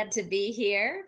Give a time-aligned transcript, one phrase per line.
[0.00, 1.04] Glad to be here.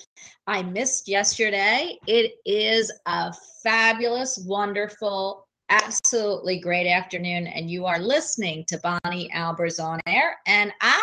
[0.47, 1.99] I missed yesterday.
[2.07, 3.33] It is a
[3.63, 10.37] fabulous, wonderful, absolutely great afternoon, and you are listening to Bonnie Albers on air.
[10.47, 11.03] And I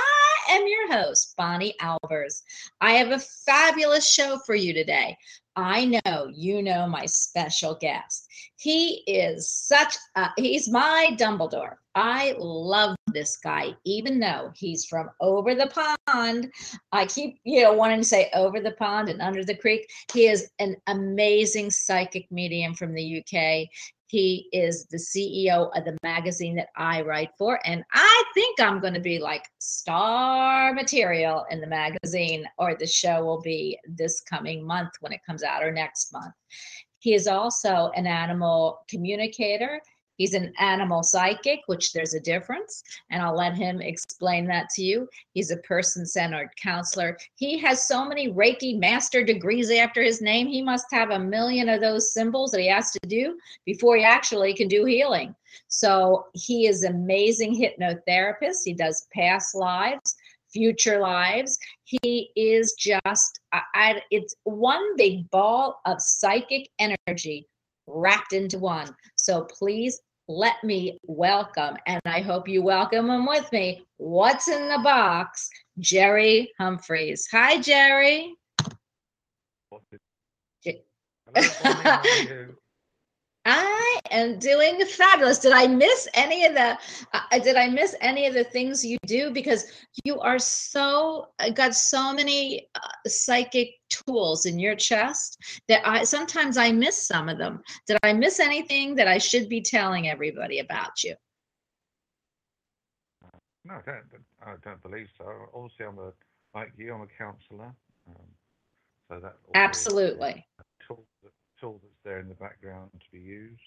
[0.52, 2.44] am your host, Bonnie Albers.
[2.80, 5.18] I have a fabulous show for you today.
[5.56, 8.28] I know you know my special guest.
[8.58, 11.76] He is such a, he's my Dumbledore.
[11.96, 16.52] I love this guy, even though he's from over the pond.
[16.92, 19.90] I keep, you know, wanting to say over the pond and under the creek.
[20.14, 23.68] He is an amazing psychic medium from the UK.
[24.10, 27.60] He is the CEO of the magazine that I write for.
[27.64, 32.88] And I think I'm going to be like star material in the magazine, or the
[32.88, 36.34] show will be this coming month when it comes out, or next month.
[36.98, 39.80] He is also an animal communicator.
[40.20, 44.84] He's an animal psychic, which there's a difference, and I'll let him explain that to
[44.84, 45.08] you.
[45.34, 47.18] He's a person centered counselor.
[47.36, 50.48] He has so many Reiki master degrees after his name.
[50.48, 54.04] He must have a million of those symbols that he has to do before he
[54.04, 55.34] actually can do healing.
[55.70, 58.58] So he is amazing hypnotherapist.
[58.66, 60.16] He does past lives
[60.52, 61.60] future lives.
[61.84, 67.48] He is just, I, it's one big ball of psychic energy
[67.88, 68.96] wrapped into one.
[69.16, 73.84] So please let me welcome, and I hope you welcome him with me.
[73.98, 75.50] What's in the box?
[75.80, 77.28] Jerry Humphreys.
[77.32, 78.36] Hi, Jerry.
[83.50, 85.40] I am doing fabulous.
[85.40, 86.78] Did I miss any of the?
[87.14, 89.32] Uh, did I miss any of the things you do?
[89.32, 89.66] Because
[90.04, 95.38] you are so uh, got so many uh, psychic tools in your chest
[95.68, 97.62] that I sometimes I miss some of them.
[97.88, 101.16] Did I miss anything that I should be telling everybody about you?
[103.66, 104.06] No, I don't.
[104.46, 105.26] I don't believe so.
[105.54, 106.14] Obviously, I'm a
[106.54, 106.94] like you.
[106.94, 107.74] I'm a counsellor.
[108.08, 108.16] Um,
[109.10, 110.46] so that absolutely
[110.88, 111.04] tool,
[111.60, 113.62] tool that's there in the background to be used.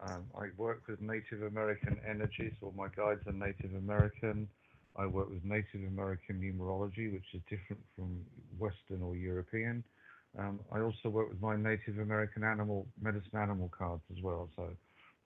[0.00, 4.48] Um, I work with Native American energies, so my guides are Native American.
[4.96, 8.20] I work with Native American numerology, which is different from
[8.58, 9.82] Western or European.
[10.38, 14.50] Um, I also work with my Native American animal medicine animal cards as well.
[14.56, 14.68] So,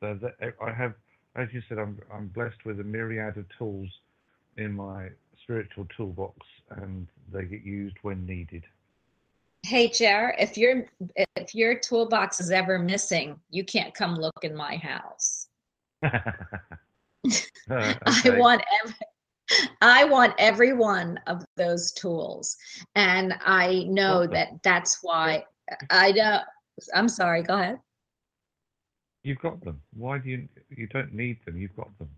[0.02, 0.94] I have,
[1.34, 3.88] as you said, I'm I'm blessed with a myriad of tools
[4.56, 5.08] in my
[5.42, 6.36] spiritual toolbox,
[6.70, 8.64] and they get used when needed.
[9.62, 10.86] Hey, Jer, if your
[11.16, 15.48] if your toolbox is ever missing, you can't come look in my house.
[17.70, 18.96] I want every,
[19.82, 22.56] I want every one of those tools,
[22.94, 25.44] and I know that that's why
[25.90, 26.42] I don't.
[26.94, 27.42] I'm sorry.
[27.42, 27.78] Go ahead.
[29.22, 29.82] You've got them.
[29.92, 30.48] Why do you?
[30.70, 31.58] You don't need them.
[31.58, 32.08] You've got them.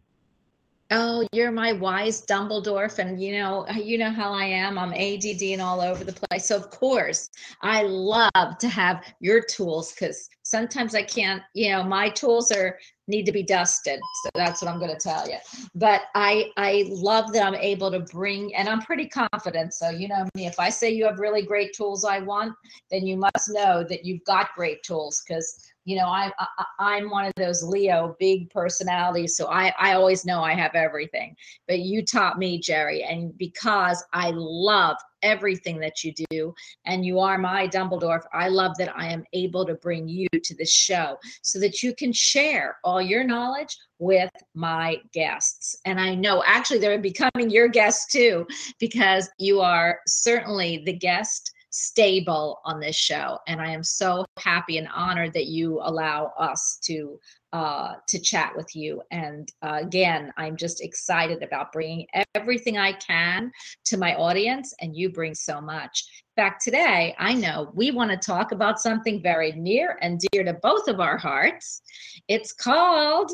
[0.95, 4.79] Oh, you're my wise Dumbledore, and you know, you know how I am.
[4.79, 6.45] I'm ADD and all over the place.
[6.45, 7.31] So of course,
[7.63, 11.43] I love to have your tools because sometimes I can't.
[11.55, 12.79] You know, my tools are
[13.09, 14.01] need to be dusted.
[14.23, 15.39] So that's what I'm going to tell you.
[15.75, 19.73] But I I love that I'm able to bring, and I'm pretty confident.
[19.73, 20.47] So you know me.
[20.47, 22.55] If I say you have really great tools, I want,
[22.91, 27.11] then you must know that you've got great tools because you know I, I i'm
[27.11, 31.37] one of those leo big personalities so i i always know i have everything.
[31.67, 36.53] But you taught me jerry and because i love everything that you do
[36.85, 40.55] and you are my dumbledore i love that i am able to bring you to
[40.57, 45.77] the show so that you can share all your knowledge with my guests.
[45.85, 48.47] And i know actually they're becoming your guests too
[48.81, 54.77] because you are certainly the guest stable on this show and i am so happy
[54.77, 57.19] and honored that you allow us to
[57.55, 59.03] uh, to chat with you.
[59.11, 63.51] And uh, again i'm just excited about bringing everything i can
[63.87, 66.05] to my audience and you bring so much.
[66.37, 70.45] In fact today i know we want to talk about something very near and dear
[70.45, 71.83] to both of our hearts.
[72.29, 73.33] It's called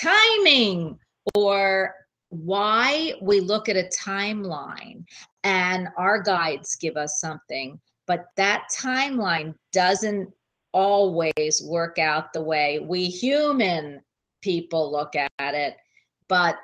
[0.00, 0.98] timing
[1.34, 1.94] or
[2.44, 5.04] why we look at a timeline
[5.44, 10.30] and our guides give us something but that timeline doesn't
[10.72, 14.00] always work out the way we human
[14.42, 15.76] people look at it
[16.28, 16.56] but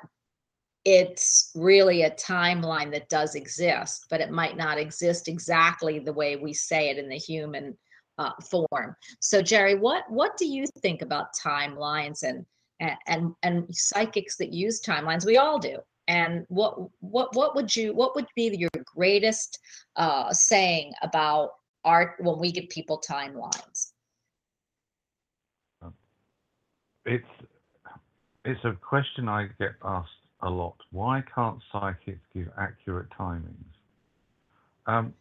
[0.85, 6.35] it's really a timeline that does exist but it might not exist exactly the way
[6.35, 7.75] we say it in the human
[8.19, 8.95] uh, form.
[9.19, 12.45] So jerry what what do you think about timelines and
[13.07, 17.93] and and, psychics that use timelines we all do and what what what would you
[17.93, 19.59] what would be your greatest
[19.95, 21.51] uh saying about
[21.85, 23.93] art when we give people timelines
[27.05, 27.25] It's
[28.45, 30.09] it's a question I get asked
[30.41, 30.75] a lot.
[30.91, 33.53] Why can't psychics give accurate timings?
[34.85, 35.13] Um,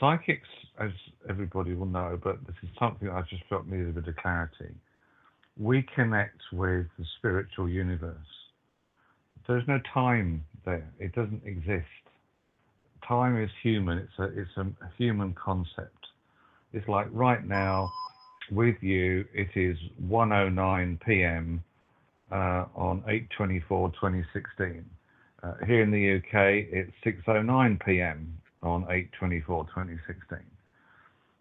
[0.00, 0.90] psychics, as
[1.28, 4.74] everybody will know, but this is something I just felt needed a bit of clarity.
[5.58, 8.16] We connect with the spiritual universe.
[9.46, 10.88] There's no time there.
[10.98, 11.86] It doesn't exist.
[13.06, 13.98] Time is human.
[13.98, 14.66] It's a it's a
[14.98, 16.06] human concept.
[16.72, 17.90] It's like right now,
[18.50, 21.62] with you, it is 1:09 p.m.
[22.30, 23.02] Uh, on
[23.38, 24.84] 8/24/2016.
[25.42, 28.36] Uh, here in the UK, it's 6:09 p.m.
[28.62, 30.40] on 8/24/2016.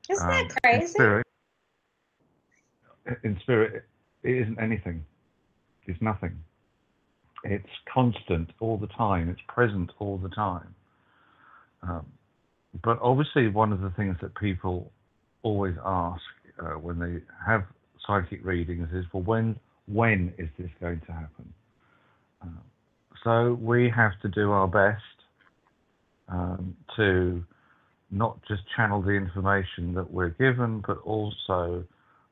[0.09, 1.27] isn't Um, that In crazy spirit,
[3.23, 3.85] in spirit,
[4.25, 5.05] it isn't anything.
[5.85, 6.37] It's nothing.
[7.43, 9.29] It's constant all the time.
[9.29, 10.73] It's present all the time.
[11.83, 12.05] Um,
[12.83, 14.91] but obviously, one of the things that people
[15.43, 16.21] always ask
[16.59, 17.63] uh, when they have
[18.05, 21.53] psychic readings is, well, when when is this going to happen?
[22.41, 22.47] Uh,
[23.23, 25.03] so we have to do our best
[26.27, 27.43] um, to
[28.09, 31.83] not just channel the information that we're given, but also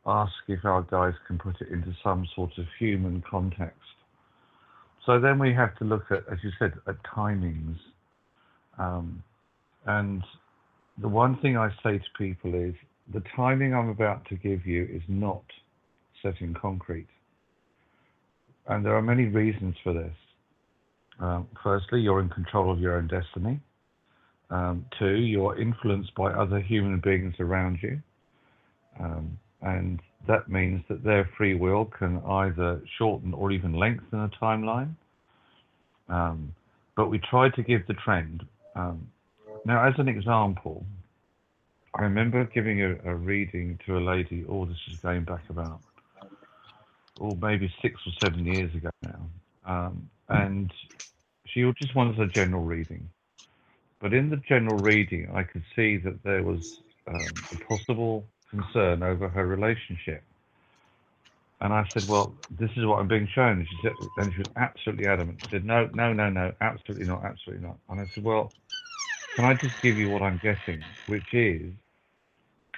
[0.05, 3.79] ask if our guys can put it into some sort of human context.
[5.05, 7.77] So then we have to look at, as you said, at timings.
[8.77, 9.23] Um,
[9.85, 10.23] and
[11.01, 12.73] the one thing I say to people is
[13.13, 15.43] the timing I'm about to give you is not
[16.21, 17.07] set in concrete.
[18.67, 20.15] And there are many reasons for this.
[21.19, 23.59] Um, firstly, you're in control of your own destiny.
[24.49, 28.01] Um, two, you're influenced by other human beings around you.
[28.99, 34.29] Um, and that means that their free will can either shorten or even lengthen a
[34.29, 34.95] timeline.
[36.09, 36.53] Um,
[36.95, 38.45] but we try to give the trend.
[38.75, 39.07] Um,
[39.65, 40.85] now, as an example,
[41.95, 45.79] I remember giving a, a, reading to a lady, oh, this is going back about,
[47.21, 49.19] oh, maybe six or seven years ago now.
[49.65, 50.71] Um, and
[51.45, 53.09] she just wanted a general reading.
[53.99, 59.03] But in the general reading, I could see that there was um, a possible concern
[59.03, 60.23] over her relationship.
[61.61, 64.39] And I said, "Well, this is what I'm being shown." And she said, and she
[64.39, 65.39] was absolutely adamant.
[65.41, 68.51] She said, "No, no, no, no, absolutely not, absolutely not." And I said, "Well,
[69.35, 71.71] can I just give you what I'm getting, which is,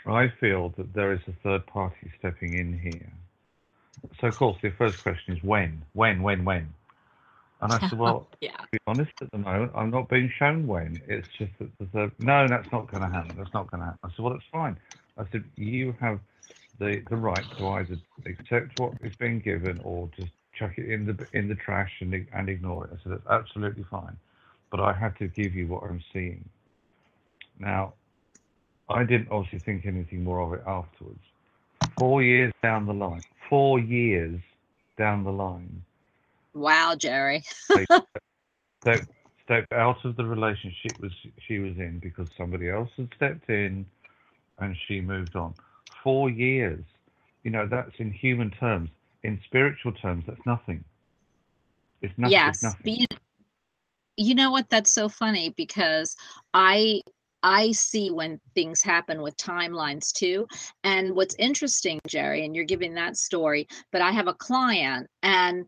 [0.06, 3.12] I feel that there is a third party stepping in here."
[4.22, 6.72] So, of course, the first question is when, when, when, when.
[7.62, 8.58] And I said, "Well, yeah.
[8.58, 11.02] to be honest, at the moment, I'm not being shown when.
[11.08, 12.12] It's just that the third.
[12.20, 13.36] No, that's not going to happen.
[13.36, 14.78] That's not going to happen." I said, "Well, that's fine."
[15.18, 16.20] I said, "You have."
[16.80, 21.06] the, the right to either accept what is being given or just chuck it in
[21.06, 22.92] the in the trash and and ignore it.
[22.94, 24.16] I said that's absolutely fine,
[24.72, 26.48] but I have to give you what I'm seeing.
[27.60, 27.94] Now,
[28.90, 31.20] I didn't obviously think anything more of it afterwards.
[31.98, 34.40] Four years down the line, four years
[34.98, 35.82] down the line.
[36.54, 37.44] Wow, Jerry.
[38.82, 39.12] stepped,
[39.46, 41.12] stepped out of the relationship was
[41.48, 43.86] she was in because somebody else had stepped in,
[44.60, 45.54] and she moved on
[46.04, 46.84] four years.
[47.44, 48.90] You know, that's in human terms.
[49.24, 50.84] In spiritual terms, that's nothing.
[52.02, 52.32] It's nothing.
[52.32, 52.96] yes, it's nothing.
[53.02, 53.08] you,
[54.18, 54.70] you know what?
[54.70, 56.16] That's so funny because
[56.54, 57.02] I
[57.46, 60.48] I see when things happen with timelines too.
[60.84, 65.66] And what's interesting, Jerry, and you're giving that story, but I have a client and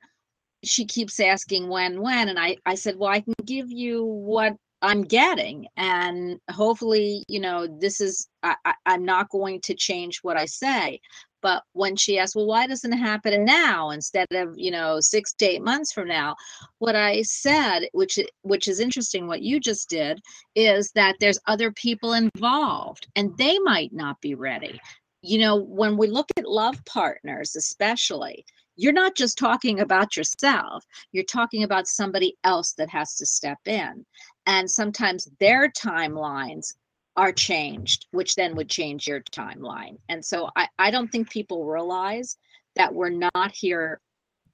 [0.64, 2.30] she keeps asking when, when.
[2.30, 5.68] And I, I said, well, I can give you what I'm getting.
[5.76, 10.46] And hopefully, you know, this is, I, I, I'm not going to change what I
[10.46, 11.02] say.
[11.42, 15.34] But when she asked, well, why doesn't it happen now instead of, you know, six
[15.36, 16.36] to eight months from now?
[16.80, 20.20] What I said, which which is interesting, what you just did,
[20.56, 24.82] is that there's other people involved and they might not be ready.
[25.22, 28.44] You know, when we look at love partners, especially,
[28.76, 33.60] you're not just talking about yourself, you're talking about somebody else that has to step
[33.66, 34.06] in.
[34.48, 36.74] And sometimes their timelines
[37.18, 39.98] are changed, which then would change your timeline.
[40.08, 42.38] And so I, I don't think people realize
[42.76, 44.00] that we're not here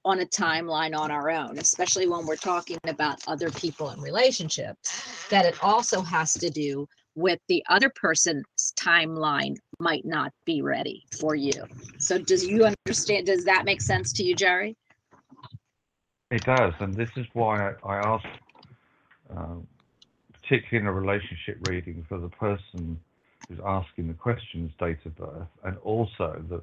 [0.04, 5.26] on a timeline on our own, especially when we're talking about other people and relationships,
[5.30, 8.44] that it also has to do with the other person's
[8.76, 11.52] timeline might not be ready for you.
[11.98, 14.76] So does you understand, does that make sense to you, Jerry?
[16.30, 18.26] It does, and this is why I, I asked,
[19.30, 19.66] um,
[20.44, 23.00] particularly in a relationship reading, for the person
[23.48, 26.62] who's asking the questions date of birth, and also that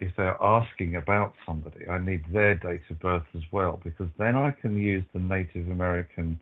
[0.00, 4.34] if they're asking about somebody, I need their date of birth as well, because then
[4.36, 6.40] I can use the Native American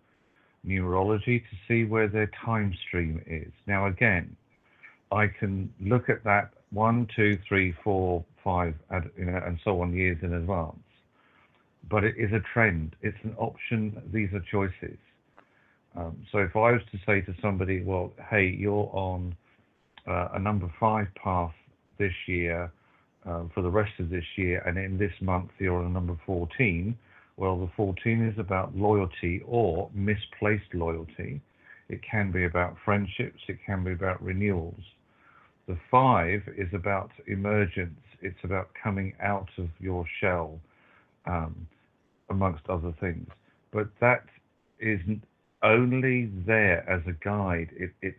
[0.67, 3.53] numerology to see where their time stream is.
[3.67, 4.37] Now, again,
[5.11, 8.75] I can look at that one, two, three, four, five,
[9.17, 10.77] you know, and so on years in advance.
[11.91, 12.95] But it is a trend.
[13.03, 14.03] It's an option.
[14.13, 14.99] These are choices.
[15.97, 19.37] Um, so if I was to say to somebody, well, hey, you're on
[20.07, 21.53] uh, a number five path
[21.99, 22.71] this year
[23.27, 26.17] uh, for the rest of this year, and in this month you're on a number
[26.27, 26.97] 14,
[27.37, 31.41] well, the 14 is about loyalty or misplaced loyalty.
[31.89, 34.83] It can be about friendships, it can be about renewals.
[35.69, 40.59] The five is about emergence, it's about coming out of your shell,
[41.27, 41.67] um,
[42.31, 43.29] amongst other things.
[43.73, 44.25] But that
[44.81, 45.01] is
[45.63, 47.71] only there as a guide.
[47.77, 48.19] It, it's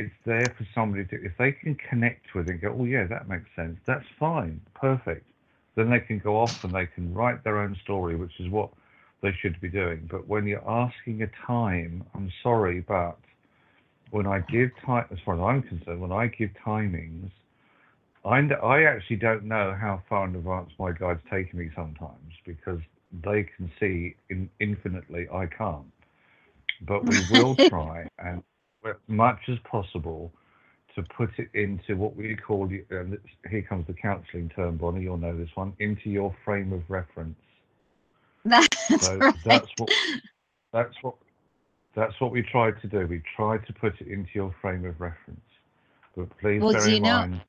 [0.00, 3.08] it's there for somebody to, if they can connect with it and go, oh yeah,
[3.08, 3.78] that makes sense.
[3.84, 5.26] That's fine, perfect
[5.78, 8.70] then they can go off and they can write their own story, which is what
[9.22, 10.08] they should be doing.
[10.10, 13.16] But when you're asking a time, I'm sorry, but
[14.10, 17.30] when I give time, as far as I'm concerned, when I give timings,
[18.24, 22.80] I, I actually don't know how far in advance my guides take me sometimes because
[23.24, 25.28] they can see in, infinitely.
[25.32, 25.86] I can't.
[26.86, 28.42] But we will try and
[28.84, 30.32] as much as possible
[30.94, 33.18] to put it into what we call, and
[33.50, 37.36] here comes the counselling term, Bonnie, you'll know this one, into your frame of reference.
[38.44, 38.68] That's
[39.00, 39.34] So right.
[39.44, 39.90] that's what
[40.72, 41.14] that's what
[41.94, 43.06] that's what we tried to do.
[43.06, 45.40] We tried to put it into your frame of reference.
[46.16, 47.40] But please Well, bear in know- mind,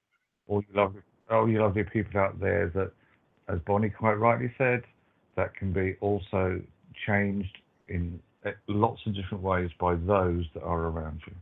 [0.47, 2.91] all you lovely, all you lovely people out there, that
[3.47, 4.83] as Bonnie quite rightly said,
[5.35, 6.61] that can be also
[7.05, 7.57] changed
[7.87, 11.33] in uh, Uh, lots of different ways by those that are around you.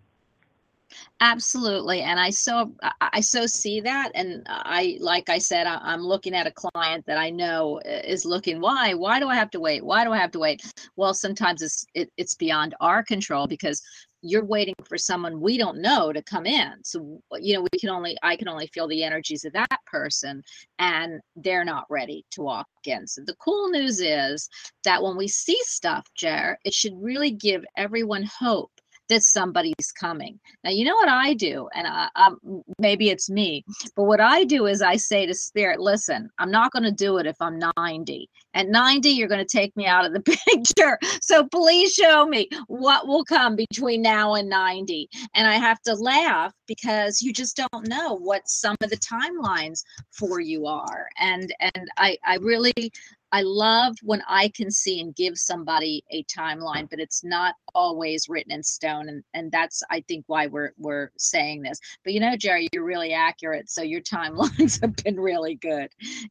[1.20, 2.01] Absolutely.
[2.01, 4.12] And I so I so see that.
[4.16, 8.01] And I, like I said, I, I'm looking at a client that I know uh,
[8.06, 8.94] is looking, why?
[8.94, 9.84] Why do I have to wait?
[9.84, 10.62] Why do I have to wait?
[10.96, 13.82] Well, sometimes it's it, it's beyond our control because
[14.21, 16.74] you're waiting for someone we don't know to come in.
[16.83, 20.43] So you know, we can only I can only feel the energies of that person
[20.79, 23.07] and they're not ready to walk in.
[23.07, 24.50] So the cool news is
[24.83, 28.71] that when we see stuff, Jer, it should really give everyone hope
[29.09, 30.39] that somebody's coming.
[30.63, 34.43] Now, you know what I do, and I, um, maybe it's me, but what I
[34.43, 37.59] do is I say to spirit, listen, I'm not going to do it if I'm
[37.77, 38.29] 90.
[38.53, 40.97] At 90, you're going to take me out of the picture.
[41.21, 45.09] So please show me what will come between now and 90.
[45.35, 49.83] And I have to laugh because you just don't know what some of the timelines
[50.11, 51.07] for you are.
[51.19, 52.91] And and I I really
[53.31, 58.29] I love when I can see and give somebody a timeline, but it's not always
[58.29, 59.10] written in stone.
[59.10, 61.79] And, and that's, I think, why we're, we're saying this.
[62.03, 63.69] But you know, Jerry, you're really accurate.
[63.69, 65.89] So your timelines have been really good.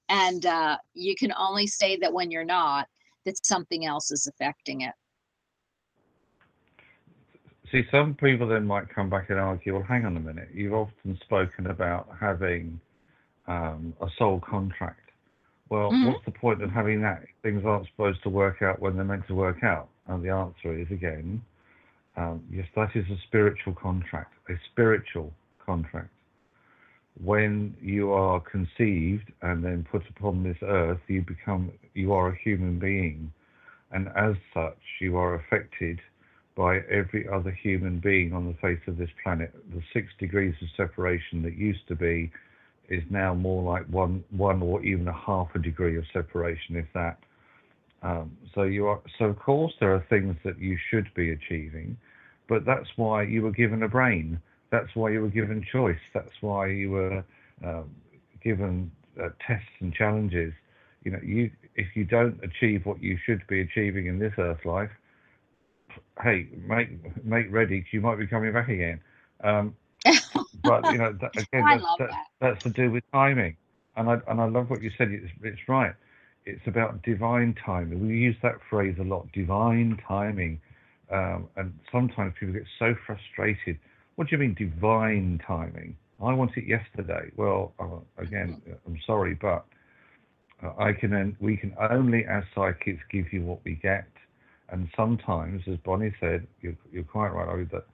[0.08, 2.86] And uh, you can only say that when you're not,
[3.26, 4.94] that something else is affecting it.
[7.72, 10.48] See, some people then might come back and argue, well, hang on a minute.
[10.54, 12.80] You've often spoken about having
[13.48, 15.05] um, a soul contract.
[15.68, 16.06] Well, Mhm.
[16.06, 17.26] what's the point of having that?
[17.42, 19.88] Things aren't supposed to work out when they're meant to work out.
[20.06, 21.42] And the answer is, again,
[22.16, 26.10] um, yes, that is a spiritual contract, a spiritual contract.
[27.22, 32.36] When you are conceived and then put upon this earth, you become, you are a
[32.36, 33.32] human being.
[33.90, 36.00] And as such, you are affected
[36.54, 39.52] by every other human being on the face of this planet.
[39.74, 42.30] The six degrees of separation that used to be
[42.88, 46.86] is now more like one, one or even a half a degree of separation, if
[46.94, 47.18] that.
[48.02, 49.00] Um, so you are.
[49.18, 51.96] So of course there are things that you should be achieving,
[52.48, 54.40] but that's why you were given a brain.
[54.70, 55.98] That's why you were given choice.
[56.14, 57.24] That's why you were
[57.64, 57.90] um,
[58.44, 60.52] given uh, tests and challenges.
[61.04, 64.64] You know, you if you don't achieve what you should be achieving in this earth
[64.64, 64.90] life,
[66.22, 69.00] hey, make make ready because you might be coming back again.
[69.42, 69.74] Um,
[70.62, 72.26] but you know, that, again, that's, that, that.
[72.40, 73.56] that's to do with timing.
[73.96, 75.10] And I and I love what you said.
[75.10, 75.94] It's, it's right.
[76.44, 78.06] It's about divine timing.
[78.06, 80.60] We use that phrase a lot, divine timing.
[81.10, 83.78] Um, and sometimes people get so frustrated.
[84.16, 85.96] What do you mean divine timing?
[86.22, 87.30] I want it yesterday.
[87.36, 89.64] Well, uh, again, I'm sorry, but
[90.62, 91.36] uh, I can.
[91.40, 94.08] We can only, as psychics, give you what we get.
[94.70, 97.86] And sometimes, as Bonnie said, you're, you're quite right, Ollie, that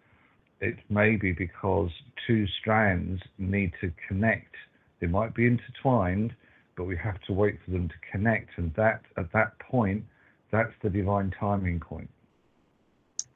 [0.62, 1.90] it may be because
[2.27, 4.55] two strands need to connect.
[5.01, 6.35] They might be intertwined,
[6.77, 8.51] but we have to wait for them to connect.
[8.57, 10.05] And that, at that point,
[10.53, 12.09] that's the divine timing point.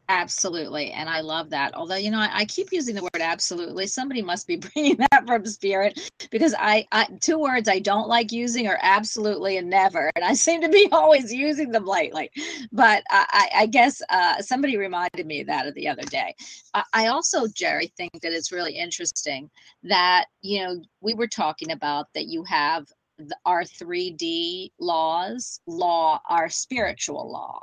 [0.08, 0.92] Absolutely.
[0.92, 1.74] And I love that.
[1.74, 3.88] Although, you know, I, I keep using the word absolutely.
[3.88, 8.30] Somebody must be bringing that from spirit because I, I, two words I don't like
[8.30, 10.12] using are absolutely and never.
[10.14, 12.30] And I seem to be always using them lately.
[12.70, 16.36] But I, I guess uh, somebody reminded me of that the other day.
[16.72, 19.50] I, I also, Jerry, think that it's really interesting
[19.82, 22.86] that, you know, we were talking about that you have
[23.18, 27.62] the, our 3D laws, law, our spiritual law.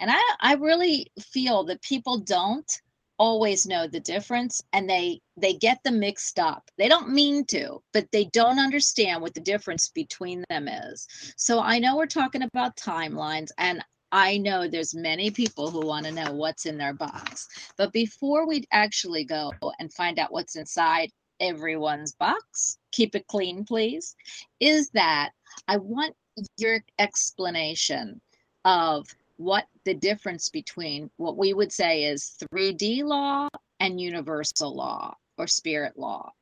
[0.00, 2.70] And I, I really feel that people don't
[3.18, 6.70] always know the difference and they they get them mixed up.
[6.76, 11.06] They don't mean to, but they don't understand what the difference between them is.
[11.36, 16.06] So I know we're talking about timelines and I know there's many people who want
[16.06, 17.48] to know what's in their box.
[17.76, 21.10] But before we actually go and find out what's inside
[21.40, 24.14] everyone's box, keep it clean, please,
[24.60, 25.32] is that
[25.68, 26.14] I want
[26.56, 28.20] your explanation
[28.64, 29.06] of
[29.36, 33.48] what the difference between what we would say is 3D law
[33.80, 36.32] and universal law or spirit law.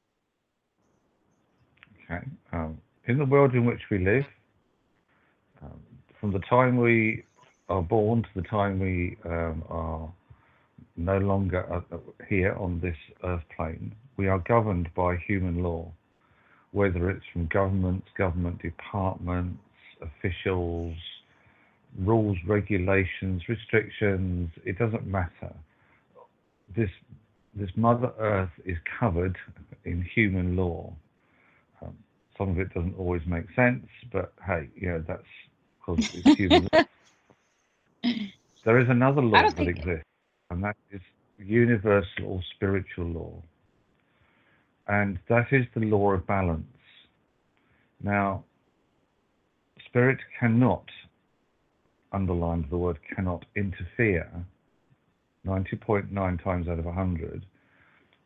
[2.04, 2.24] Okay.
[2.52, 4.24] Um, in the world in which we live,
[5.62, 5.80] um,
[6.20, 7.24] from the time we
[7.68, 10.12] are born to the time we um, are
[10.96, 15.90] no longer uh, uh, here on this earth plane, we are governed by human law.
[16.74, 19.62] whether it's from governments, government departments,
[20.02, 20.96] officials,
[21.98, 25.54] rules, regulations, restrictions, it doesn't matter.
[26.76, 26.90] This
[27.54, 29.36] this Mother Earth is covered
[29.84, 30.92] in human law.
[31.80, 31.96] Um,
[32.36, 35.22] some of it doesn't always make sense, but hey, you know that's
[35.78, 36.68] because it's human.
[36.72, 36.84] law.
[38.64, 40.06] There is another law that exists,
[40.50, 41.02] and that is
[41.38, 43.42] universal or spiritual law,
[44.88, 46.64] and that is the law of balance.
[48.02, 48.44] Now,
[49.86, 50.84] spirit cannot,
[52.14, 54.30] underlined the word cannot, interfere
[55.46, 57.44] 90.9 times out of 100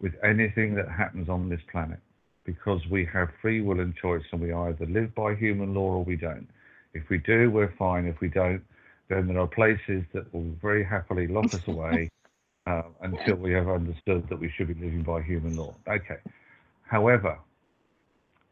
[0.00, 1.98] with anything that happens on this planet
[2.44, 6.04] because we have free will and choice and we either live by human law or
[6.04, 6.48] we don't.
[6.94, 8.06] If we do, we're fine.
[8.06, 8.62] If we don't,
[9.08, 12.10] then there are places that will very happily lock us away
[12.66, 15.74] uh, until we have understood that we should be living by human law.
[15.86, 16.18] Okay.
[16.82, 17.38] However,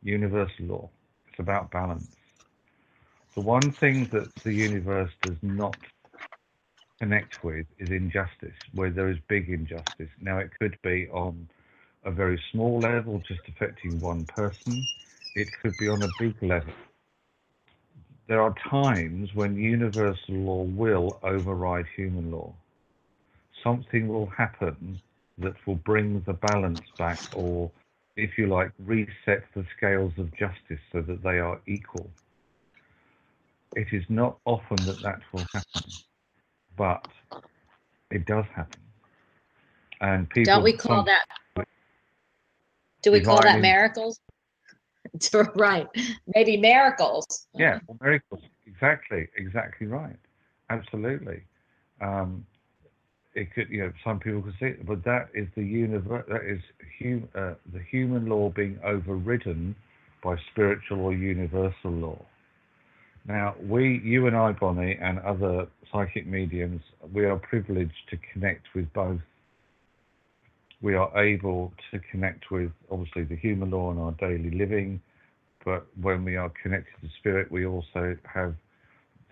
[0.03, 0.91] universal law,
[1.29, 2.16] it's about balance.
[3.37, 5.77] The one thing that the universe does not
[6.99, 10.09] connect with is injustice, where there is big injustice.
[10.23, 11.47] Now, it could be on
[12.05, 14.89] a very small level, just affecting one person,
[15.35, 16.73] it could be on a big level.
[18.27, 22.55] There are times when universal law will override human law.
[23.63, 24.99] Something will happen
[25.39, 27.71] that will bring the balance back, or
[28.17, 32.09] if you like, reset the scales of justice so that they are equal.
[33.75, 35.83] It is not often that that will happen,
[36.77, 37.07] but
[38.11, 38.81] it does happen.
[40.01, 41.25] And people Don't we call that?
[43.03, 44.19] Do we call that miracles?
[45.55, 45.87] right.
[46.35, 47.27] Maybe miracles.
[47.55, 48.41] Yeah, well, miracles.
[48.67, 50.17] Exactly, exactly right.
[50.71, 51.43] Absolutely.
[52.01, 52.45] Um,
[53.35, 56.25] it could, you know, some people could see it, but that is the universe.
[56.29, 56.61] That is
[56.99, 59.77] hum, uh, the human law being overridden
[60.23, 62.19] by spiritual or universal law.
[63.29, 66.81] Now, we, you and I, Bonnie, and other psychic mediums,
[67.13, 69.21] we are privileged to connect with both.
[70.81, 75.01] We are able to connect with, obviously, the human law in our daily living,
[75.65, 78.55] but when we are connected to spirit, we also have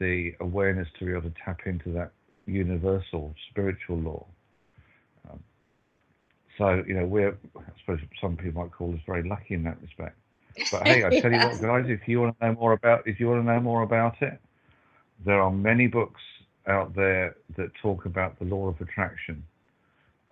[0.00, 2.10] the awareness to be able to tap into that
[2.46, 4.26] universal spiritual law.
[5.30, 5.38] Um,
[6.58, 9.80] so, you know, we're, I suppose some people might call us very lucky in that
[9.80, 10.16] respect.
[10.70, 13.18] But hey, I tell you what, guys, if you want to know more about, if
[13.20, 14.38] you want to know more about it,
[15.24, 16.20] there are many books
[16.66, 19.44] out there that talk about the law of attraction,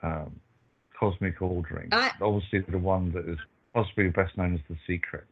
[0.03, 0.39] um,
[0.99, 1.89] cosmic ordering.
[1.93, 3.39] I- Obviously, the one that is
[3.75, 5.25] possibly best known as the secret.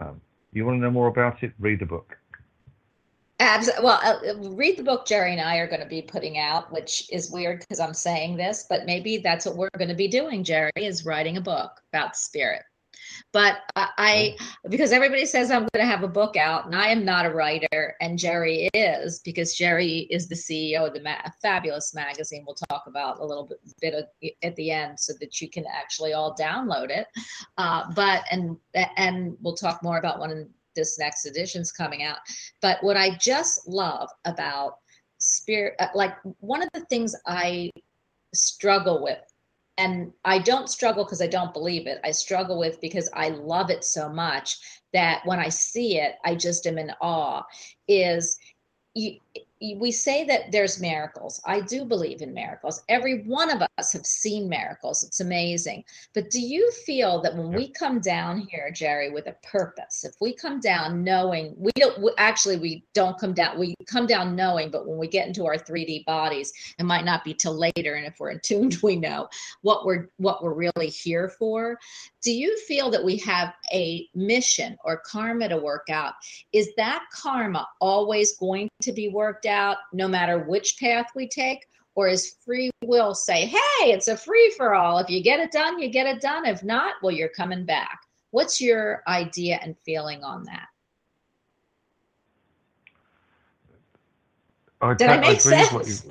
[0.00, 0.20] Um,
[0.52, 1.52] you want to know more about it?
[1.58, 2.16] Read the book.
[3.38, 6.72] Abs- well, uh, read the book Jerry and I are going to be putting out,
[6.72, 10.08] which is weird because I'm saying this, but maybe that's what we're going to be
[10.08, 10.42] doing.
[10.42, 12.62] Jerry is writing a book about spirit.
[13.32, 14.36] But I, I
[14.68, 17.30] because everybody says I'm going to have a book out, and I am not a
[17.30, 22.44] writer, and Jerry is because Jerry is the CEO of the ma- Fabulous magazine.
[22.46, 24.04] We'll talk about a little bit, bit of,
[24.42, 27.06] at the end so that you can actually all download it.
[27.58, 28.56] Uh, but and
[28.96, 32.18] and we'll talk more about when this next edition's coming out.
[32.62, 34.76] But what I just love about
[35.18, 37.70] spirit, uh, like one of the things I
[38.34, 39.18] struggle with,
[39.78, 42.00] and I don't struggle because I don't believe it.
[42.04, 44.58] I struggle with because I love it so much
[44.92, 47.42] that when I see it, I just am in awe.
[47.88, 48.38] Is
[48.94, 49.18] you,
[49.60, 51.40] we say that there's miracles.
[51.46, 52.82] I do believe in miracles.
[52.88, 55.02] Every one of us have seen miracles.
[55.02, 55.84] It's amazing.
[56.14, 60.14] But do you feel that when we come down here, Jerry, with a purpose, if
[60.20, 64.36] we come down knowing we don't we, actually we don't come down, we come down
[64.36, 67.94] knowing, but when we get into our 3D bodies, it might not be till later.
[67.94, 69.28] And if we're attuned, we know
[69.62, 71.78] what we're what we're really here for.
[72.26, 76.14] Do you feel that we have a mission or karma to work out?
[76.52, 81.64] Is that karma always going to be worked out no matter which path we take?
[81.94, 84.98] Or is free will say, hey, it's a free for all.
[84.98, 86.44] If you get it done, you get it done.
[86.44, 88.00] If not, well, you're coming back.
[88.32, 90.66] What's your idea and feeling on that?
[94.80, 96.04] I, Did I make agree with what sense?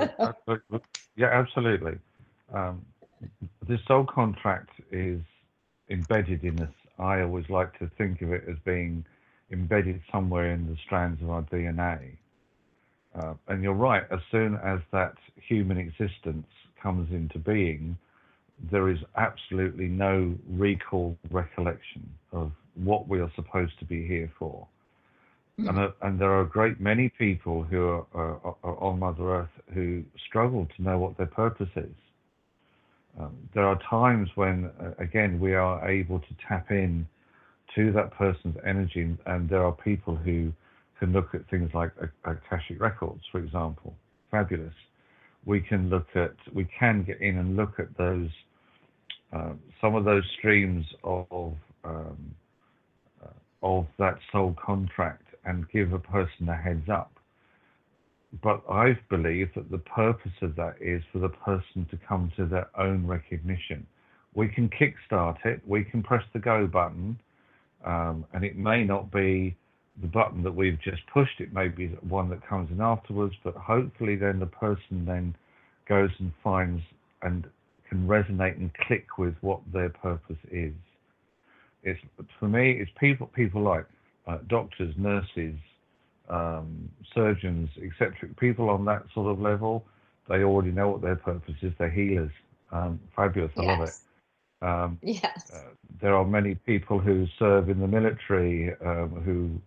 [0.58, 0.62] you-
[1.18, 1.98] yeah, absolutely.
[2.54, 2.86] Um,
[3.68, 5.20] the soul contract is
[5.90, 6.74] embedded in us.
[6.98, 9.06] I always like to think of it as being
[9.52, 12.18] embedded somewhere in the strands of our DNA.
[13.14, 16.48] Uh, and you're right, as soon as that human existence
[16.82, 17.98] comes into being,
[18.72, 24.68] there is absolutely no recall recollection of what we are supposed to be here for.
[25.58, 29.36] And, uh, and there are a great many people who are, are, are on Mother
[29.36, 31.96] Earth who struggle to know what their purpose is.
[33.20, 37.08] Um, there are times when, uh, again, we are able to tap in
[37.76, 39.18] to that person's energy.
[39.26, 40.52] And, there are people who
[41.00, 43.96] can look at things like a- Akashic Records, for example.
[44.32, 44.74] Fabulous.
[45.46, 48.30] We can look at, we can get in and look at those,
[49.32, 52.36] uh, some of those streams of, um,
[53.24, 53.28] uh,
[53.64, 57.15] of that soul contract and give a person a heads up.
[58.42, 62.46] But I believe that the purpose of that is for the person to come to
[62.46, 63.86] their own recognition.
[64.34, 67.18] We can kickstart it, we can press the go button,
[67.86, 69.56] um, and it may not be
[70.02, 73.56] the button that we've just pushed, it may be one that comes in afterwards, but
[73.56, 75.34] hopefully then the person then
[75.88, 76.82] goes and finds
[77.22, 77.46] and
[77.88, 80.74] can resonate and click with what their purpose is.
[81.84, 82.00] It's
[82.40, 83.86] for me, it's people people like
[84.28, 85.56] uh, doctors, nurses,
[86.30, 88.30] um, surgeons, etc.
[88.40, 89.86] People on that sort of level,
[90.30, 91.74] they already know what their purpose is.
[91.78, 92.32] They're healers.
[92.72, 93.52] Um, fabulous.
[93.58, 93.84] I love it.
[93.84, 94.00] Yes.
[94.62, 95.52] Um, Yes.
[95.54, 95.60] uh,
[96.02, 99.62] there are many people who serve in the military, um, who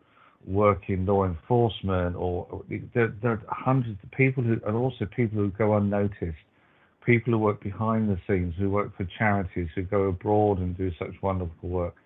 [0.47, 5.39] work in law enforcement, or there, there are hundreds of people who, and also people
[5.39, 6.39] who go unnoticed.
[7.05, 10.91] People who work behind the scenes, who work for charities, who go abroad and do
[10.99, 11.97] such wonderful work.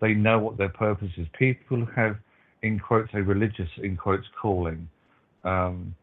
[0.00, 1.28] They know what their purpose is.
[1.38, 2.16] People have,
[2.62, 4.88] in quotes, a religious, in quotes, calling.
[5.44, 5.94] Um,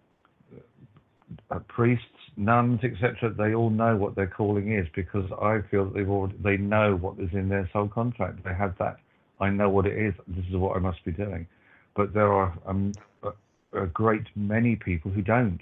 [1.52, 2.06] uh, priests,
[2.38, 3.34] nuns, etc.
[3.34, 6.96] They all know what their calling is because I feel that they've already they know
[6.96, 8.44] what is in their soul contract.
[8.44, 8.98] They have that.
[9.40, 10.14] I know what it is.
[10.28, 11.48] This is what I must be doing.
[11.96, 12.94] But there are um,
[13.24, 13.32] a,
[13.74, 15.62] a great many people who don't,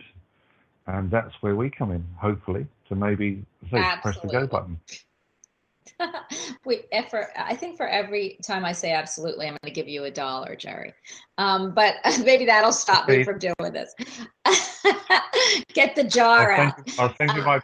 [0.87, 2.05] and that's where we come in.
[2.19, 4.79] Hopefully, to maybe say press the go button.
[6.65, 9.87] we if for I think for every time I say absolutely, I'm going to give
[9.87, 10.93] you a dollar, Jerry.
[11.37, 13.93] Um, but maybe that'll stop me from doing this.
[15.73, 16.75] Get the jar I'll out.
[16.75, 17.61] send, you, I'll send you Uh, my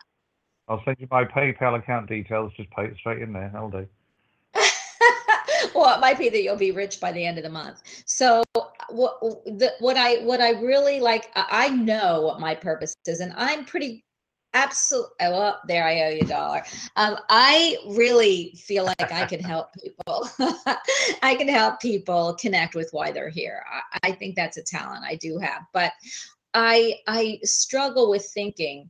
[0.69, 2.53] I'll send you my PayPal account details.
[2.55, 3.51] Just pay it straight in there.
[3.55, 3.87] I'll do.
[5.75, 7.81] well, it might be that you'll be rich by the end of the month.
[8.05, 8.43] So
[8.89, 13.33] what the, what I what I really like, I know what my purpose is, and
[13.35, 14.03] I'm pretty
[14.53, 15.07] absolute.
[15.19, 16.63] Well, there I owe you a dollar.
[16.95, 20.29] Um, I really feel like I can help people.
[21.21, 23.63] I can help people connect with why they're here.
[23.71, 25.91] I, I think that's a talent I do have, but
[26.53, 28.89] I I struggle with thinking.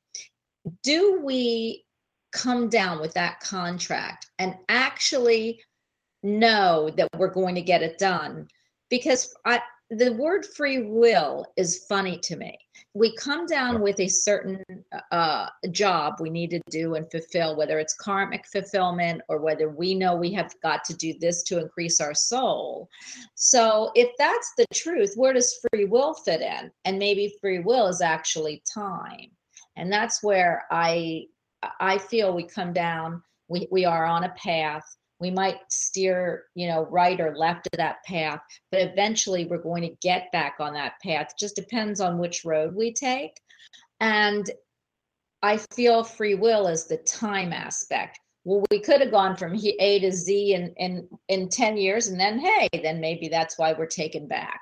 [0.82, 1.84] Do we
[2.32, 5.62] come down with that contract and actually
[6.24, 8.48] know that we're going to get it done
[8.90, 12.58] because I, the word free will is funny to me.
[12.94, 14.64] We come down with a certain
[15.12, 19.96] uh, job we need to do and fulfill, whether it's karmic fulfillment or whether we
[19.96, 22.90] know we have got to do this to increase our soul.
[23.36, 26.72] So, if that's the truth, where does free will fit in?
[26.86, 29.32] And maybe free will is actually time.
[29.76, 31.26] And that's where I
[31.80, 34.86] I feel we come down, we, we are on a path.
[35.20, 39.84] We might steer, you know, right or left of that path, but eventually we're going
[39.84, 41.28] to get back on that path.
[41.32, 43.40] It just depends on which road we take.
[44.00, 44.50] And
[45.42, 48.20] I feel free will is the time aspect.
[48.46, 52.20] Well, we could have gone from A to Z in, in, in 10 years, and
[52.20, 54.62] then, hey, then maybe that's why we're taken back.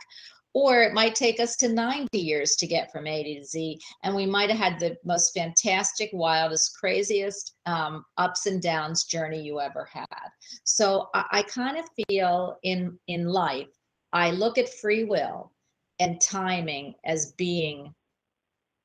[0.54, 4.14] Or it might take us to 90 years to get from A to Z, and
[4.14, 9.62] we might have had the most fantastic, wildest, craziest um, ups and downs journey you
[9.62, 10.30] ever had.
[10.66, 13.70] So I, I kind of feel in in life,
[14.12, 15.54] I look at free will
[16.00, 17.94] and timing as being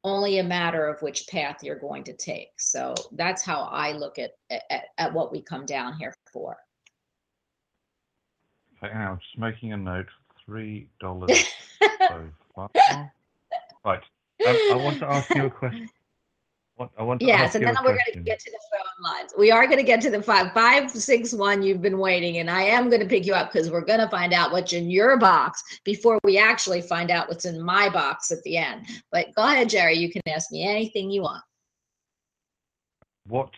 [0.05, 2.51] only a matter of which path you're going to take.
[2.59, 6.57] So that's how I look at at, at what we come down here for.
[8.85, 10.07] Okay, I'm just making a note.
[10.47, 11.31] Three dollars
[11.83, 12.71] so far.
[13.85, 14.03] Right.
[14.47, 15.89] Um, I want to ask you a question.
[16.77, 19.33] What, I want to Yes, and then we're going to get to the phone lines.
[19.39, 21.63] We are going to get to the five five six one.
[21.63, 24.09] You've been waiting, and I am going to pick you up because we're going to
[24.09, 28.31] find out what's in your box before we actually find out what's in my box
[28.31, 28.87] at the end.
[29.11, 29.95] But go ahead, Jerry.
[29.95, 31.43] You can ask me anything you want.
[33.27, 33.51] What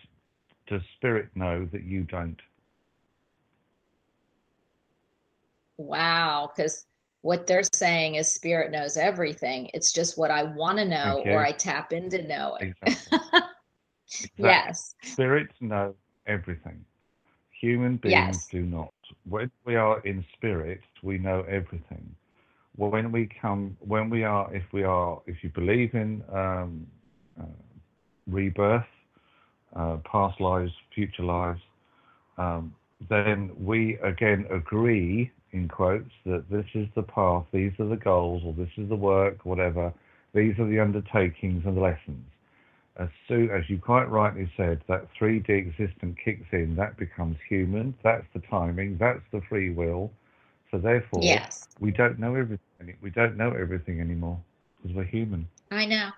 [0.67, 2.39] does spirit know that you don't?
[5.79, 6.85] Wow, because
[7.21, 9.69] what they're saying is spirit knows everything.
[9.73, 11.45] It's just what I want to know Thank or.
[11.45, 12.75] I tap into knowing.
[12.81, 13.17] Exactly.
[14.13, 14.37] Exactly.
[14.37, 14.95] Yes.
[15.01, 15.95] Spirits know
[16.27, 16.83] everything.
[17.61, 18.47] Human beings Yes.
[18.51, 18.93] do not.
[19.27, 22.15] When we are in spirit, we know everything.
[22.75, 26.87] When we come, when we are, if we are, if you believe in um,
[27.39, 27.45] uh,
[28.27, 28.85] rebirth,
[29.75, 31.61] uh, past lives, future lives,
[32.37, 32.73] um,
[33.09, 38.43] then we again agree, in quotes, that this is the path, these are the goals,
[38.45, 39.93] or this is the work, whatever.
[40.33, 42.25] These are the undertakings and the lessons
[42.99, 47.95] as soon as you quite rightly said, that 3D existence kicks in, that becomes human.
[48.03, 48.97] That's the timing.
[48.97, 50.11] That's the free will.
[50.69, 52.95] So therefore, Yes, we don't know everything.
[53.01, 54.39] We don't know everything anymore
[54.77, 55.47] because we're human.
[55.71, 56.11] I know.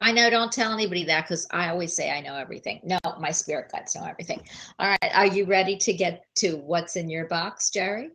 [0.00, 0.28] I know.
[0.28, 2.80] Don't tell anybody that because I always say I know everything.
[2.84, 4.42] No, my spirit guides know everything.
[4.78, 5.10] All right.
[5.14, 8.10] Are you ready to get to what's in your box, Jerry?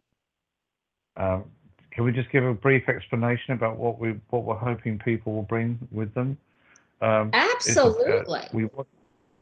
[1.19, 1.43] Um,
[1.91, 5.43] can we just give a brief explanation about what we what we're hoping people will
[5.43, 6.38] bring with them?
[7.01, 8.41] Um, uh, Absolutely.
[8.53, 8.65] we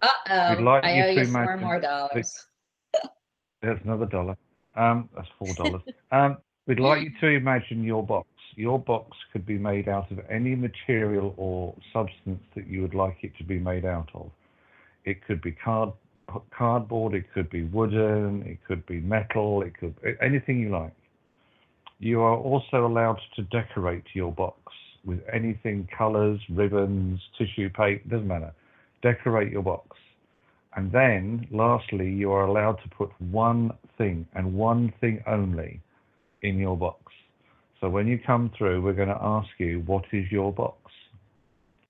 [0.02, 0.56] Uh oh.
[0.56, 2.46] we'd like I you owe to you four imagine more the- dollars.
[3.62, 4.38] There's another dollar.
[4.76, 5.82] Um, that's four dollars.
[6.12, 6.38] um,
[6.68, 8.28] we'd like you to imagine your box.
[8.56, 13.18] Your box could be made out of any material or substance that you would like
[13.22, 14.32] it to be made out of.
[15.06, 15.92] It could be card,
[16.52, 17.14] cardboard.
[17.14, 18.44] It could be wooden.
[18.48, 19.62] It could be metal.
[19.62, 20.94] It could anything you like.
[22.00, 24.60] You are also allowed to decorate your box
[25.04, 28.08] with anything, colors, ribbons, tissue paper.
[28.10, 28.54] Doesn't matter.
[29.02, 29.98] Decorate your box.
[30.76, 35.82] And then, lastly, you are allowed to put one thing and one thing only
[36.44, 37.02] in your box.
[37.82, 40.78] So when you come through, we're going to ask you, what is your box?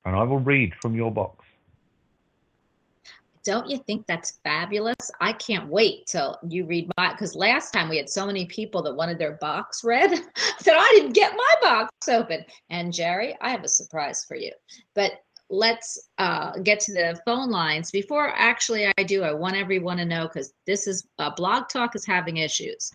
[0.06, 1.37] And I will read from your box.
[3.47, 5.10] Don't you think that's fabulous?
[5.21, 8.83] I can't wait till you read my because last time we had so many people
[8.83, 12.43] that wanted their box read that I didn't get my box open.
[12.69, 14.51] And Jerry, I have a surprise for you.
[14.95, 17.89] But let's uh, get to the phone lines.
[17.89, 21.95] Before actually I do, I want everyone to know because this is uh, Blog Talk
[21.95, 22.91] is having issues,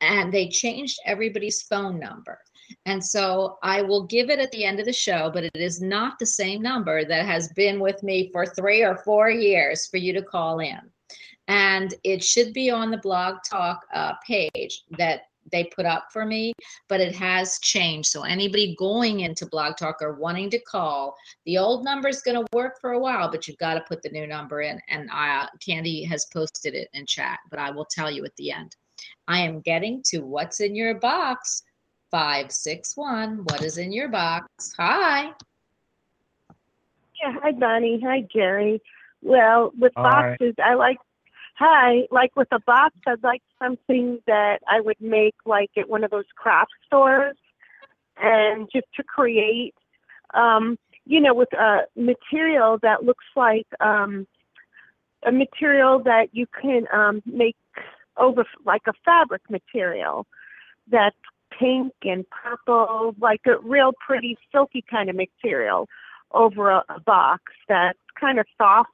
[0.00, 2.40] and they changed everybody's phone number.
[2.86, 5.80] And so I will give it at the end of the show, but it is
[5.80, 9.96] not the same number that has been with me for three or four years for
[9.96, 10.80] you to call in.
[11.48, 16.24] And it should be on the Blog Talk uh, page that they put up for
[16.24, 16.52] me,
[16.88, 18.08] but it has changed.
[18.08, 22.36] So anybody going into Blog Talk or wanting to call, the old number is going
[22.36, 24.80] to work for a while, but you've got to put the new number in.
[24.88, 28.52] And uh, Candy has posted it in chat, but I will tell you at the
[28.52, 28.76] end.
[29.26, 31.62] I am getting to what's in your box.
[32.12, 33.38] 561.
[33.44, 34.46] What is in your box?
[34.76, 35.32] Hi.
[37.20, 38.00] Yeah, hi Bonnie.
[38.04, 38.80] Hi Jerry.
[39.22, 40.36] Well, with Hi.
[40.36, 40.98] boxes, I like.
[41.58, 46.02] Hi, like with a box, I'd like something that I would make like at one
[46.02, 47.36] of those craft stores,
[48.16, 49.74] and just to create,
[50.34, 54.26] um, you know, with a material that looks like um,
[55.24, 57.56] a material that you can um, make
[58.16, 60.26] over like a fabric material
[60.90, 61.16] that's
[61.58, 65.88] pink and purple, like a real pretty silky kind of material
[66.32, 68.90] over a, a box that's kind of soft,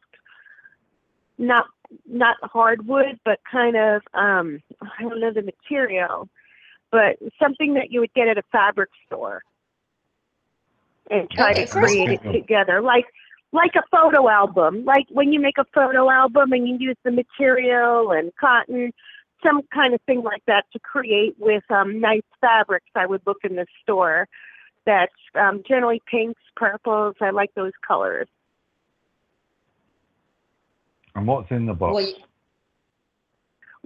[1.38, 1.66] not
[2.06, 6.28] not hardwood, but kind of um I don't know the material,
[6.90, 9.42] but something that you would get at a fabric store
[11.10, 13.06] and try Okay, to create it together, like
[13.52, 17.10] like a photo album, like when you make a photo album and you use the
[17.10, 18.92] material and cotton,
[19.42, 22.90] some kind of thing like that to create with um, nice fabrics.
[22.94, 24.28] I would look in the store
[24.84, 27.14] that's um, generally pinks, purples.
[27.20, 28.28] I like those colors.
[31.14, 31.94] And what's in the box?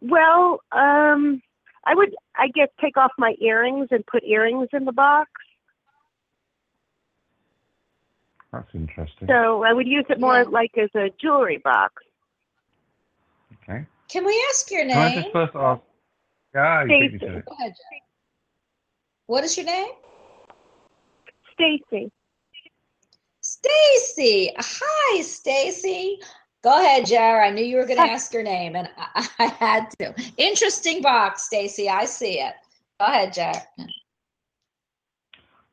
[0.00, 1.42] Well, Well, um,
[1.84, 5.30] I would, I guess, take off my earrings and put earrings in the box.
[8.52, 9.28] That's interesting.
[9.28, 10.48] So I would use it more Yeah.
[10.48, 12.02] like as a jewelry box.
[14.12, 14.18] Okay.
[14.18, 15.22] Can we ask your Can I name?
[15.22, 15.80] just first ask?
[16.54, 17.44] Yeah, you beat me to it.
[17.46, 18.02] Go ahead, Jerry.
[19.26, 19.88] What is your name?
[21.54, 22.10] Stacy.
[23.40, 24.52] Stacy.
[24.58, 26.18] Hi, Stacy.
[26.62, 27.42] Go ahead, Jar.
[27.42, 30.14] I knew you were going to ask your name, and I, I had to.
[30.36, 31.88] Interesting box, Stacy.
[31.88, 32.54] I see it.
[33.00, 33.54] Go ahead, Jar.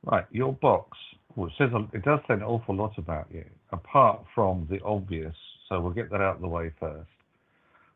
[0.04, 0.98] Right, your box.
[1.36, 5.36] Well, it says it does say an awful lot about you, apart from the obvious.
[5.68, 7.10] So we'll get that out of the way first,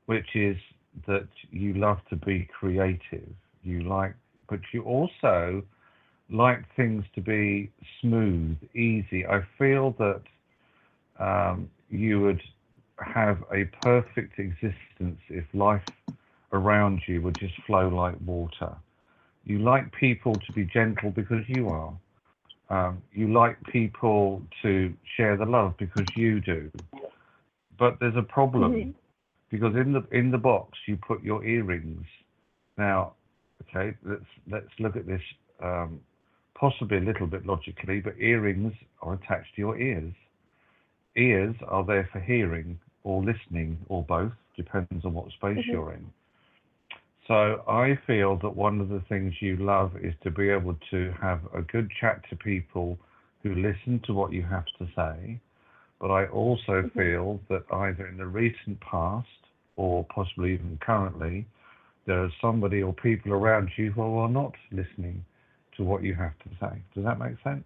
[0.06, 0.58] which is
[1.08, 3.30] that you love to be creative.
[3.64, 4.16] You like,
[4.50, 5.64] but you also
[6.30, 9.26] like things to be smooth, easy.
[9.26, 10.22] I feel that
[11.20, 12.42] um, you would
[13.00, 15.82] have a perfect existence if life
[16.52, 18.76] around you would just flow like water.
[19.46, 21.94] You like people to be gentle because you are.
[22.70, 26.72] Um, you like people to share the love because you do.
[27.78, 28.94] But there's a problem Mhm.
[29.54, 32.08] Because in the in the box you put your earrings.
[32.76, 33.14] Now,
[33.62, 35.22] okay, let's let's look at this
[35.62, 36.00] um,
[36.56, 38.74] possibly a little bit logically, but earrings
[39.04, 40.12] are attached to your ears.
[41.16, 45.72] Ears are there for hearing or listening or both, depends on what space Mhm.
[45.72, 46.12] you're in.
[47.28, 51.12] So I feel that one of the things you love is to be able to
[51.22, 52.98] have a good chat to people
[53.44, 55.40] who listen to what you have to say,
[56.00, 56.92] but I also Mhm.
[56.96, 59.43] feel that either in the recent past
[59.76, 61.46] or possibly even currently,
[62.06, 65.24] there is somebody or people around you who are not listening
[65.78, 66.82] to what you have to say.
[66.94, 67.64] Does that make sense?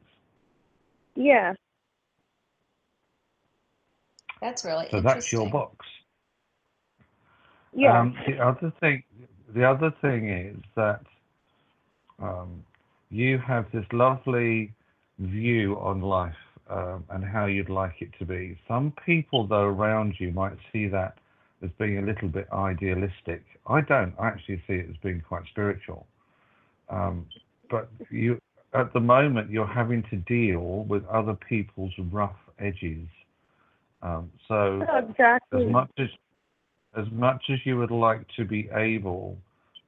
[1.15, 1.53] Yeah.
[4.41, 5.03] That's really So interesting.
[5.03, 5.85] that's your box.
[7.73, 7.99] Yeah.
[7.99, 9.03] Um, the other thing,
[9.53, 11.01] the other thing is that
[12.21, 12.63] um,
[13.09, 14.73] you have this lovely
[15.19, 16.35] view on life
[16.69, 18.57] um, and how you'd like it to be.
[18.67, 21.17] Some people, though, around you might see that
[21.63, 23.43] as being a little bit idealistic.
[23.67, 24.13] I don't.
[24.19, 26.05] I actually see it as being quite spiritual.
[26.89, 27.25] Um,
[27.69, 28.39] but you,
[28.73, 33.07] at the moment, you're having to deal with other people's rough edges.
[34.01, 35.65] Um, so exactly.
[35.65, 36.07] as much as
[36.95, 39.37] as much as you would like to be able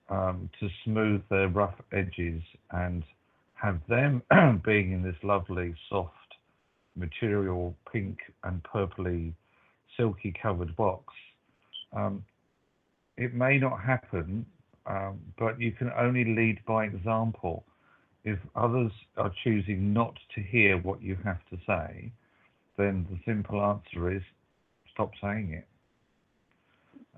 [0.10, 2.42] um, to smooth their rough edges
[2.72, 3.04] and
[3.54, 4.22] have them
[4.66, 6.14] being in this lovely soft
[6.96, 9.34] material pink and purpley
[9.98, 11.14] silky covered box
[11.94, 12.24] um,
[13.18, 14.46] it may not happen
[14.86, 17.64] um, but you can only lead by example
[18.24, 22.12] if others are choosing not to hear what you have to say
[22.80, 24.22] then the simple answer is
[25.00, 25.68] stop saying it.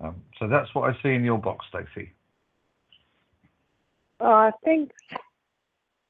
[0.04, 2.12] Um, so that's what I see in your box, Stacey.
[4.20, 4.96] Uh, thanks.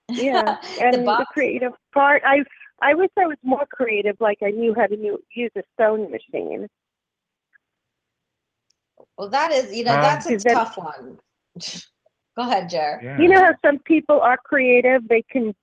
[0.10, 2.24] Yeah, and the, box- creative part.
[2.26, 2.44] I
[2.82, 4.18] I wish I was more creative.
[4.20, 6.68] Like I knew how to use a sewing machine.
[9.22, 11.20] Well, that is, you know, Um, that's a Is that- tough one.
[12.36, 13.00] Go ahead, Jer.
[13.04, 13.20] Yeah.
[13.20, 15.08] You know how some people are creative.
[15.08, 15.54] They can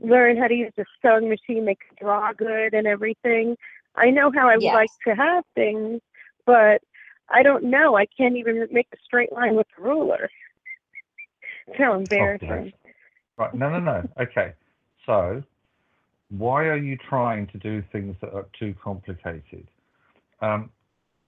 [0.00, 1.66] learn how to use a sewing machine.
[1.66, 3.56] They can draw good and everything.
[3.94, 4.74] I know how I would Yes.
[4.74, 6.00] like to have things,
[6.46, 6.82] but
[7.28, 7.96] I don't know.
[7.96, 10.28] I can't even make a straight line with a ruler.
[11.68, 12.72] It's how embarrassing.
[13.36, 13.54] Right.
[13.54, 14.08] No, no, no.
[14.18, 14.52] Okay.
[15.04, 15.44] So,
[16.30, 19.68] why are you trying to do things that are too complicated?
[20.40, 20.70] Um,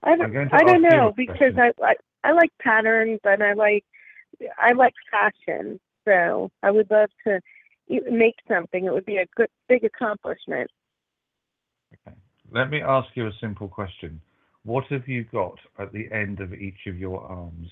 [0.03, 1.53] I don't, I don't know because.
[1.57, 3.85] I, I I like patterns and I like
[4.57, 5.79] I like fashion.
[6.05, 7.39] So I would love to
[8.09, 8.85] make something.
[8.85, 10.69] It would be a good big accomplishment.
[11.93, 12.17] okay.
[12.51, 14.21] Let me ask you a simple question.
[14.63, 17.67] What have you got at the end of each of your arms?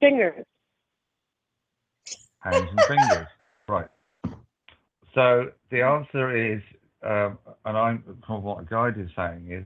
[0.00, 0.44] Fingers.
[2.40, 3.26] hands and fingers.
[3.66, 3.88] Right.
[5.14, 6.60] So the answer is,
[7.02, 9.64] um, and I'm from what a guide is saying is,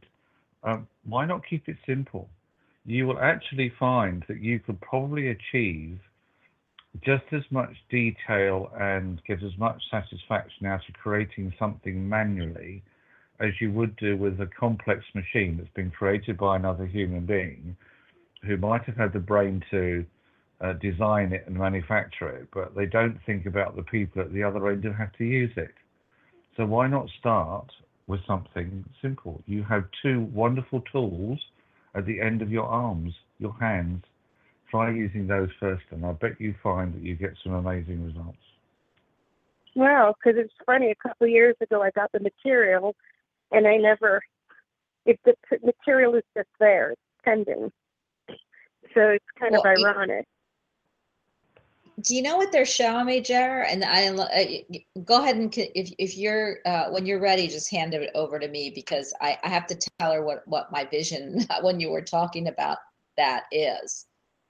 [0.63, 2.29] um, why not keep it simple?
[2.85, 5.99] You will actually find that you could probably achieve
[7.05, 12.83] just as much detail and get as much satisfaction out of creating something manually
[13.41, 17.77] as you would do with a complex machine that's been created by another human being
[18.43, 20.05] who might have had the brain to
[20.61, 24.43] uh, design it and manufacture it, but they don't think about the people at the
[24.43, 25.75] other end who have to use it.
[26.57, 27.71] So why not start
[28.09, 29.41] with something simple?
[29.47, 31.39] You have two wonderful tools
[31.95, 34.05] at the end of your arms, your hands.
[34.71, 38.37] Try using those first, and I bet you find that you get some amazing results.
[39.75, 40.91] Well, because it's funny.
[40.91, 42.97] A couple of years ago, I got the material,
[43.53, 44.21] and I never.
[45.07, 45.35] If the
[45.65, 47.73] material is just there, it's pending.
[48.95, 50.27] So it's kind of Well, you- ironic.
[52.01, 53.63] Do you know what they're showing me, Jer?
[53.65, 57.95] And I uh, go ahead and if if you're uh, when you're ready, just hand
[57.95, 61.45] it over to me because I, I have to tell her what what my vision
[61.63, 62.79] when you were talking about
[63.17, 64.07] that is,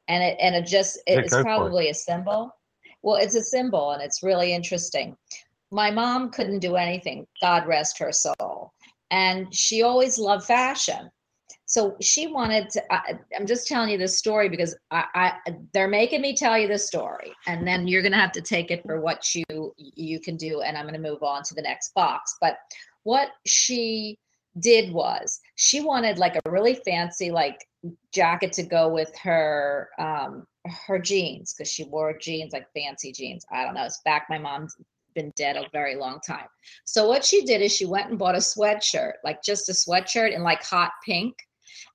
[0.09, 1.45] and it and it just Yeah, it's go for it.
[1.45, 2.55] probably a symbol.
[3.03, 5.17] Well, it's a symbol, and it's really interesting.
[5.71, 7.27] My mom couldn't do anything.
[7.41, 8.73] God rest her soul,
[9.11, 11.11] and she always loved fashion
[11.79, 15.33] so she wanted to I, i'm just telling you this story because I, I
[15.73, 18.73] they're making me tell you this story and then you're going to have to take
[18.73, 21.63] it for what you you can do and i'm going to move on to the
[21.63, 22.37] next box.
[22.41, 22.57] But
[23.05, 24.19] what she
[24.59, 27.65] did was she wanted like a really fancy like
[28.13, 30.45] jacket to go with her um
[30.87, 33.47] her jeans because she wore jeans like fancy jeans.
[33.53, 34.75] I don't know it's back my mom's
[35.15, 36.47] been dead a very long time.
[36.85, 40.35] So what she did is she went and bought a sweatshirt like just a sweatshirt
[40.35, 41.37] in like hot pink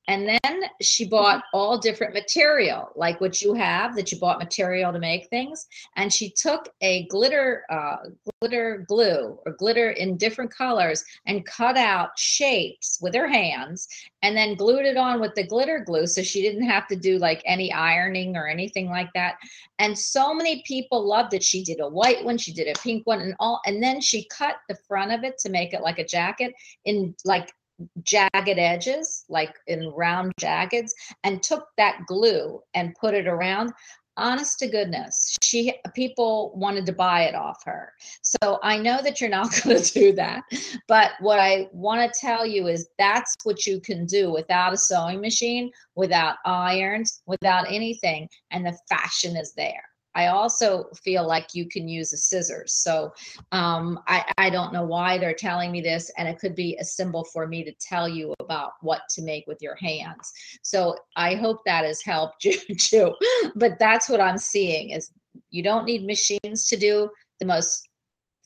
[0.07, 4.91] and then she bought all different material, like what you have, that you bought material
[4.91, 5.67] to make things.
[5.95, 7.97] And she took a glitter, uh,
[8.41, 13.87] glitter glue or glitter in different colors and cut out shapes with her hands
[14.23, 16.05] and then glued it on with the glitter glue.
[16.05, 19.35] So she didn't have to do like any ironing or anything like that.
[19.79, 21.43] And so many people loved it.
[21.43, 23.61] She did a white one, she did a pink one, and all.
[23.65, 27.15] And then she cut the front of it to make it like a jacket in
[27.23, 27.53] like
[28.03, 30.93] jagged edges, like in round jaggeds,
[31.23, 33.73] and took that glue and put it around.
[34.15, 37.91] honest to goodness, she people wanted to buy it off her.
[38.21, 40.43] So I know that you're not going to do that.
[40.87, 44.77] But what I want to tell you is that's what you can do without a
[44.77, 48.29] sewing machine, without irons, without anything.
[48.51, 49.83] And the fashion is there.
[50.15, 52.73] I also feel like you can use a scissors.
[52.73, 53.13] So
[53.51, 56.85] um, I, I don't know why they're telling me this, and it could be a
[56.85, 60.31] symbol for me to tell you about what to make with your hands.
[60.61, 63.13] So I hope that has helped you too.
[63.55, 65.11] But that's what I'm seeing is
[65.49, 67.09] you don't need machines to do
[67.39, 67.87] the most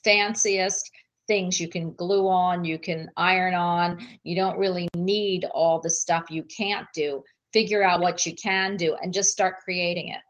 [0.03, 0.89] fanciest
[1.28, 3.99] things you can glue on, you can iron on.
[4.24, 7.24] You don't really need all the stuff you can't do.
[7.53, 10.22] Figure out what you can do and just start creating it.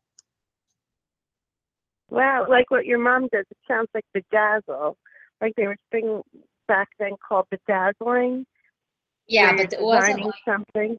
[2.10, 3.45] Wow, like what your mom does.
[3.49, 4.95] It sounds like bedazzle.
[5.41, 6.22] Like there was a thing
[6.68, 8.45] back then called bedazzling.
[9.28, 10.97] Yeah, but it wasn't like, something.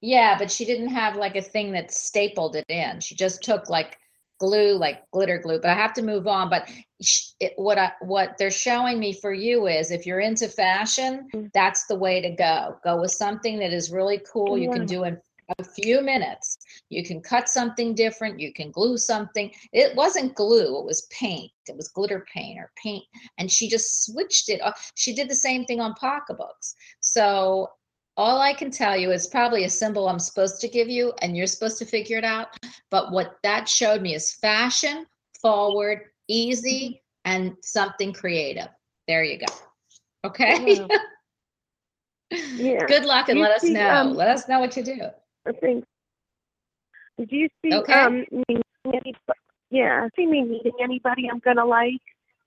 [0.00, 3.00] yeah, but she didn't have like a thing that stapled it in.
[3.00, 3.98] She just took like
[4.40, 5.60] glue, like glitter glue.
[5.60, 6.48] But I have to move on.
[6.48, 6.70] But
[7.02, 11.28] sh- it, what I what they're showing me for you is if you're into fashion,
[11.34, 11.50] Mm.
[11.52, 12.78] that's the way to go.
[12.82, 14.56] Go with something that is really cool.
[14.56, 15.20] You can do in
[15.58, 16.58] a few minutes.
[16.90, 18.38] You can cut something different.
[18.38, 19.50] You can glue something.
[19.72, 20.78] It wasn't glue.
[20.78, 21.50] It was paint.
[21.68, 23.04] It was glitter paint or paint.
[23.38, 24.60] And she just switched it.
[24.60, 24.92] off.
[24.94, 26.74] She did the same thing on pocketbooks.
[27.00, 27.70] So
[28.16, 31.36] all I can tell you is probably a symbol I'm supposed to give you, and
[31.36, 32.48] you're supposed to figure it out.
[32.90, 35.06] But what that showed me is fashion,
[35.40, 38.68] forward, easy, and something creative.
[39.06, 39.46] There you go.
[40.24, 40.80] Okay.
[40.80, 40.88] Wow.
[42.56, 42.84] Yeah.
[42.86, 43.88] Good luck and You let us see, know.
[43.88, 45.00] um, let us know what you do.
[45.52, 45.84] Think.
[47.18, 47.92] Do you see Okay.
[47.92, 49.14] um me meeting
[49.70, 52.00] yeah, see me meeting anybody I'm gonna like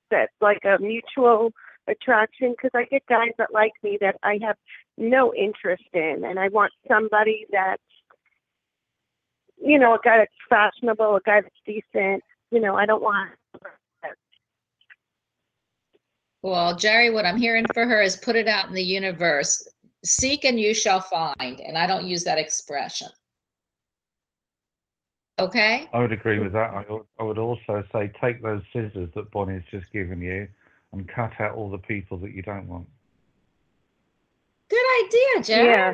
[0.09, 1.51] that's like a mutual
[1.87, 4.55] attraction because I get guys that like me that I have
[4.97, 7.81] no interest in and I want somebody that's
[9.63, 12.23] you know, a guy that's fashionable, a guy that's decent.
[12.51, 13.31] You know, I don't want
[16.41, 19.67] Well, Jerry, what I'm hearing for her is put it out in the universe.
[20.03, 21.59] Seek and you shall find.
[21.61, 23.07] And I don't use that expression.
[25.39, 25.89] Okay?
[25.93, 26.71] I would agree with that.
[26.71, 26.85] I,
[27.19, 30.47] I would also say take those scissors that Bonnie's just given you
[30.91, 32.87] and cut out all the people that you don't want.
[34.69, 35.69] Good idea, Jerry.
[35.73, 35.93] Yeah.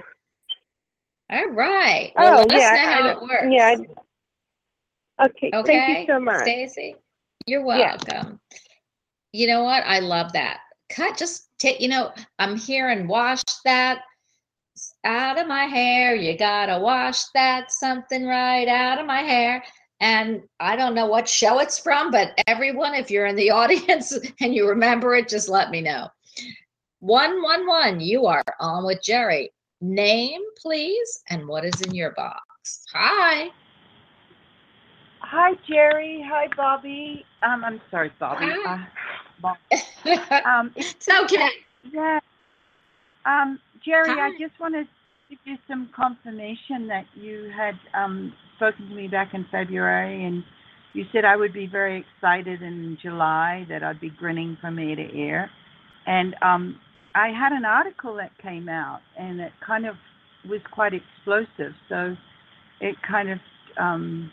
[1.29, 2.11] All right.
[2.17, 3.21] Oh, well, Oh let us yeah, know how I it know.
[3.21, 3.45] works.
[3.49, 3.75] Yeah.
[3.79, 4.03] I-
[5.19, 5.65] Okay, Okay.
[5.77, 6.41] thank you so much.
[6.43, 6.95] Stacy,
[7.47, 7.97] you're Yeah.
[7.97, 8.39] welcome.
[9.33, 9.83] You know what?
[9.83, 10.59] I love that.
[10.89, 14.01] Cut, just take, you know, I'm hearing wash that
[15.03, 16.15] out of my hair.
[16.15, 19.63] You gotta wash that something right out of my hair.
[19.99, 24.17] And I don't know what show it's from, but everyone, if you're in the audience
[24.41, 26.07] and you remember it, just let me know.
[26.99, 29.51] 111, you are on with Jerry.
[29.81, 32.85] Name, please, and what is in your box?
[32.93, 33.49] Hi.
[35.19, 36.25] Hi, Jerry.
[36.27, 37.25] Hi, Bobby.
[37.43, 38.47] Um, I'm sorry, Bobby.
[38.49, 38.73] Hi.
[38.73, 38.85] Uh,
[39.41, 39.57] Bob-
[40.45, 41.49] um, it's, okay.
[41.91, 42.19] yeah.
[43.25, 44.89] Um, Jerry, I just wanted to
[45.29, 50.43] give you some confirmation that you had um, spoken to me back in February, and
[50.93, 54.95] you said I would be very excited in July that I'd be grinning from ear
[54.95, 55.49] to ear.
[56.05, 56.79] And um,
[57.15, 59.95] I had an article that came out, and it kind of
[60.49, 61.73] was quite explosive.
[61.89, 62.15] So
[62.79, 63.39] it kind of
[63.77, 64.31] um,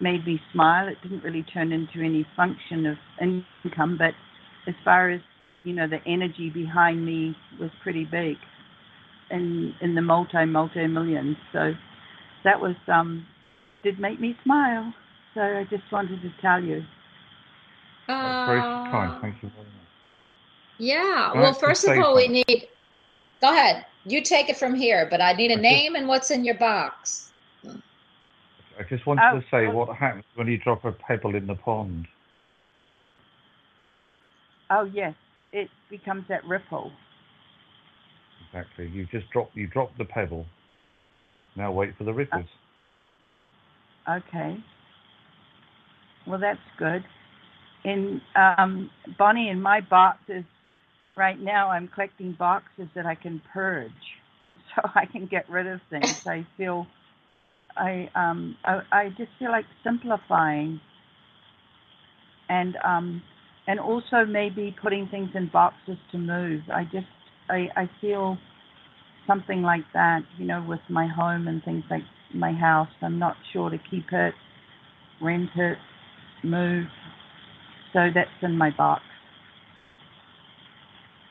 [0.00, 0.88] made me smile.
[0.88, 4.14] It didn't really turn into any function of income, but
[4.66, 5.20] as far as
[5.64, 8.36] you know, the energy behind me was pretty big,
[9.30, 11.36] in in the multi multi millions.
[11.52, 11.74] So
[12.44, 13.26] that was um,
[13.82, 14.92] did make me smile.
[15.34, 16.84] So I just wanted to tell you.
[18.08, 19.20] That's very kind.
[19.22, 19.74] Thank you very much.
[20.78, 21.32] Yeah.
[21.34, 22.68] Well, first of all, we need.
[23.40, 23.86] Go ahead.
[24.04, 26.44] You take it from here, but I need a I just- name and what's in
[26.44, 27.32] your box.
[28.78, 29.72] I just wanted Oh, to say oh.
[29.72, 32.08] what happens when you drop a pebble in the pond.
[34.70, 35.14] Oh yes,
[35.52, 36.92] it becomes that ripple.
[38.46, 38.88] Exactly.
[38.88, 40.46] You just drop you drop the pebble.
[41.56, 42.46] Now wait for the ripples.
[44.08, 44.56] Okay.
[46.26, 47.04] Well, that's good.
[47.84, 50.44] In um, Bonnie, in my boxes
[51.16, 53.90] right now, I'm collecting boxes that I can purge,
[54.74, 56.16] so I can get rid of things.
[56.26, 56.86] I feel,
[57.76, 60.80] I um, I, I just feel like simplifying,
[62.48, 63.22] and um,
[63.66, 66.62] and also maybe putting things in boxes to move.
[66.72, 67.06] I just
[67.48, 68.38] I I feel
[69.26, 72.02] something like that, you know, with my home and things like
[72.34, 72.88] my house.
[73.02, 74.34] I'm not sure to keep it,
[75.20, 75.78] rent it,
[76.42, 76.86] move.
[77.92, 79.02] So that's in my box.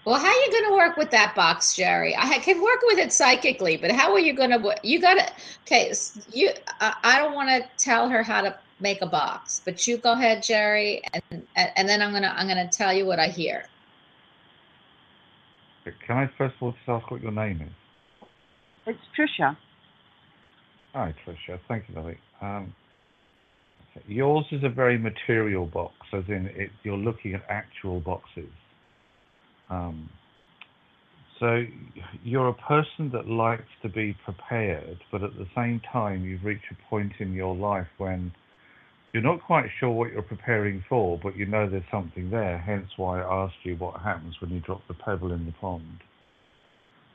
[0.05, 2.15] Well, how are you going to work with that box, Jerry?
[2.17, 4.75] I can work with it psychically, but how are you going to?
[4.81, 5.31] You got to.
[5.67, 5.93] Okay,
[6.31, 6.51] you.
[6.79, 10.13] I, I don't want to tell her how to make a box, but you go
[10.13, 11.01] ahead, Jerry,
[11.31, 13.65] and and then I'm gonna I'm gonna tell you what I hear.
[16.05, 18.27] Can I first of all just ask what your name is?
[18.85, 19.57] It's Tricia.
[20.93, 21.59] Hi, Tricia.
[21.67, 22.17] Thank you, Lily.
[22.41, 22.73] Um,
[24.07, 28.49] yours is a very material box, as in it, you're looking at actual boxes.
[29.69, 30.09] Um,
[31.39, 31.63] so
[32.23, 36.65] you're a person that likes to be prepared, but at the same time, you've reached
[36.71, 38.31] a point in your life when
[39.13, 42.57] you're not quite sure what you're preparing for, but you know there's something there.
[42.57, 45.99] Hence why I asked you what happens when you drop the pebble in the pond.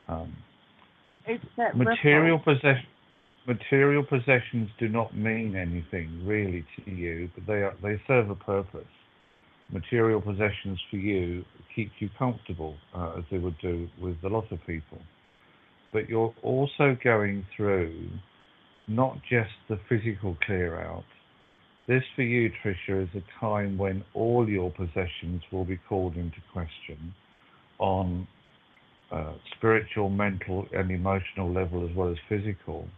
[0.08, 0.36] Um,
[1.74, 2.86] material possession
[3.46, 8.34] material possessions do not mean anything really to you but they are they serve a
[8.34, 8.86] purpose
[9.70, 14.50] material possessions for you keep you comfortable uh, as they would do with a lot
[14.50, 14.98] of people
[15.92, 18.08] but you're also going through
[18.88, 21.04] not just the physical clear out
[21.86, 26.38] this for you Tricia, is a time when all your possessions will be called into
[26.52, 27.14] question
[27.78, 28.26] on
[29.12, 32.88] uh, spiritual, mental, and emotional level as well as physical.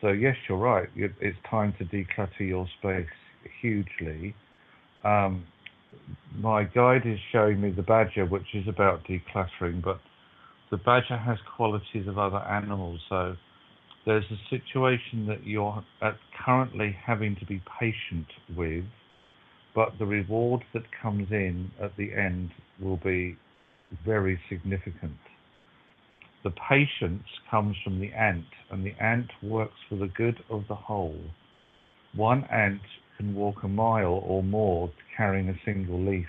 [0.00, 0.88] So yes, you're right.
[0.96, 3.06] It's time to declutter your space
[3.60, 4.34] hugely.
[5.04, 5.46] Um,
[6.38, 10.00] my guide is showing me the badger, which is about decluttering, but
[10.70, 13.00] the badger has qualities of other animals.
[13.08, 13.36] So
[14.04, 15.84] there's a situation that you're
[16.44, 18.26] currently having to be patient
[18.56, 18.84] with,
[19.74, 22.50] but the reward that comes in at the end
[22.80, 23.36] will be
[24.04, 25.16] very significant.
[26.42, 30.74] The patience comes from the ant, and the ant works for the good of the
[30.74, 31.20] whole.
[32.16, 32.82] One ant
[33.16, 36.26] can walk a mile or more carrying a single leaf.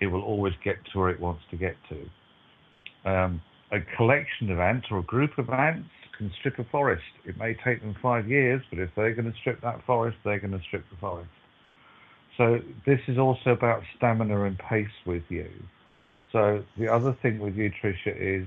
[0.00, 3.10] It will always get to where it wants to get to.
[3.10, 5.88] Um, a collection of ants or a group of ants
[6.38, 7.04] strip a forest.
[7.24, 10.40] It may take them five years, but if they're going to strip that forest, they're
[10.40, 11.30] going to strip the forest.
[12.36, 15.48] So this is also about stamina and pace with you.
[16.32, 18.46] So the other thing with you, Tricia, is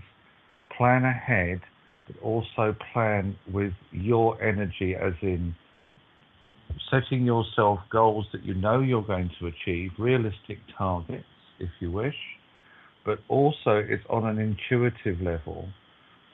[0.75, 1.61] plan ahead,
[2.07, 5.55] but also plan with your energy, as in
[6.89, 11.25] setting yourself goals that you know you're going to achieve, realistic targets,
[11.59, 12.15] if you wish,
[13.05, 15.67] but also it's on an intuitive level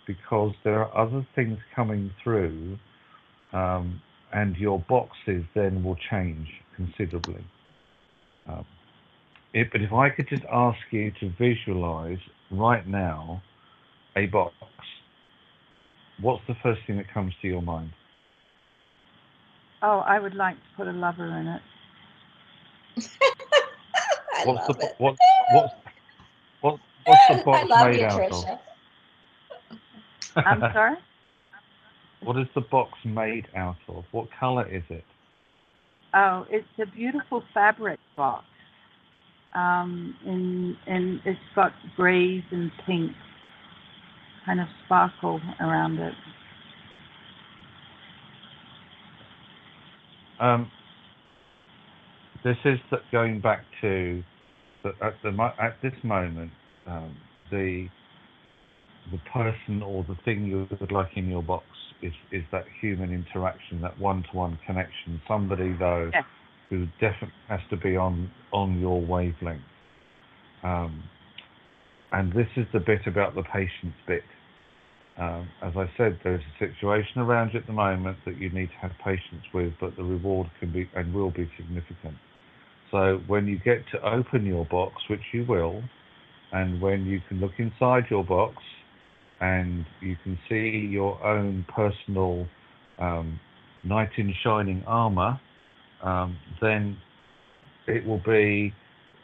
[0.10, 2.80] because there are other things coming through,
[3.54, 4.02] um,
[4.34, 7.44] and your boxes then will change considerably.
[8.48, 8.66] Um,
[9.54, 12.18] it, but if I could just ask you to visualize
[12.50, 13.44] right now
[14.16, 14.56] a box,
[16.20, 17.92] what's the first thing that comes to your mind?
[19.84, 21.62] Oh, I would like to put a lover in it.
[24.34, 24.96] I What's love the it.
[24.98, 25.16] what
[25.54, 25.74] what's
[26.62, 28.60] what what's the I box love made you, out Trisha.
[30.36, 30.96] I'm sorry?
[32.24, 34.06] what is the box made out of?
[34.12, 35.06] What color is it?
[36.14, 38.46] Oh, it's a beautiful fabric box.
[39.54, 43.16] Um, and and it's got grays and pinks,
[44.46, 46.14] kind of sparkle around it.
[50.40, 50.72] Um,
[52.44, 54.24] this is the, going back to
[54.84, 56.52] the, at the at this moment
[56.88, 57.16] um,
[57.52, 57.88] the
[59.12, 61.66] the person or the thing you would like in your box
[62.02, 65.22] is is that human interaction, that one-to-one connection.
[65.28, 66.26] Somebody though Yes.
[66.70, 69.62] who definitely has to be on on your wavelength.
[70.64, 71.04] Um,
[72.12, 74.24] and this is the bit about the patience bit.
[75.18, 78.68] Um, as I said, there's a situation around you at the moment that you need
[78.68, 82.16] to have patience with, but the reward can be and will be significant.
[82.92, 85.84] So when you get to open your box, which you will,
[86.52, 88.56] and when you can look inside your box
[89.42, 92.48] and you can see your own personal
[93.00, 93.40] um,
[93.84, 95.40] knight in shining armor,
[96.04, 96.98] um, then
[97.88, 98.74] it will be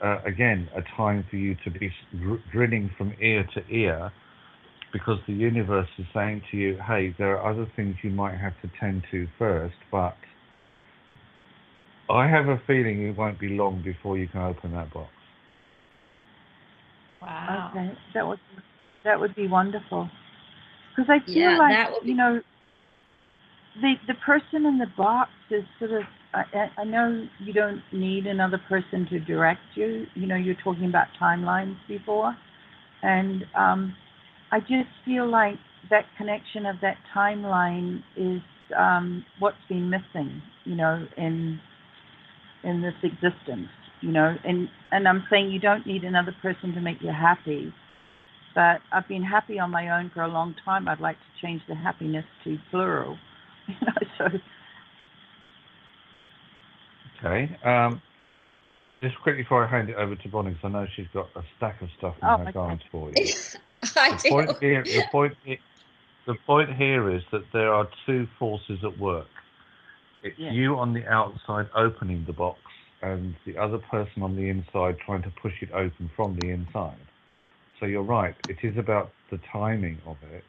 [0.04, 4.12] uh, again a time for you to be gr- grinning from ear to ear
[4.94, 8.54] because the universe is saying to you, hey, there are other things you might have
[8.62, 10.16] to tend to first, but
[12.10, 15.10] I have a feeling it won't be long before you can open that box.
[17.22, 17.72] Wow.
[17.72, 18.40] Okay, that would
[19.06, 20.10] that would be wonderful.
[20.96, 22.42] Because I feel Yeah, like be- you know,
[23.82, 26.04] the the person in the box is sort of.
[26.34, 30.06] I, I I know you don't need another person to direct you.
[30.16, 32.36] You know, you're talking about timelines before,
[33.04, 33.96] and um,
[34.52, 35.56] I just feel like
[35.90, 38.42] that connection of that timeline is
[38.78, 40.42] um, what's been missing.
[40.66, 41.60] You know, in
[42.64, 43.70] in this existence.
[44.02, 47.74] You know, and and I'm saying you don't need another person to make you happy
[48.56, 50.88] but I've been happy on my own for a long time.
[50.88, 53.18] I'd like to change the happiness to plural.
[53.68, 54.28] You know, so
[57.18, 57.58] Okay.
[57.64, 58.00] Um,
[59.02, 61.42] just quickly before I hand it over to Bonnie, because I know she's got a
[61.58, 62.52] stack of stuff in Oh, her okay.
[62.52, 63.34] garage for you.
[63.96, 65.60] I The point here, the point, he-
[66.28, 69.28] the point here is that there are two forces at work.
[70.22, 70.52] It's Yeah.
[70.52, 72.60] you on the outside opening the box,
[73.02, 77.00] and the other person on the inside trying to push it open from the inside.
[77.80, 78.36] So you're right.
[78.48, 80.44] It is about the timing of it.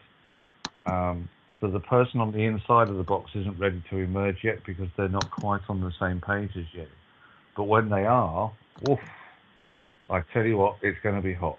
[0.86, 1.28] Um,
[1.60, 5.08] the person on the inside of the box isn't ready to emerge yet because they're
[5.08, 6.86] not quite on the same page as you.
[7.56, 8.52] But when they are,
[8.82, 9.00] woof,
[10.08, 11.58] I tell you what, it's going to be hot.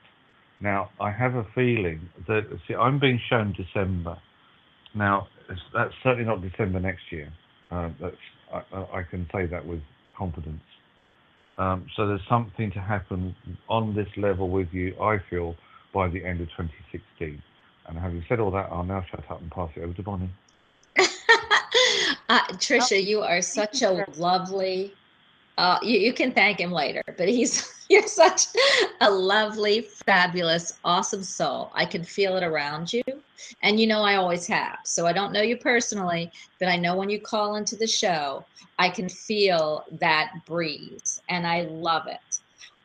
[0.62, 4.18] Now, I have a feeling that, see, I'm being shown December.
[4.96, 5.28] Now,
[5.74, 7.32] that's certainly not December next year.
[7.70, 8.16] Uh, that's,
[8.54, 9.82] I I can say that with
[10.18, 10.62] confidence.
[11.58, 13.36] Um, so there's something to happen
[13.68, 15.56] on this level with you, I feel,
[15.94, 17.42] by the end of 2016.
[17.88, 20.30] And having said all that, I'll now shut up and pass it over to Bonnie.
[22.30, 24.94] uh, Trisha, you are such a lovely.
[25.58, 28.48] Uh, you, you can thank him later, but he's you're such
[29.02, 31.72] a lovely, fabulous, awesome soul.
[31.74, 33.04] I can feel it around you,
[33.62, 34.80] and you know I always have.
[34.84, 38.46] So I don't know you personally, but I know when you call into the show,
[38.80, 42.40] I can feel that breeze, and I love it.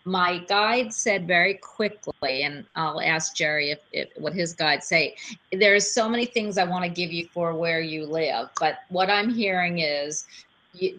[0.05, 5.15] My guide said very quickly, and I'll ask Jerry if, if what his guide say.
[5.53, 9.11] There's so many things I want to give you for where you live, but what
[9.11, 10.27] I'm hearing is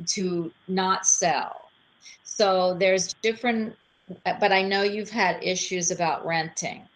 [0.08, 1.70] to not sell.
[2.24, 3.76] So there's different,
[4.24, 6.88] but I know you've had issues about renting.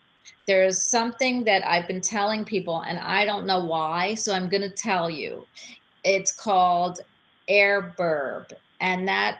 [0.48, 4.62] There's something that I've been telling people, and I don't know why, so I'm going
[4.62, 5.45] to tell you.
[6.04, 7.02] It's called
[7.50, 9.39] Airburb, and that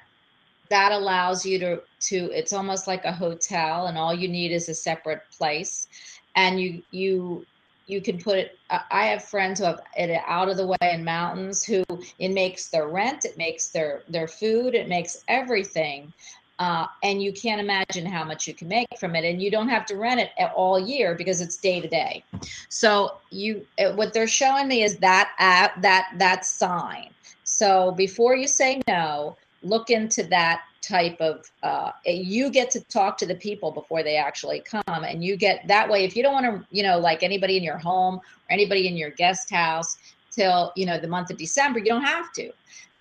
[0.70, 4.70] that allows you to to it's almost like a hotel and all you need is
[4.70, 5.88] a separate place
[6.36, 7.46] and you you
[7.86, 8.58] you can put it
[8.92, 11.84] i have friends who have it out of the way in mountains who
[12.20, 16.12] it makes their rent it makes their their food it makes everything
[16.60, 19.70] uh, and you can't imagine how much you can make from it and you don't
[19.70, 22.24] have to rent it all year because it's day to day.
[22.70, 27.10] So you uh, what they're showing me is that app that that sign.
[27.44, 33.18] So before you say no look into that type of uh, you get to talk
[33.18, 36.34] to the people before they actually come and you get that way if you don't
[36.34, 39.98] want to you know like anybody in your home or anybody in your guest house
[40.38, 42.52] till you know the month of december you don't have to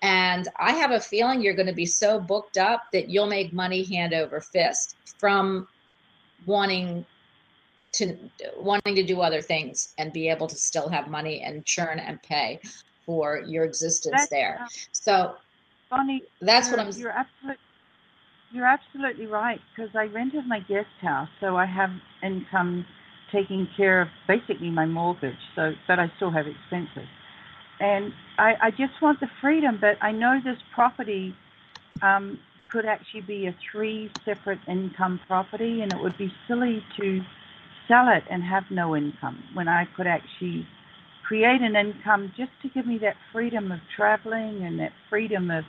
[0.01, 3.53] and i have a feeling you're going to be so booked up that you'll make
[3.53, 5.67] money hand over fist from
[6.45, 7.05] wanting
[7.91, 8.17] to
[8.57, 12.21] wanting to do other things and be able to still have money and churn and
[12.23, 12.59] pay
[13.05, 15.35] for your existence That's, there uh, so
[15.89, 17.61] Bonnie, that's what i'm You're absolutely,
[18.51, 21.91] you're absolutely right because I rented my guest house, so I have
[22.23, 22.85] income
[23.31, 25.37] taking care of basically my mortgage.
[25.55, 27.07] So, but I still have expenses,
[27.79, 29.77] and I, I just want the freedom.
[29.79, 31.35] But I know this property
[32.01, 32.39] um,
[32.71, 37.21] could actually be a three separate income property, and it would be silly to
[37.87, 40.67] sell it and have no income when I could actually
[41.27, 45.63] create an income just to give me that freedom of traveling and that freedom of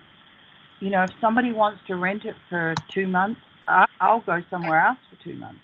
[0.81, 4.81] you know, if somebody wants to rent it for two months, I, I'll go somewhere
[4.81, 5.61] else for two months.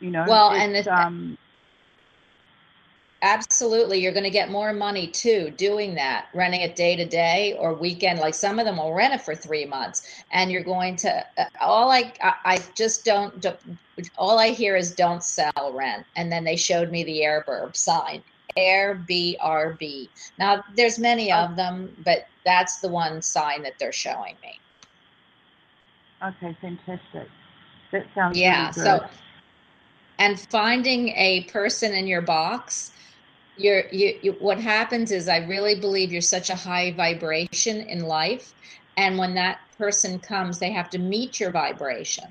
[0.00, 1.36] You know, Well, and this, um,
[3.24, 4.00] Absolutely.
[4.00, 7.72] You're going to get more money too doing that, renting it day to day or
[7.72, 8.18] weekend.
[8.20, 10.22] Like some of them will rent it for three months.
[10.30, 13.44] And you're going to, uh, all I, I, just don't,
[14.18, 16.04] all I hear is don't sell rent.
[16.16, 18.22] And then they showed me the Airburb sign,
[18.58, 20.10] Airbnb.
[20.38, 24.60] Now there's many of them, but that's the one sign that they're showing me.
[26.22, 27.28] okay, fantastic.
[27.90, 28.70] That sounds Yeah.
[28.70, 29.00] really.
[29.00, 29.06] So,
[30.18, 32.93] and finding a person in your box,
[33.56, 38.00] you're you, you what happens is I really believe you're such a high vibration in
[38.00, 38.52] life,
[38.96, 42.24] and when that person comes, they have to meet your vibration.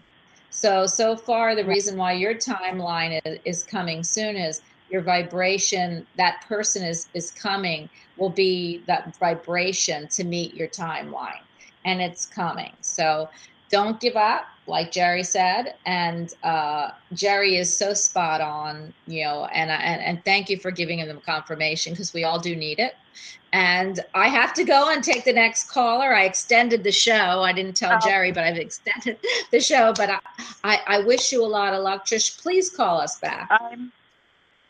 [0.49, 6.05] So so far, the reason why your timeline is, is coming soon is your vibration.
[6.17, 11.41] That person is is coming will be that vibration to meet your timeline,
[11.85, 12.73] and it's coming.
[12.81, 13.29] So
[13.69, 19.45] don't give up like jerry said and uh, jerry is so spot on you know
[19.53, 22.79] and, and and thank you for giving him the confirmation because we all do need
[22.79, 22.93] it
[23.51, 27.51] and i have to go and take the next caller i extended the show i
[27.53, 27.99] didn't tell Oh.
[28.07, 29.17] jerry but i've extended
[29.51, 30.19] the show but I,
[30.63, 33.91] I i wish you a lot of luck trish please call us back I'm,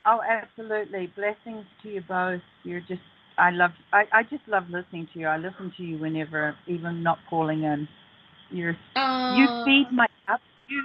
[0.06, 1.08] oh, absolutely.
[1.16, 2.42] Blessings to you both.
[2.64, 3.02] You're just,
[3.38, 5.28] I love, I, I just love listening to you.
[5.28, 7.88] I listen to you whenever, even not calling in.
[8.54, 8.78] You're,
[9.30, 10.42] you feed my cup.
[10.70, 10.84] You,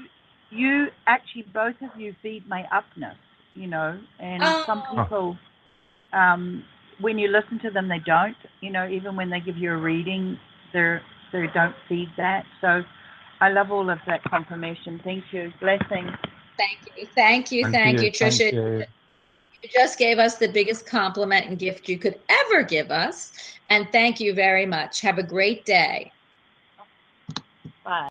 [0.50, 3.16] you actually both of you feed my upness,
[3.54, 5.04] you know, and some Oh.
[5.04, 5.36] people,
[6.12, 6.64] um,
[7.00, 9.76] when you listen to them, they don't, you know, even when they give you a
[9.76, 10.38] reading,
[10.72, 11.02] they're
[11.32, 12.44] they don't feed that.
[12.60, 12.82] So
[13.40, 15.00] I love all of that confirmation.
[15.04, 15.52] Thank you.
[15.60, 16.10] Blessings.
[16.58, 17.06] Thank you.
[17.14, 17.66] Thank you.
[17.66, 18.38] Thank, you, Trisha.
[18.38, 18.84] Thank you.
[19.62, 23.32] You just gave us the biggest compliment and gift you could ever give us.
[23.70, 25.00] And thank you very much.
[25.00, 26.12] Have a great day.
[27.88, 28.08] Bye.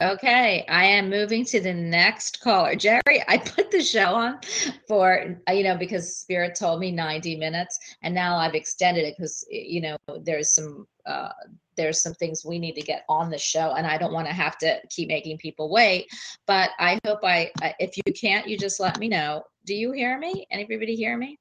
[0.00, 2.76] Okay, I am moving to the next caller.
[2.76, 4.38] Jerry, I put the show on
[4.86, 9.44] for, you know, because Spirit told me 90 minutes, and now I've extended it because,
[9.50, 11.30] you know, there's some, uh,
[11.76, 14.32] there's some things we need to get on the show, and I don't want to
[14.32, 16.06] have to keep making people wait.
[16.46, 19.42] But I hope I, I- if you can't, you just let me know.
[19.64, 20.46] Do you hear me?
[20.52, 21.38] Anybody hear me?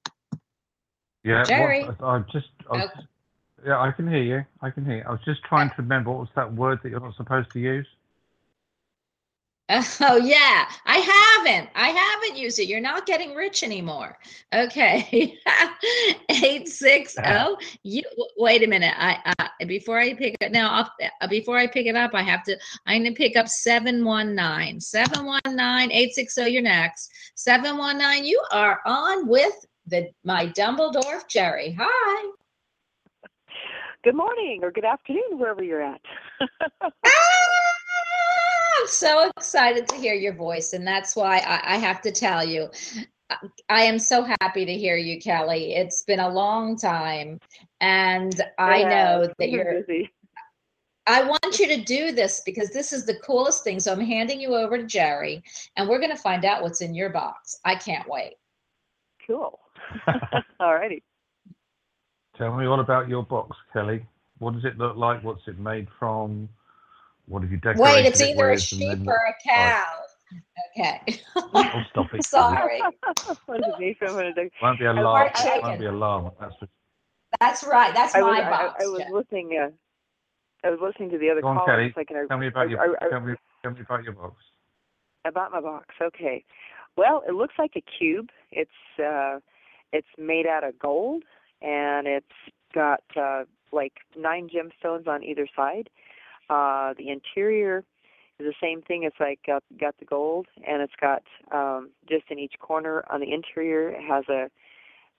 [1.24, 1.84] Yeah, what- Jerry.
[1.84, 2.90] I just, I was,
[3.66, 4.46] yeah, I can hear you.
[4.62, 5.04] I can hear you.
[5.08, 7.60] I was just trying to remember what was that word that you're not supposed to
[7.60, 7.88] use?
[10.00, 11.70] Oh yeah, I haven't.
[11.74, 12.68] I haven't used it.
[12.68, 14.16] You're not getting rich anymore.
[14.54, 15.40] Okay,
[16.30, 17.58] eight six zero.
[17.82, 18.04] You
[18.38, 18.94] wait a minute.
[18.96, 20.88] I uh, before I pick it now.
[21.02, 22.58] I'll, before I pick it up, I have to.
[22.86, 26.48] I'm gonna pick up seven one nine seven one nine eight six zero.
[26.48, 27.12] You're next.
[27.34, 28.24] Seven one nine.
[28.24, 31.76] You are on with the my Dumbledore Jerry.
[31.80, 32.32] Hi.
[34.06, 36.00] Good morning or good afternoon, wherever you're at.
[37.04, 42.12] Ah, I'm so excited to hear your voice, and that's why I, I have to
[42.12, 42.70] tell you,
[43.32, 43.38] I-
[43.68, 45.74] I am so happy to hear you, Kelly.
[45.74, 47.40] It's been a long time,
[47.82, 49.82] and I Yeah, know that you're.
[49.82, 50.12] busy.
[51.08, 53.80] I want you to do this because this is the coolest thing.
[53.80, 55.44] So I'm handing you over to Jerry,
[55.78, 57.60] and we're going to find out what's in your box.
[57.66, 58.36] I can't wait.
[59.26, 59.60] Cool.
[60.60, 61.02] All righty.
[62.38, 64.06] Tell me all about your box, Kelly.
[64.40, 65.24] What does it look like?
[65.24, 66.50] What's it made from?
[67.28, 69.86] What have you decorated Wait, it's it either a sheep then- or a cow.
[70.78, 71.20] Okay.
[71.36, 72.26] Oh, stop it.
[72.26, 72.82] Sorry.
[73.46, 75.32] what is it, from another- Won't be a I- llama.
[75.34, 76.34] I- It won't be a llama.
[76.40, 76.68] That's for
[77.40, 77.94] That's right.
[77.94, 78.84] That's I my was, I, box.
[78.84, 79.12] I was Jeff.
[79.12, 79.60] listening.
[79.64, 79.70] Uh,
[80.68, 81.66] I was listening to the other Go on, call.
[81.68, 81.94] Kelly.
[81.96, 82.80] Like, I, Tell me about your.
[82.82, 83.36] I- I- Tell me.
[83.64, 84.36] Tell me about your box.
[85.26, 85.88] about my box.
[86.02, 86.44] Okay.
[86.98, 88.30] Well, it looks like a cube.
[88.52, 88.72] It's
[89.04, 89.40] uh,
[89.94, 91.24] it's made out of gold,
[91.62, 92.26] and it's
[92.74, 95.90] got uh, like nine gemstones on either side.
[96.50, 97.84] Uh, the interior
[98.40, 99.04] is the same thing.
[99.04, 103.22] It's like got got the gold, and it's got um, just in each corner on
[103.22, 104.50] the interior it has a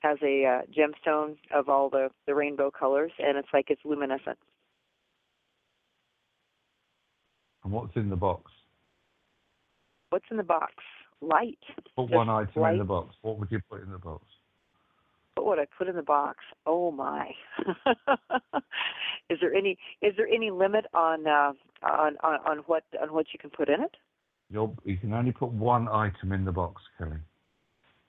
[0.01, 4.39] has a uh, gemstone of all the the rainbow colors, and it's like it's luminescent.
[7.65, 8.53] And what's in the box?
[10.11, 10.75] What's in the box?
[11.21, 11.59] Light.
[11.97, 13.17] Put Just one item in the box.
[13.23, 14.23] What would you put in the box?
[15.37, 16.39] What would I put in the box?
[16.65, 17.31] Oh my!
[19.31, 23.27] is there any is there any limit on uh, on, on on what on what
[23.33, 23.95] you can put in it?
[24.51, 27.19] You're, you can only put one item in the box, Kelly.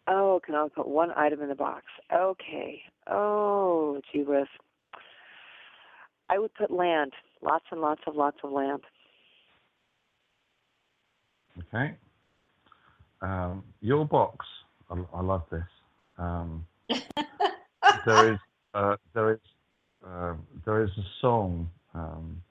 [0.07, 1.84] Oh, can I put one item in the box?
[2.13, 2.82] Okay.
[3.09, 4.47] Oh, gee whiz.
[6.30, 7.11] I would put land.
[7.41, 8.82] Lots and lots of lots of land.
[11.59, 11.95] Okay.
[13.21, 14.45] Um, your box.
[14.89, 15.63] I, I love this.
[16.17, 16.65] Um,
[18.05, 18.39] there is
[18.73, 19.39] uh, there is
[20.07, 20.33] uh,
[20.65, 22.41] there is a song um,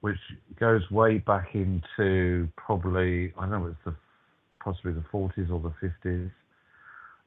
[0.00, 0.18] which
[0.58, 3.94] goes way back into probably I don't know it's the
[4.62, 6.30] possibly the 40s or the 50s,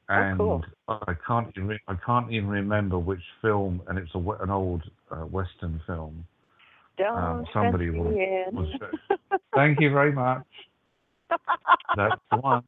[0.08, 0.64] and cool.
[0.88, 4.82] I can't even re- I can't even remember which film, and it's a, an old
[5.10, 6.26] uh, western film.
[6.98, 8.12] Don't Um, somebody will-
[8.52, 8.74] was-
[9.54, 10.44] Thank you very much.
[11.96, 12.62] That's the one.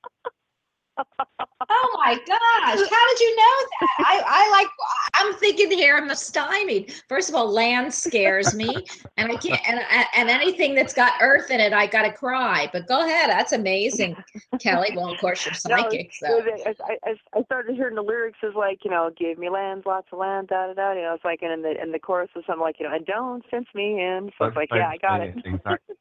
[1.71, 2.39] Oh my gosh!
[2.67, 4.05] How did you know that?
[4.05, 4.67] I, I like.
[5.15, 5.97] I'm thinking here.
[5.97, 6.93] I'm stymied.
[7.09, 8.85] First of all, land scares me,
[9.17, 9.61] and I can't.
[9.69, 9.81] And
[10.15, 12.69] and anything that's got earth in it, I gotta cry.
[12.73, 13.31] But go ahead.
[13.31, 14.17] That's amazing,
[14.59, 14.91] Kelly.
[14.95, 16.13] Well, of course you're No, psychic.
[16.13, 16.43] So
[16.85, 20.09] I, I, I started hearing the lyrics as like, you know, give me land, lots
[20.13, 20.93] of land, da da da.
[20.93, 22.95] You know, it's like, and in the and the chorus was something like, you know,
[22.95, 24.31] and don't fence me in.
[24.39, 25.35] So it's like, yeah, I got it.
[25.45, 25.97] Exactly.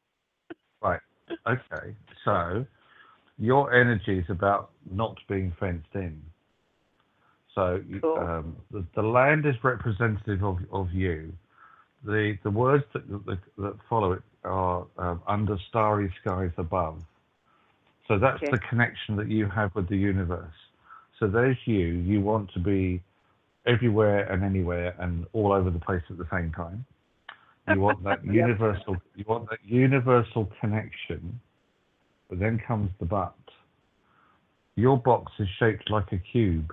[0.82, 1.00] right.
[1.46, 1.94] Okay.
[2.24, 2.66] So
[3.42, 6.22] your energy is about not being fenced in.
[7.56, 8.16] So Cool.
[8.18, 11.32] um, the, the land is representative of, of you.
[12.04, 17.02] The the words that, that, that follow it are um, under starry skies above.
[18.06, 18.50] So that's Okay.
[18.52, 20.54] the connection that you have with the universe.
[21.18, 21.86] So there's you.
[21.86, 23.02] You want to be
[23.66, 26.84] everywhere and anywhere and all over the place at the same time.
[27.66, 28.34] You want that Yep.
[28.34, 29.02] universal.
[29.16, 31.40] You want that universal connection.
[32.32, 33.34] But then comes the but.
[34.74, 36.72] Your box is shaped like a cube.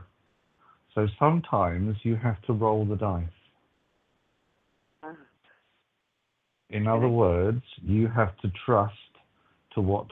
[0.95, 3.25] So sometimes you have to roll the dice.
[5.03, 5.17] Ah.
[6.69, 8.93] In other words, you have to trust
[9.73, 10.05] to what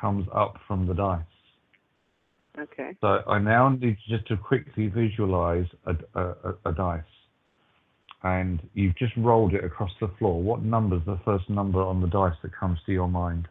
[0.00, 1.20] comes up from the dice.
[2.58, 2.96] Okay.
[3.02, 7.02] So I now need just to quickly visualize a, a, a, a dice.
[8.22, 10.42] And you've just rolled it across the floor.
[10.42, 13.48] What number is the first number on the dice that comes to your mind?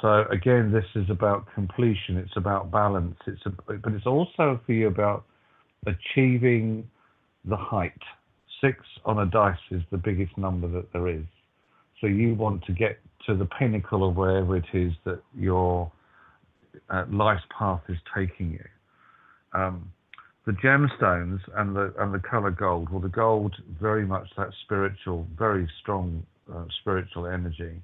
[0.00, 2.16] So again, this is about completion.
[2.16, 3.16] It's about balance.
[3.26, 5.24] It's but it's also for you about
[5.86, 6.88] achieving
[7.44, 7.92] the height.
[8.60, 11.24] Six on a dice is the biggest number that there is.
[12.00, 15.90] So you want to get to the pinnacle of wherever it is that your
[16.90, 18.64] uh, life's path is taking you.
[19.54, 19.92] Um,
[20.46, 22.90] the gemstones and the and the color gold.
[22.90, 27.80] Well, the gold very much that spiritual, very strong uh, spiritual energy.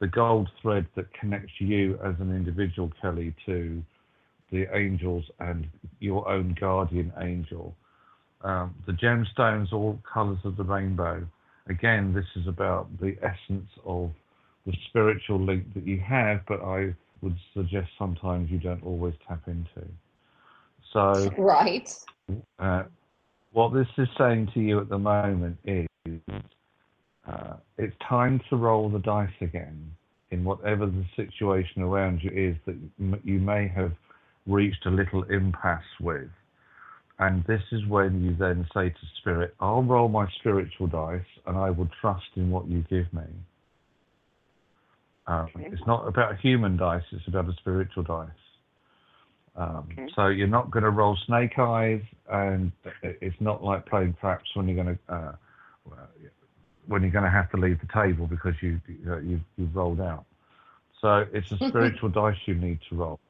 [0.00, 3.82] The gold thread that connects you as an individual, Kelly, to
[4.50, 5.66] the angels and
[6.00, 7.74] your own guardian angel.
[8.42, 11.26] Um, the gemstones, all colors of the rainbow.
[11.68, 14.10] Again, this is about the essence of
[14.66, 19.42] the spiritual link that you have, but I would suggest sometimes you don't always tap
[19.46, 19.86] into.
[20.92, 21.94] So, Right.
[22.58, 22.84] uh,
[23.52, 25.86] what this is saying to you at the moment is
[27.26, 29.92] uh, it's time to roll the dice again
[30.30, 32.76] in whatever the situation around you is that
[33.24, 33.92] you may have
[34.46, 36.28] reached a little impasse with.
[37.18, 41.58] And this is when you then say to Spirit, I'll roll my spiritual dice and
[41.58, 43.22] I will trust in what you give me.
[45.26, 45.68] Um, Okay.
[45.70, 48.28] It's not about a human dice, it's about a spiritual dice.
[49.56, 50.08] Um, Okay.
[50.16, 54.66] So you're not going to roll snake eyes, and it's not like playing craps when
[54.66, 55.32] you're going to uh,
[56.90, 59.74] when you're going to have to leave the table because you, you know, you've, you've
[59.74, 60.24] rolled out.
[61.00, 63.20] So it's a spiritual dice you need to roll.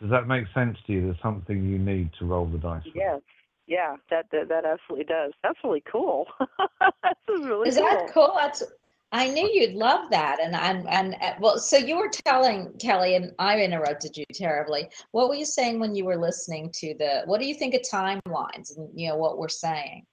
[0.00, 1.02] Does that make sense to you?
[1.06, 2.84] There's something you need to roll the dice.
[2.84, 2.94] with?
[2.94, 3.20] Yes.
[3.66, 5.32] Yeah, that that, that absolutely does.
[5.42, 6.26] That's really cool.
[6.38, 7.84] this is really Is cool.
[7.84, 8.32] that cool?
[8.36, 8.62] That's
[9.10, 10.38] I knew you'd love that.
[10.40, 14.88] And and and uh, well, so you were telling Kelly, and I interrupted you terribly.
[15.10, 17.22] What were you saying when you were listening to the?
[17.24, 20.06] What do you think of timelines and you know what we're saying?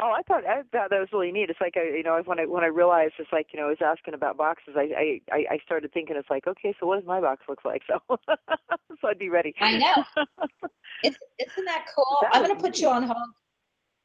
[0.00, 1.50] Oh, I thought I thought that was really neat.
[1.50, 3.70] It's like I, you know, when I when I realized it's like you know, I
[3.70, 4.74] was asking about boxes.
[4.76, 7.82] I I I started thinking it's like, okay, so what does my box look like?
[7.86, 8.00] So
[9.00, 9.54] so I'd be ready.
[9.60, 10.04] I know.
[11.02, 12.18] It's, isn't that cool?
[12.22, 13.28] That I'm going to put you on hold.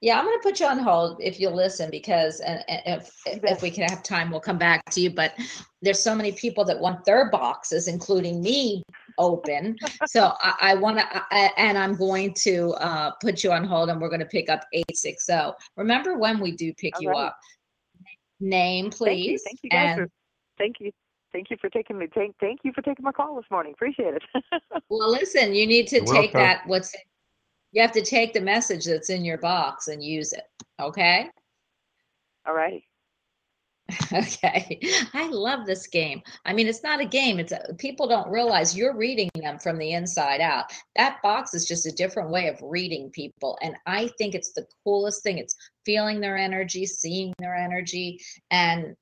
[0.02, 3.16] Yeah, I'm going to put you on hold if you'll listen because and, and if
[3.26, 5.10] if, if we can have time, we'll come back to you.
[5.10, 5.34] But
[5.82, 8.84] there's so many people that want their boxes, including me,
[9.20, 9.78] open.
[10.08, 11.24] so I, I want to,
[11.60, 14.66] and I'm going to uh, put you on hold, and we're going to pick up
[14.74, 15.54] eight six zero.
[15.78, 17.28] Remember when we do pick All you right.
[17.28, 17.38] up?
[18.40, 19.06] Name, please.
[19.06, 19.40] Thank you.
[19.46, 20.10] Thank you guys and for
[20.58, 20.92] thank you.
[21.32, 22.08] Thank you for taking me.
[22.16, 23.74] Thank thank you for taking my call this morning.
[23.74, 24.24] Appreciate it.
[24.90, 26.40] well, listen, you need to You're take welcome.
[26.40, 26.62] that.
[26.66, 26.96] What's
[27.72, 30.44] you have to take the message that's in your box and use it.
[30.82, 31.30] Okay.
[32.48, 32.89] All righty.
[34.14, 34.80] Okay.
[35.14, 36.22] I love this game.
[36.46, 37.40] I mean, it's not a game.
[37.40, 40.66] It's a, people don't realize you're reading them from the inside out.
[40.96, 43.58] That box is just a different way of reading people.
[43.62, 45.38] And I think it's the coolest thing.
[45.38, 48.20] It's feeling their energy, seeing their energy.
[48.52, 48.96] And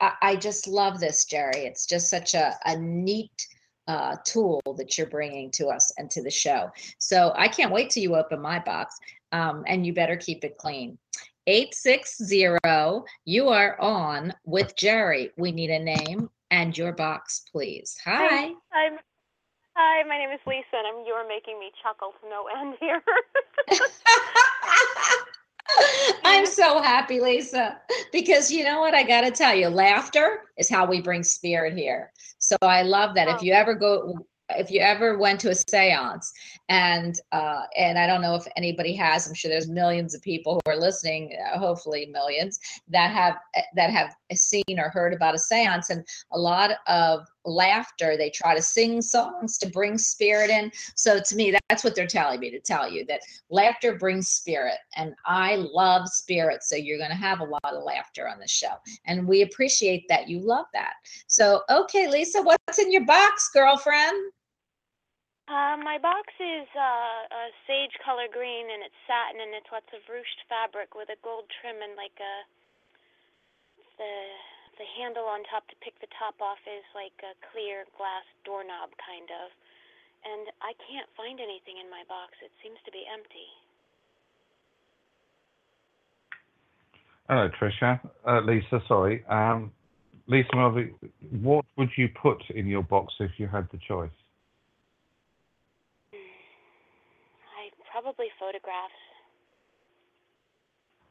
[0.00, 1.66] I, I, just love this, Jerry.
[1.66, 3.46] It's just such a, a neat
[3.88, 6.70] uh, tool that you're bringing to us and to the show.
[6.98, 8.98] So I can't wait till you open my box.
[9.32, 10.98] Um, and you better keep it clean.
[11.50, 12.46] 860
[13.24, 15.32] you are on with jerry.
[15.36, 17.96] We need a name and your box please.
[18.04, 18.52] Hi.
[18.72, 18.98] I'm,
[19.74, 23.02] hi, my name is Lisa, and I'm, you're making me chuckle to no end here.
[26.24, 27.80] i'm so happy lisa
[28.12, 28.92] because you know what?
[28.94, 32.12] I gotta tell you laughter is how we bring spirit here.
[32.38, 33.26] So i love that.
[33.28, 33.42] If Oh.
[33.42, 34.24] you ever go
[34.56, 36.32] if you ever went to a seance
[36.68, 40.60] and uh and i don't know if anybody has i'm sure there's millions of people
[40.64, 43.36] who are listening uh, hopefully millions that have
[43.74, 45.90] that have seen or heard about a seance.
[45.90, 50.70] And a lot of laughter they try to sing songs to bring spirit in.
[50.94, 53.20] So to me that's what they're telling me to tell you that
[53.50, 54.78] laughter brings spirit.
[54.96, 58.48] And i love spirit so you're going to have a lot of laughter on the
[58.48, 58.74] show.
[59.06, 60.94] And we appreciate that you love that.
[61.26, 64.32] So okay lisa what's in your box girlfriend
[65.50, 69.90] uh, my box is uh, a sage color green, and it's satin, and it's lots
[69.90, 72.34] of ruched fabric with a gold trim and like a
[73.98, 74.14] the
[74.78, 78.88] the handle on top to pick the top off is like a clear glass doorknob
[78.96, 79.52] kind of.
[80.24, 82.32] And I can't find anything in my box.
[82.40, 83.48] It seems to be empty.
[87.28, 88.00] Hello, Tricia.
[88.26, 89.24] Uh, Lisa, sorry.
[89.28, 89.72] Um,
[90.26, 90.48] Lisa,
[91.42, 94.10] what would you put in your box if you had the choice?
[96.12, 97.68] I
[98.00, 98.92] probably photographs.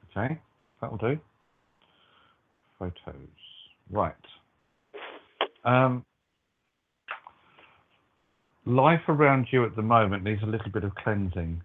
[0.09, 0.39] Okay,
[0.81, 1.19] that'll do.
[2.79, 3.15] photos.
[3.91, 4.13] Right.
[5.65, 6.05] Um,
[8.65, 11.61] life around you at the moment needs a little bit of cleansing.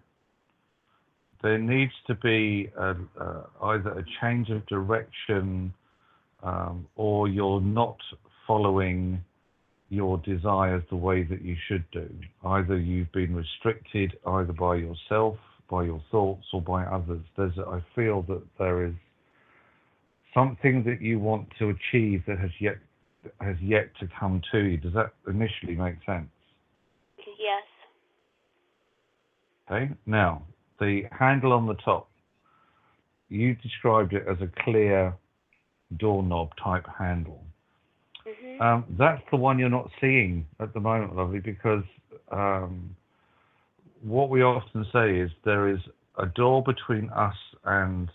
[1.41, 5.73] There needs to be a, uh, either a change of direction
[6.43, 7.97] um, or you're not
[8.45, 9.23] following
[9.95, 12.09] your desires the way that you should do.
[12.43, 15.37] Either you've been restricted either by yourself,
[15.69, 17.21] by your thoughts, or by others.
[17.37, 18.93] There's, I feel that there is
[20.33, 22.75] something that you want to achieve that has yet
[23.41, 24.77] has yet to come to you.
[24.77, 26.29] Does that initially make sense?
[27.17, 27.63] Yes.
[29.71, 29.91] Okay.
[30.05, 30.43] Now,
[30.79, 32.07] the handle on the top,
[33.29, 35.15] you described it as a clear
[35.97, 37.43] doorknob type handle.
[38.59, 41.83] Um, that's the one you're not seeing at the moment, lovely, because
[42.31, 42.95] um,
[44.01, 45.79] what we often say is there is
[46.17, 47.35] a door between us
[47.65, 48.09] and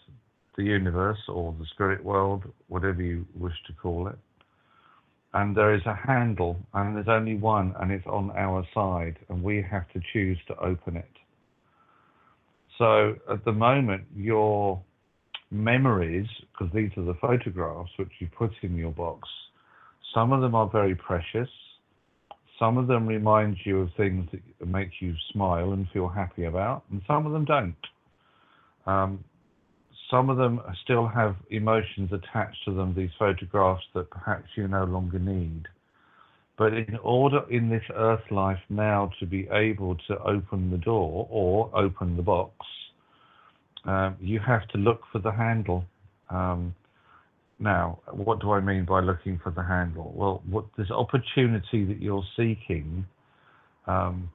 [0.57, 4.19] the universe or the spirit world, whatever you wish to call it.
[5.33, 9.43] And there is a handle, and there's only one, and it's on our side, and
[9.43, 11.11] we have to choose to open it.
[12.79, 14.81] So at the moment, your
[15.51, 19.29] memories, because these are the photographs which you put in your box,
[20.15, 21.49] some of them are very precious.
[22.59, 26.83] Some of them remind you of things that make you smile and feel happy about,
[26.91, 27.75] and some of them don't.
[28.87, 29.25] Um,
[30.11, 34.85] some of them still have emotions attached to them, these photographs that perhaps you no
[34.85, 35.67] longer need.
[36.59, 41.27] But in order in this earth life now to be able to open the door
[41.31, 42.53] or open the box,
[43.85, 45.85] um, you have to look for the handle.
[46.29, 46.75] Um,
[47.61, 50.13] now, what do I mean by looking for the handle?
[50.17, 53.07] Well, what this opportunity that you're seeking
[53.87, 54.31] um,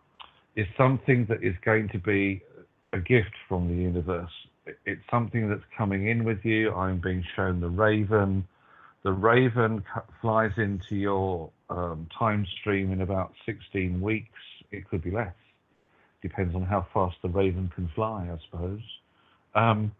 [0.55, 2.43] is something that is going to be
[2.93, 4.32] a gift from the universe.
[4.86, 6.71] It's something that's coming in with you.
[6.73, 8.47] I'm being shown the raven.
[9.03, 9.84] The raven
[10.21, 14.30] flies into your um, time stream in about 16 weeks.
[14.71, 15.34] It could be less.
[16.21, 18.82] Depends on how fast the raven can fly, I suppose.
[19.55, 19.91] Um,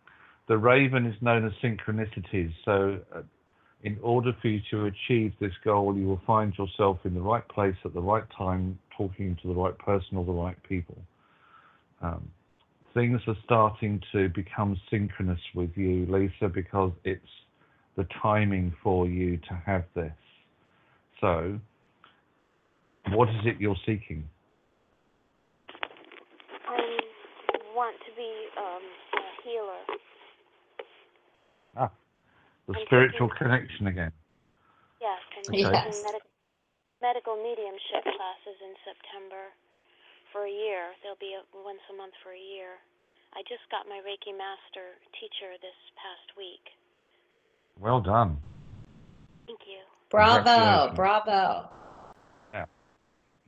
[0.48, 2.54] the raven is known as synchronicities.
[2.64, 3.22] So, uh,
[3.84, 7.48] in order for you to achieve this goal, you will find yourself in the right
[7.48, 10.98] place at the right time, talking to the right person or the right people.
[12.02, 12.28] Um,
[12.93, 17.22] things are starting to become synchronous with you, Lisa, because it's
[17.96, 20.14] the timing for you to have this.
[21.22, 21.60] So,
[23.10, 24.28] what is it you're seeking?
[26.68, 27.00] I
[27.76, 28.82] want to be um,
[29.14, 30.05] a healer.
[31.76, 31.91] Ah,
[32.67, 34.11] the I'm spiritual thinking- connection again.
[35.01, 35.63] Yes, and Okay.
[35.63, 36.03] taking Yes.
[36.03, 36.30] medical
[37.01, 39.53] medical mediumship classes in September
[40.32, 40.95] for a year.
[41.03, 42.80] They'll be a, once a month for a year.
[43.34, 46.71] I just got my Reiki master teacher this past week.
[47.80, 48.41] Well done.
[49.45, 49.82] Thank you.
[50.09, 50.95] Bravo, Congratulations.
[50.95, 51.69] bravo.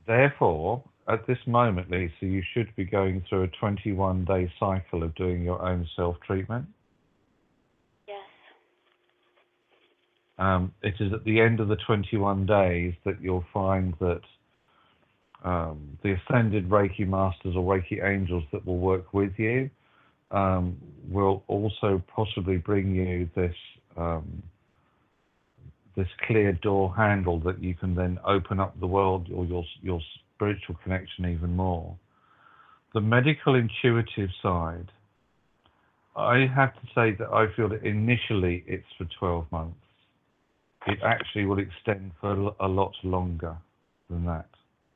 [0.06, 5.14] Therefore, at this moment, Lisa, you should be going through a 21 day cycle of
[5.16, 6.66] doing your own self treatment.
[8.06, 8.24] Yes.
[10.38, 14.20] Um, it is at the end of the 21 days that you'll find that
[15.44, 19.70] um, the ascended Reiki masters or Reiki angels that will work with you
[20.30, 20.76] um,
[21.08, 23.54] will also possibly bring you this
[23.96, 24.42] um,
[25.96, 30.00] this clear door handle that you can then open up the world or your your
[30.34, 31.96] spiritual connection even more.
[32.94, 34.90] The medical intuitive side,
[36.16, 39.78] I have to say that I feel that initially it's for 12 months.
[40.86, 43.56] It actually will extend for a lot longer
[44.08, 44.48] than that,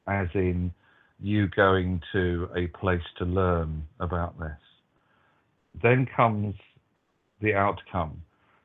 [0.06, 0.72] as in
[1.20, 4.58] you going to a place to learn about this.
[5.82, 6.54] Then comes
[7.40, 8.22] the outcome,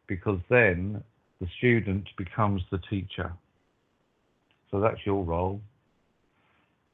[0.07, 1.03] because then
[1.41, 3.33] the student becomes the teacher.
[4.71, 5.61] So that's your role.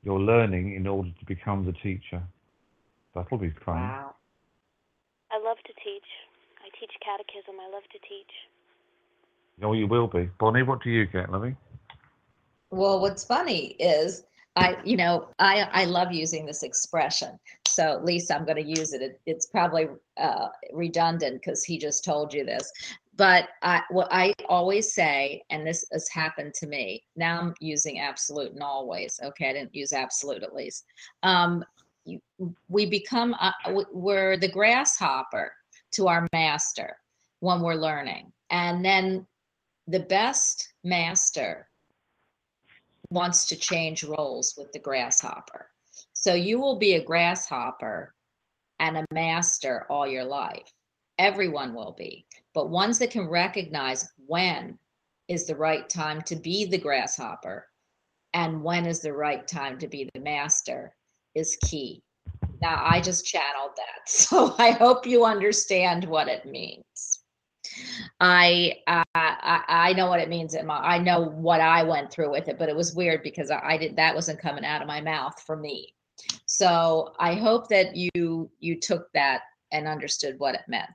[0.03, 2.21] You're learning in order to become the teacher.
[3.15, 3.75] That'll be fun.
[3.75, 4.15] Wow.
[5.31, 6.09] I love to teach.
[6.59, 7.55] I teach catechism.
[7.59, 8.33] I love to teach.
[9.61, 10.29] Oh, you will be.
[10.39, 11.55] Bonnie, what do you get, Lovey?
[12.71, 14.23] Well, what's funny is
[14.55, 17.39] I, you know, I I love using this expression.
[17.67, 19.01] So, Lisa, I'm going to use it.
[19.01, 22.71] it it's probably uh, redundant because he just told you this.
[23.15, 27.03] But I, what I always say, and this has happened to me.
[27.15, 29.19] Now I'm using absolute and always.
[29.23, 30.85] Okay, I didn't use absolute at least.
[31.21, 31.63] Um,
[32.05, 32.19] you,
[32.69, 33.51] we become uh,
[33.91, 35.51] we're the grasshopper
[35.91, 36.97] to our master
[37.39, 39.25] when we're learning, and then
[39.87, 41.67] the best master
[43.09, 45.69] wants to change roles with the grasshopper.
[46.13, 48.13] So you will be a grasshopper
[48.79, 50.71] and a master all your life.
[51.19, 52.25] Everyone will be.
[52.53, 54.79] But ones that can recognize when
[55.27, 57.67] is the right time to be the grasshopper
[58.33, 60.95] and when is the right time to be the master
[61.35, 62.01] is key.
[62.61, 63.83] Now, I just channeled that.
[64.05, 67.12] So I hope you understand what it means.
[68.19, 70.55] I uh, I, I know what it means.
[70.55, 70.79] Emma.
[70.83, 73.77] I know what I went through with it, but it was weird because I, I
[73.77, 75.93] did that wasn't coming out of my mouth for me.
[76.45, 79.41] So I hope that you you took that
[79.71, 80.89] and understood what it meant.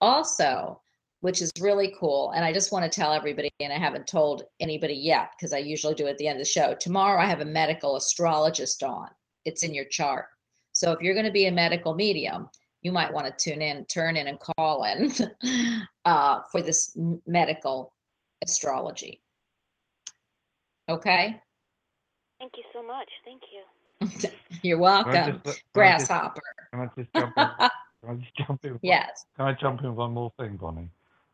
[0.00, 0.80] Also,
[1.20, 4.44] which is really cool, and I just want to tell everybody, and I haven't told
[4.60, 6.74] anybody yet because I usually do at the end of the show.
[6.74, 9.08] Tomorrow I have a medical astrologist on.
[9.44, 10.26] It's in your chart.
[10.72, 12.50] So if you're going to be a medical medium,
[12.82, 15.10] you might want to tune in, turn in, and call in
[16.04, 16.96] uh, for this
[17.26, 17.92] medical
[18.42, 19.20] astrology.
[20.88, 21.40] Okay,
[22.38, 23.08] Thank you so much.
[23.24, 24.30] Thank you.
[24.62, 26.40] you're welcome, just- can I just- grasshopper.
[26.72, 27.48] Can I just jump in?
[28.04, 28.78] Can I jump in?
[28.82, 30.90] yes, Can I jump in one more thing, Bonnie?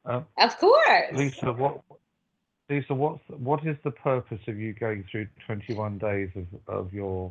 [0.07, 1.13] Um, of course.
[1.13, 1.83] Lisa, what?
[2.71, 7.31] Lisa, what's what is the purpose of you going through 21 days of, of your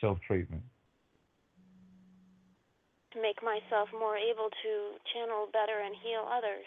[0.00, 0.62] self treatment?
[3.20, 4.70] Make myself more able to
[5.12, 6.66] channel better and heal others.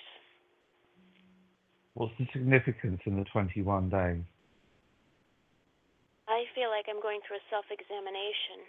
[1.95, 4.21] What's the significance in the 21 days?
[6.27, 8.65] I feel like I'm going through a self examination.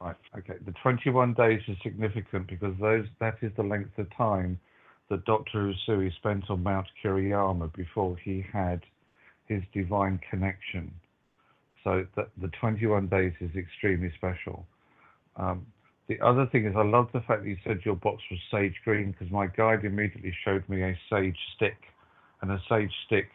[0.00, 0.16] Right.
[0.38, 0.58] Okay.
[0.66, 4.58] The 21 days is significant because those that is the length of time
[5.10, 5.72] that Dr.
[5.72, 8.82] Usui spent on Mount Kurama before he had
[9.46, 10.92] his divine connection.
[11.84, 14.66] So that the 21 days is extremely special.
[15.36, 15.66] Um,
[16.08, 18.74] the other thing is, I love the fact that you said your box was sage
[18.84, 21.76] green because my guide immediately showed me a sage stick,
[22.40, 23.28] and a sage stick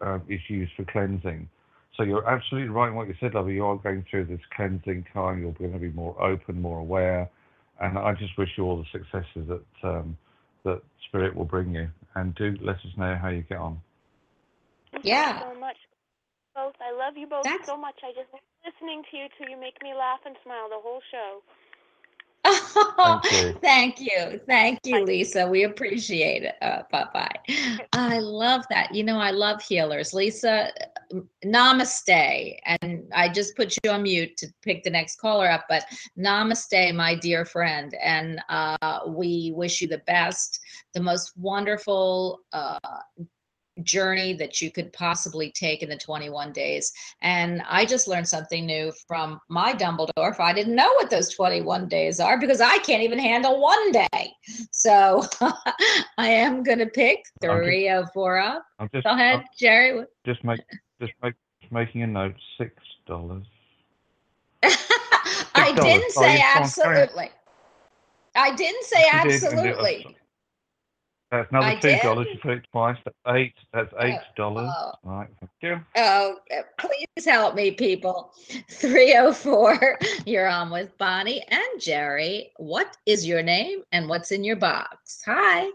[0.00, 1.48] uh, is used for cleansing.
[1.96, 3.54] So you're absolutely right in what you said, Lovey.
[3.54, 5.42] You are going through this cleansing time.
[5.42, 7.28] You're going to be more open, more aware,
[7.80, 10.16] and I just wish you all the successes that um,
[10.64, 11.88] that Spirit will bring you.
[12.14, 13.80] And do let us know how you get on.
[14.92, 15.40] Thank Yeah.
[15.40, 15.76] you so much.
[16.54, 16.76] Both.
[16.80, 17.96] I love you both That's- so much.
[18.04, 18.28] I just
[18.64, 19.50] listening to you two.
[19.50, 21.42] You make me laugh and smile the whole show.
[22.44, 23.58] Thank you.
[23.62, 24.40] Thank you.
[24.46, 25.46] Thank you, Lisa.
[25.46, 26.54] We appreciate it.
[26.60, 27.36] Uh, bye bye.
[27.92, 28.94] I love that.
[28.94, 30.12] You know, I love healers.
[30.12, 30.70] Lisa,
[31.44, 32.56] namaste.
[32.80, 35.84] And I just put you on mute to pick the next caller up, but
[36.18, 37.94] namaste, my dear friend.
[38.02, 40.60] And uh, we wish you the best,
[40.94, 42.78] the most wonderful uh,
[43.82, 46.92] journey that you could possibly take in the 21 days.
[47.22, 50.30] And I just learned something new from my Dumbledore.
[50.30, 53.92] If I didn't know what those 21 days are because I can't even handle one
[53.92, 54.32] day.
[54.70, 55.24] So
[56.18, 58.64] I am going to pick I'm just- three of four up.
[58.78, 60.04] I'm just Go ahead, I'm Jerry.
[60.26, 60.60] just make
[61.00, 61.34] just make
[61.70, 62.34] making a note.
[62.58, 62.74] Six
[63.06, 63.44] dollars.
[64.62, 65.82] I $6.
[65.82, 67.30] didn't Oh, say you can't carry absolutely.
[68.34, 70.16] I didn't say You did, and it- absolutely.
[71.32, 72.26] That's another I two dollars.
[72.30, 72.98] You put it twice.
[73.06, 73.54] That's eight.
[73.72, 74.70] That's eight dollars.
[74.70, 74.92] oh.
[75.02, 75.28] Right.
[75.40, 75.80] Thank you.
[75.96, 78.32] Oh, uh, please help me, people.
[78.68, 82.52] 304, you're on with Bonnie and Jerry.
[82.58, 85.22] What is your name and what's in your box?
[85.24, 85.70] Hi.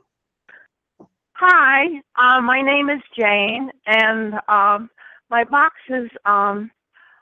[1.34, 1.86] Hi,
[2.16, 4.90] uh, my name is Jane, and um,
[5.30, 6.70] my box is um,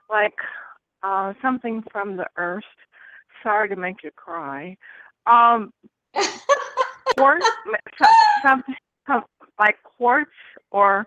[0.09, 0.37] like
[1.03, 2.63] uh, something from the earth.
[3.43, 4.75] Sorry to make you cry.
[5.25, 5.71] Um,
[7.05, 7.45] quartz,
[7.97, 8.75] some- something
[9.07, 9.23] some,
[9.59, 10.31] like quartz
[10.71, 11.05] or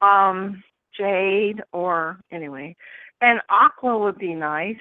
[0.00, 0.62] um,
[0.96, 2.74] jade, or anyway,
[3.20, 4.76] and aqua would be nice,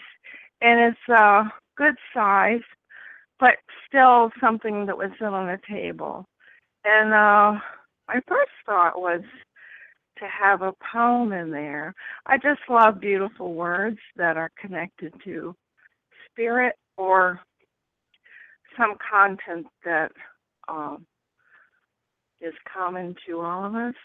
[0.62, 1.44] and it's a
[1.76, 2.62] good size,
[3.40, 3.56] but
[3.88, 6.26] still something that would sit on the table.
[6.84, 7.60] And uh,
[8.08, 9.22] my first thought was
[10.20, 11.94] to have a poem in there.
[12.26, 15.56] I just love beautiful words that are connected to
[16.32, 17.40] spirit or
[18.78, 20.12] some content that
[20.68, 21.06] um,
[22.42, 23.96] is common to all of us.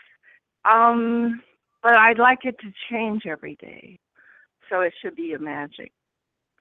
[0.64, 1.42] Um,
[1.82, 3.98] but I'd like it to change every day.
[4.70, 5.92] So it should be a magic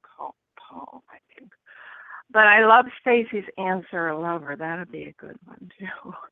[0.04, 1.52] call, poem, I think.
[2.32, 4.56] But I love Stacy's answer, a lover.
[4.58, 6.14] That'd be a good one too.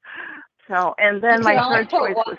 [0.68, 2.38] So, and then my third choice was.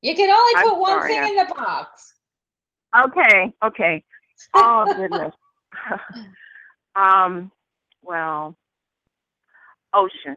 [0.00, 2.14] You can only I'm put one sorry, thing I- in the box.
[3.06, 4.02] okay, okay.
[4.54, 5.32] Oh goodness.
[6.96, 7.52] um,
[8.02, 8.56] well,
[9.94, 10.36] ocean.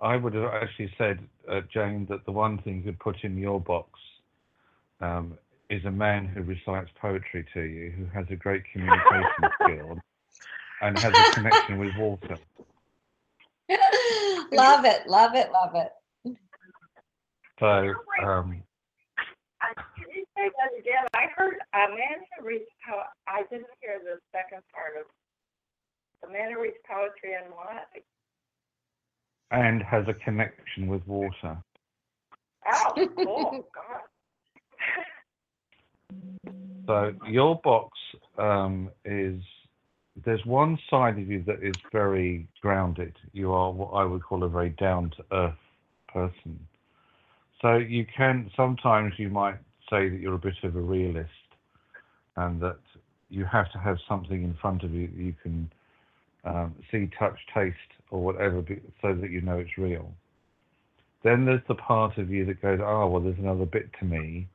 [0.00, 1.20] I would have actually said,
[1.50, 3.88] uh, Jane, that the one thing you could put in your box
[5.00, 5.38] um,
[5.70, 9.28] is a man who recites poetry to you, who has a great communication
[9.62, 9.98] skill,
[10.82, 12.36] and has a connection with water.
[14.52, 16.36] love it, love it, love it.
[17.58, 18.62] So, um,
[20.36, 21.06] say that again.
[21.14, 25.06] I heard a man who reads po I didn't hear the second part of
[26.32, 27.88] the reads poetry and what?
[29.50, 31.58] And has a connection with water.
[32.66, 33.68] Oh, cool.
[33.74, 34.00] God.
[36.86, 37.98] So your box
[38.38, 39.40] um, is
[40.24, 43.16] there's one side of you that is very grounded.
[43.32, 45.54] You are what I would call a very down to earth
[46.08, 46.58] person.
[47.60, 49.56] So you can sometimes you might
[49.90, 51.30] say that you're a bit of a realist
[52.36, 52.78] and that
[53.30, 55.70] you have to have something in front of you that you can
[56.44, 57.76] um, see, touch, taste,
[58.10, 58.62] or whatever,
[59.02, 60.12] so that you know it's real.
[61.22, 64.46] Then there's the part of you that goes, oh, well, there's another bit to me,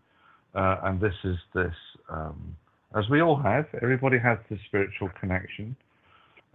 [0.53, 1.73] uh, and this is this,
[2.09, 2.55] um,
[2.95, 5.75] as we all have, everybody has this spiritual connection.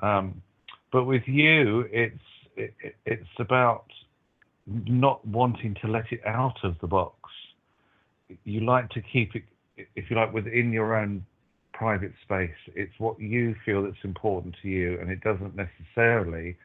[0.01, 0.43] Um,
[0.93, 2.17] but with you, it's
[2.57, 3.85] it, it- it's about
[4.67, 7.17] not wanting to let it out of the box.
[8.45, 9.43] You like to keep it,
[9.95, 11.25] if you like, within your own
[11.75, 12.55] private space.
[12.75, 16.57] It's what you feel that's important to you, and it doesn't necessarily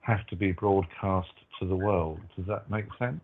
[0.00, 2.20] have to be broadcast to the world.
[2.36, 3.20] Does that make sense?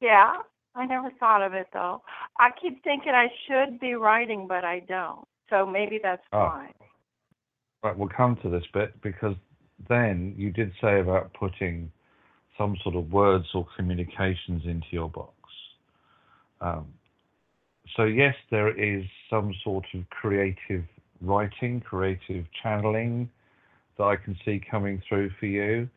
[0.00, 0.34] Yeah,
[0.74, 2.02] I never thought of it though.
[2.38, 5.26] I keep thinking I should be writing, but I don't.
[5.48, 6.38] So maybe that's Oh.
[6.38, 6.72] why.
[7.82, 9.36] Right, we'll come to this bit because
[9.88, 11.90] then you did say about putting
[12.56, 15.34] some sort of words or communications into your box.
[16.60, 16.92] Um,
[17.96, 20.84] so, yes, there is some sort of creative
[21.20, 23.30] writing, creative channeling
[23.98, 25.88] that I can see coming through for you.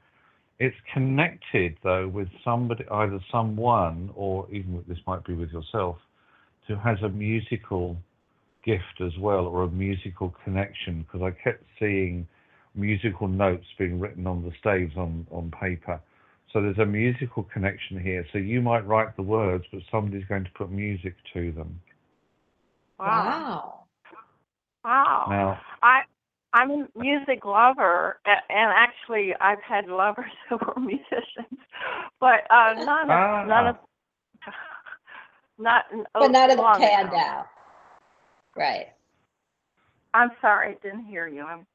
[0.60, 5.98] It's connected, though, with somebody, either someone or even this might be with yourself,
[6.68, 7.98] who has a musical
[8.64, 12.28] gift as well or a musical connection because I kept seeing
[12.74, 16.02] musical notes being written on the staves on, on paper.
[16.54, 18.26] So there's a musical connection here.
[18.32, 21.80] So you might write the words, but somebody's going to put music to them.
[23.00, 23.06] Wow.
[23.06, 23.84] Wow.
[24.84, 25.26] Wow.
[25.30, 26.02] Now, I
[26.54, 31.60] I'm a music lover, and actually I've had lovers who were musicians,
[32.22, 33.76] but uh, none of none of
[35.58, 37.48] not But not of them long panned out.
[38.56, 38.88] Right.
[40.14, 41.44] I'm sorry, I didn't hear you.
[41.44, 41.66] I'm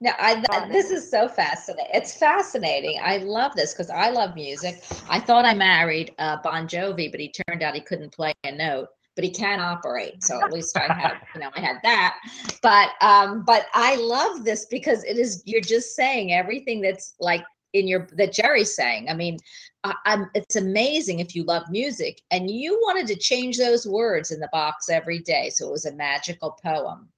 [0.00, 1.90] No, I th- this is so fascinating.
[1.94, 3.00] It's fascinating.
[3.02, 4.82] I love this because I love music.
[5.08, 8.52] I thought I married uh, Bon Jovi, but he turned out he couldn't play a
[8.52, 10.22] note, but he can operate.
[10.22, 12.18] So at least I had, you know, I had that.
[12.60, 17.44] But um, but I love this because it is you're just saying everything that's like
[17.72, 19.08] in your that Jerry's saying.
[19.08, 19.38] I mean,
[19.84, 24.32] I, I'm it's amazing if you love music and you wanted to change those words
[24.32, 27.08] in the box every day, so it was a magical poem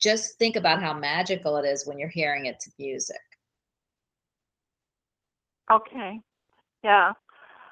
[0.00, 3.16] just think about how magical it is when you're hearing it to music.
[5.70, 6.20] okay.
[6.84, 7.12] Yeah.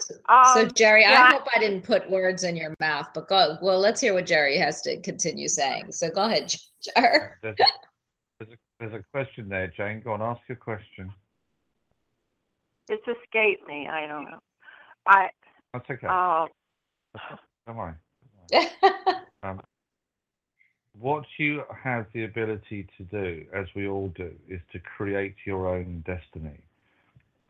[0.00, 3.28] So, Um, so Jerry, yeah, I hope I didn't put words in your mouth, but
[3.28, 3.56] go.
[3.62, 5.92] Well, let's hear what Jerry has to continue saying.
[5.92, 6.52] So go ahead,
[6.96, 7.30] Jerry.
[7.42, 7.56] there's,
[8.38, 10.00] there's, a, there's a question there, Jane.
[10.02, 11.12] Go on, ask your question.
[12.88, 13.86] it's escaped me.
[13.88, 14.38] I don't know.
[15.06, 15.28] I
[15.72, 16.06] That's okay.
[16.08, 16.46] uh
[17.66, 17.94] Don't worry.
[19.42, 19.60] Um,
[21.00, 25.68] what you have the ability to do, as we all do, is to create your
[25.68, 26.58] own destiny.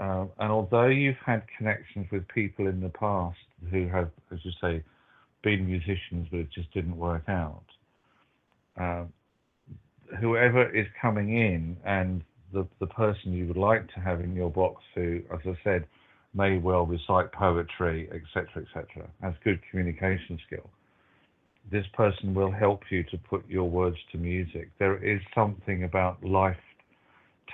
[0.01, 3.39] Um, and although you've had connections with people in the past
[3.71, 4.83] who have, as you say,
[5.43, 7.63] been musicians but it just didn't work out,
[8.79, 9.13] um,
[10.21, 12.23] whoever is coming in and
[12.53, 15.87] the, the person you would like to have in your box who, as I said,
[16.35, 20.69] may well recite poetry, etc., etc., has good communication skill
[21.71, 24.71] this person will help you to put your words to music.
[24.79, 26.57] There is something about life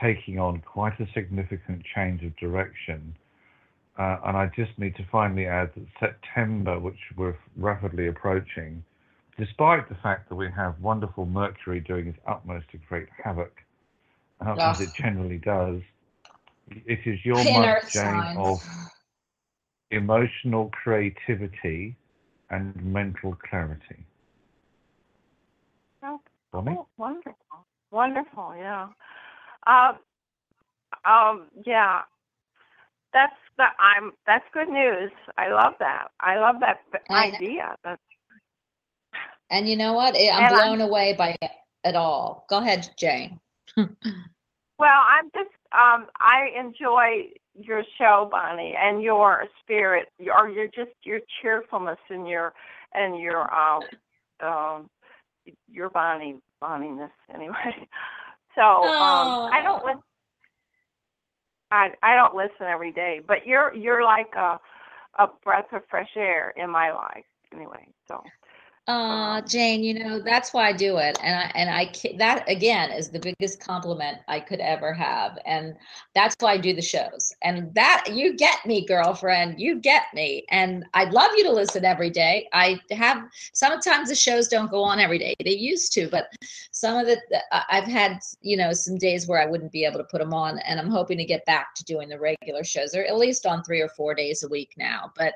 [0.01, 3.15] taking on quite a significant change of direction.
[3.99, 8.83] Uh, and I just need to finally add that September, which we're rapidly approaching,
[9.39, 13.53] despite the fact that we have wonderful Mercury doing its utmost to create havoc,
[14.45, 15.81] uh, as it generally does,
[16.71, 18.37] it is your month, Jane, signs.
[18.37, 18.61] of
[19.91, 21.97] emotional creativity
[22.51, 24.05] and mental clarity.
[26.03, 26.21] oh,
[26.53, 26.75] Bonnie?
[26.75, 26.89] cool.
[26.97, 27.67] wonderful.
[27.91, 28.89] Wonderful, yeah.
[29.67, 29.99] Um
[31.05, 32.03] um yeah.
[33.13, 35.11] That's that I'm that's good news.
[35.37, 36.09] I love that.
[36.21, 37.75] I love that b- I idea.
[37.85, 38.01] That's
[39.51, 40.15] And you know what?
[40.17, 41.51] I- I'm And I'm- blown away by it
[41.85, 42.47] at all.
[42.49, 43.41] Go ahead, Jane.
[44.79, 50.93] Well, I'm just um I enjoy your show, Bonnie, and your spirit, or your just
[51.05, 52.53] your cheerfulness and your
[52.95, 53.83] and your um
[54.43, 54.91] um
[55.71, 57.55] your Bonnie Bonniness anyway.
[58.57, 59.85] So um I don't Aw.
[59.85, 60.03] listen
[61.71, 64.61] I I don't listen every day, but you're you're like a
[65.19, 67.25] a breath of fresh air in my life.
[67.55, 68.23] Anyway, so
[68.91, 71.19] Uh, Um, Jane, you know, that's why I do it.
[71.23, 75.39] And I, and I, that again is the biggest compliment I could ever have.
[75.47, 75.77] And
[76.15, 77.33] that's why I do the shows.
[77.43, 80.45] And that, you get me, girlfriend, you get me.
[80.51, 82.49] And I'd love you to listen every day.
[82.53, 83.23] I have,
[83.55, 85.35] sometimes the shows don't go on every day.
[85.45, 86.27] They used to, but
[86.71, 87.21] some of the,
[87.53, 90.59] I've had, you know, some days where I wouldn't be able to put them on.
[90.61, 93.63] And I'm hoping to get back to doing the regular shows or at least on
[93.63, 95.13] three or four days a week now.
[95.17, 95.35] But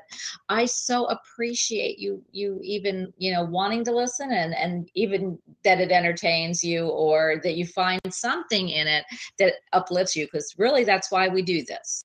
[0.49, 5.79] I so appreciate you you even you know wanting to listen and and even that
[5.79, 9.05] it entertains you or that you find something in it
[9.39, 12.03] that uplifts you because really that's why we do this.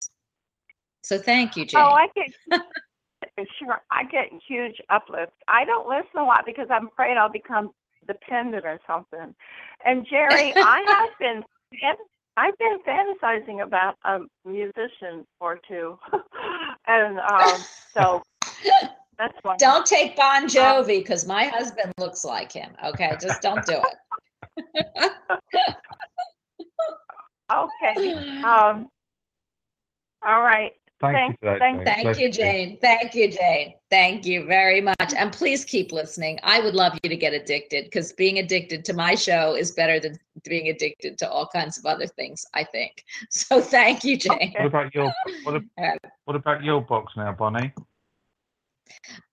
[1.02, 1.82] So thank you, Jane.
[1.82, 2.60] Oh, I get
[3.58, 3.80] sure.
[3.90, 5.32] I get huge uplift.
[5.48, 7.70] I don't listen a lot because I'm afraid I'll become
[8.06, 9.34] dependent or something.
[9.84, 11.42] And Jerry, I have been
[12.36, 15.98] I've been fantasizing about a musician or two,
[16.86, 18.22] and um, so
[19.20, 19.56] that's why.
[19.58, 22.72] don't take Bon Jovi because my husband looks like him.
[22.84, 25.12] Okay, just don't do it.
[27.52, 28.14] Okay.
[28.44, 28.88] Um.
[30.24, 30.72] All right.
[31.00, 31.58] Thank Thank- you for that.
[31.58, 31.86] thank- Jane.
[32.04, 32.78] Thank you, Jane.
[32.80, 33.74] Thank you, Jane.
[33.90, 35.14] Thank you very much.
[35.16, 36.38] And please keep listening.
[36.42, 39.98] I would love you to get addicted because being addicted to my show is better
[39.98, 43.02] than being addicted to all kinds of other things, I think.
[43.30, 44.52] So thank you, Jane.
[44.58, 45.10] What about your
[45.44, 47.72] what, ab- what about your box now, Bonnie?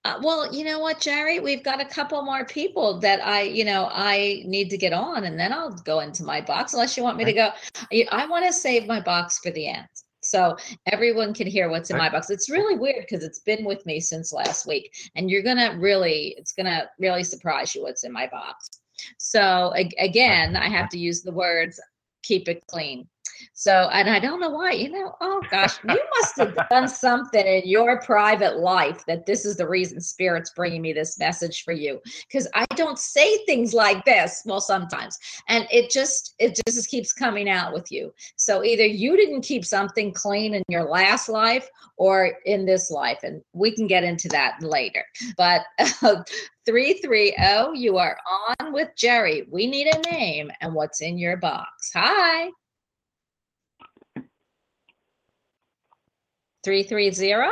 [0.06, 1.40] Uh, well, you know what, Jerry?
[1.40, 5.26] We've got a couple more people that I, you know, I need to get on
[5.26, 7.50] and then I'll go into my box unless you want me to go.
[7.92, 9.88] I- I want to save my box for the end.
[10.24, 10.58] So
[10.88, 12.30] everyone can hear what's in my box.
[12.30, 14.92] It's really weird because it's been with me since last week.
[15.16, 18.70] And you're going to really, it's going to really surprise you what's in my box.
[19.20, 21.80] So again, I have to use the words
[22.24, 23.08] keep it clean.
[23.54, 27.46] So, and I don't know why, you know, oh gosh, you must have done something
[27.46, 31.74] in your private life that this is the reason Spirit's bringing me this message for
[31.74, 32.00] you.
[32.28, 34.44] Because I don't say things like this.
[34.46, 35.18] Well, sometimes.
[35.48, 38.14] And it just, it just keeps coming out with you.
[38.36, 41.68] So either you didn't keep something clean in your last life
[41.98, 43.20] or in this life.
[43.24, 45.04] And we can get into that later.
[45.36, 45.62] But
[46.04, 46.24] um,
[46.66, 48.18] 330, you are
[48.60, 49.48] on with Jerry.
[49.50, 51.92] We need a name and what's in your box.
[51.94, 52.50] Hi.
[56.68, 57.50] 330?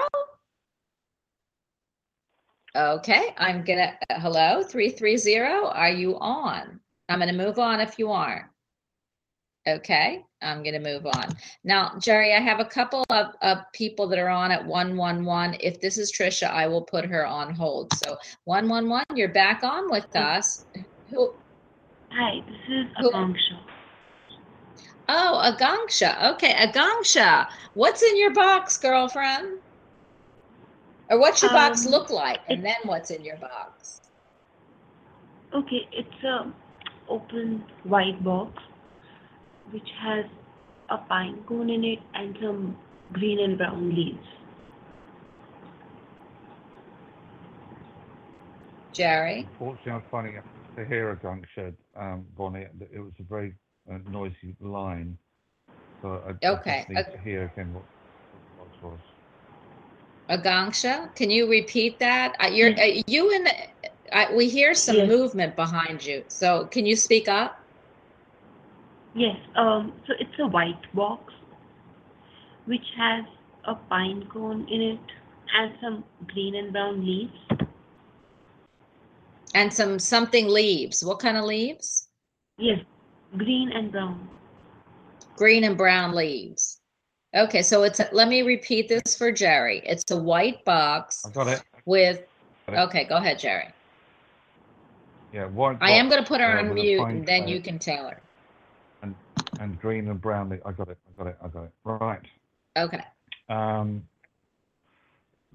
[2.76, 5.40] Okay, I'm gonna, hello, 330,
[5.72, 6.82] are you on?
[7.08, 8.44] I'm gonna move on if you aren't.
[9.66, 11.30] Okay, I'm gonna move on.
[11.64, 15.60] Now, Jerry, I have a couple of, of people that are on at 111.
[15.62, 17.94] If this is Trisha, I will put her on hold.
[17.94, 20.66] So 111, you're back on with us.
[21.10, 21.34] Who,
[22.12, 23.12] Hi, this is Who-.
[25.08, 26.34] Oh, Aganksha.
[26.34, 29.60] Okay, Aganksha, what's in your box, girlfriend?
[31.10, 32.40] Or what's your box Um, look like?
[32.50, 34.02] And then what's in your box?
[35.54, 36.52] Okay, it's a
[37.08, 38.62] open white box
[39.72, 40.26] which has
[40.90, 42.78] a pine cone in it and some
[43.14, 44.28] green and brown leaves.
[48.94, 49.46] Jerry?
[49.52, 50.44] Unfortunately, I'm finding it
[50.78, 52.66] to hear Aganksha, um, Bonnie.
[52.92, 53.54] It was a very
[53.92, 55.18] uh, noisy line.
[56.02, 57.86] So I, I Okay, just need to hear again what
[58.56, 59.02] what it was.
[60.30, 62.36] Aganksha, can you repeat that?
[62.42, 63.48] Uh, you're uh, you and
[64.14, 65.08] I, we hear some Yes.
[65.08, 66.24] movement behind you.
[66.30, 67.56] So can you speak up?
[69.16, 71.34] Yes, um, so it's a white box
[72.66, 73.26] which has
[73.66, 75.00] a pine cone in it
[75.58, 77.34] and some green and brown leaves.
[79.54, 81.04] And some something leaves.
[81.04, 82.10] What kind of leaves?
[82.58, 82.80] Yes,
[83.38, 84.28] green and brown.
[85.36, 86.80] Green and brown leaves.
[87.36, 89.82] Okay, so it's a, let me repeat this for Jerry.
[89.86, 91.64] It's a white box I got it.
[91.86, 92.22] with
[92.68, 92.80] Got it.
[92.80, 93.68] Okay, go ahead, Jerry.
[95.34, 95.78] Yeah, white.
[95.82, 97.42] I am box, going to put her uh, on with a mute pine and then
[97.42, 98.22] cone you can tell her.
[99.02, 99.14] and
[99.60, 100.50] and green and brown.
[100.50, 100.98] le- I got it.
[101.10, 101.38] I got it.
[101.44, 101.72] I got it.
[101.84, 102.22] Right.
[102.78, 103.02] Okay.
[103.50, 104.08] Um,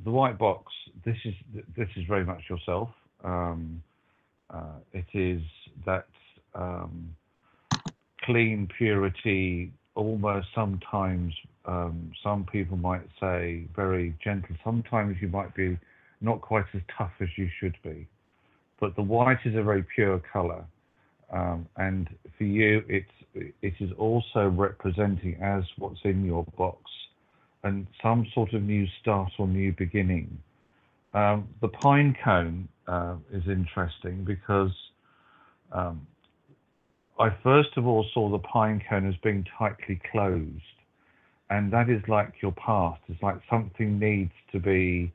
[0.04, 0.70] the white box.
[1.04, 1.34] This is
[1.76, 2.90] this is very much yourself.
[3.24, 3.82] Um,
[4.50, 5.40] uh, it is
[5.86, 6.06] that
[6.54, 7.16] um,
[8.30, 9.72] clean purity.
[9.96, 11.34] Almost sometimes,
[11.66, 14.54] um, some people might say very gentle.
[14.64, 15.76] Sometimes you might be
[16.20, 18.06] not quite as tough as you should be.
[18.78, 20.64] But the white is a very pure color,
[21.32, 22.08] um, and
[22.38, 26.80] for you, it's it is also representing as what's in your box
[27.62, 30.38] and some sort of new start or new beginning.
[31.12, 34.72] Um, the pine cone uh, is interesting because
[35.72, 36.06] um,
[37.20, 40.78] I first of all saw the pine cone as being tightly closed,
[41.50, 43.02] and that is like your past.
[43.08, 45.12] It's like something needs to be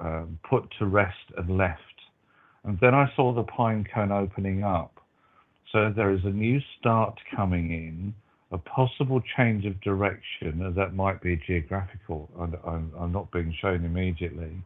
[0.00, 1.80] um, put to rest and left.
[2.64, 5.00] And then I saw the pine cone opening up.
[5.70, 8.14] So there is a new start coming in,
[8.50, 12.28] a possible change of direction, that might be geographical.
[12.40, 14.62] I'm, I'm, I'm not being shown immediately.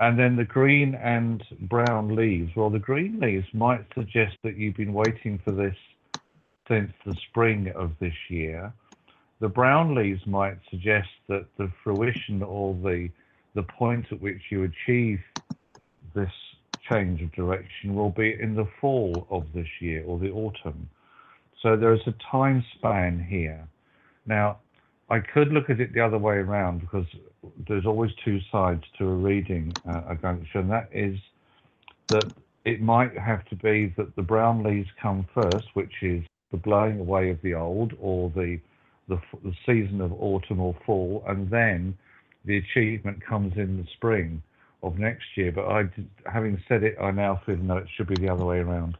[0.00, 2.54] And then the green and brown leaves.
[2.56, 5.76] Well, the green leaves might suggest that you've been waiting for this
[6.68, 8.72] since the spring of this year.
[9.40, 13.10] The brown leaves might suggest that the fruition or the
[13.54, 15.20] the point at which you achieve
[16.12, 16.32] this
[16.90, 20.88] change of direction will be in the fall of this year or the autumn.
[21.62, 23.66] So there is a time span here.
[24.26, 24.58] Now,
[25.08, 27.06] I could look at it the other way around because
[27.68, 31.18] there's always two sides to a reading, uh, Aganksha, and that is
[32.08, 32.30] that
[32.64, 37.00] it might have to be that the brown leaves come first, which is the blowing
[37.00, 38.58] away of the old or the,
[39.08, 41.96] the, the season of autumn or fall, and then
[42.44, 44.42] the achievement comes in the spring
[44.82, 45.52] of next year.
[45.52, 45.84] But I,
[46.30, 48.96] having said it, I now feel that it should be the other way around.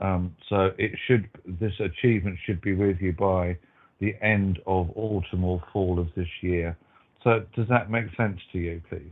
[0.00, 3.58] Um, so it should this achievement should be with you by
[4.00, 6.76] the end of autumn or fall of this year.
[7.24, 9.02] So does that make sense to you, please?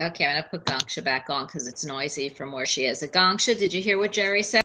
[0.00, 3.02] Okay, I'm gonna put Gangsha back on because it's noisy from where she is.
[3.02, 4.64] Gangsha, did you hear what Jerry said?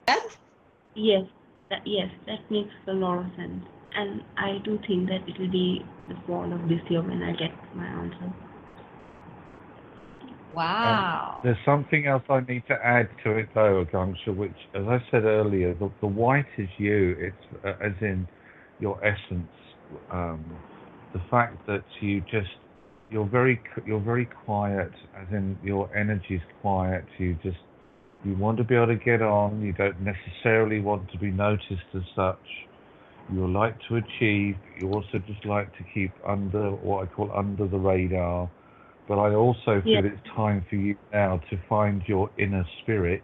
[0.96, 1.26] Yes,
[1.70, 3.64] that yes, that makes a lot of sense.
[3.96, 7.34] And I do think that it will be the fall of this year when I
[7.34, 8.34] get my answer.
[10.56, 11.40] Wow.
[11.44, 15.24] There's something else I need to add to it though, Agangsha, which, as I said
[15.24, 17.16] earlier, the, the white is you.
[17.20, 18.28] It's uh, as in
[18.80, 19.52] your essence.
[20.12, 20.44] Um,
[21.18, 22.50] the fact that you just
[23.10, 27.06] you're very you're very quiet, as in your energy's quiet.
[27.18, 27.58] You just
[28.26, 29.62] you want to be able to get on.
[29.62, 32.46] You don't necessarily want to be noticed as such.
[33.32, 34.56] You like to achieve.
[34.80, 38.50] You also just like to keep under what I call under the radar.
[39.08, 40.12] But I also feel Yeah.
[40.12, 43.24] it's time for you now to find your inner spirit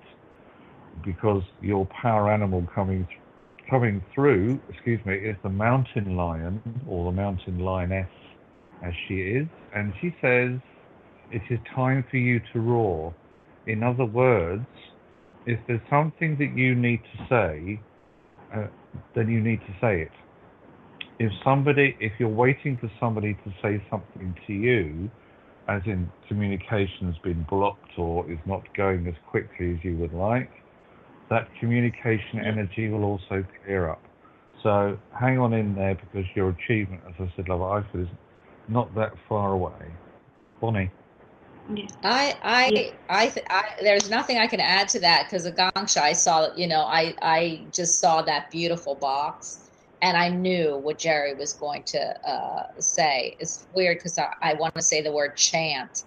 [1.03, 3.19] because your power animal coming th-
[3.69, 8.09] coming through, excuse me, is the mountain lion or the mountain lioness
[8.83, 10.59] as she is, and she says
[11.31, 13.13] it is time for you to roar.
[13.65, 14.65] In other words,
[15.45, 17.79] if there's something that you need to say,
[18.53, 18.67] uh,
[19.15, 20.11] then you need to say it.
[21.19, 25.09] If somebody, if you're waiting for somebody to say something to you,
[25.67, 30.13] as in communication has been blocked or is not going as quickly as you would
[30.13, 30.51] like,
[31.33, 34.01] that communication energy will also clear up.
[34.61, 38.07] So hang on in there because your achievement, as I said, love, I feel is
[38.67, 39.91] not that far away.
[40.61, 40.91] Bonnie.
[41.73, 41.91] Yes.
[42.03, 42.91] I, I, Yeah.
[43.09, 46.53] I, th- I, there's nothing I can add to that because of Gangsha, I saw,
[46.55, 49.69] you know, I, I just saw that beautiful box
[50.03, 53.35] and I knew what Jerry was going to uh, say.
[53.39, 56.03] It's weird because I, I want to say the word chant.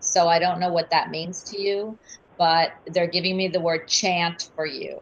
[0.00, 1.98] So I don't know what that means to you,
[2.40, 4.98] but they're giving me the word chant for you.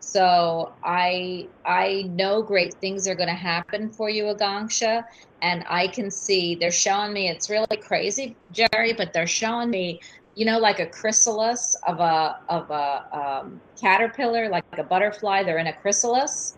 [0.00, 5.04] So I I know great things are going to happen for you, Agangsha,
[5.42, 10.00] and I can see they're showing me it's really crazy, Jerry, but they're showing me,
[10.34, 15.42] you know, like a chrysalis of a of a um, caterpillar, like a butterfly.
[15.42, 16.56] They're in a chrysalis,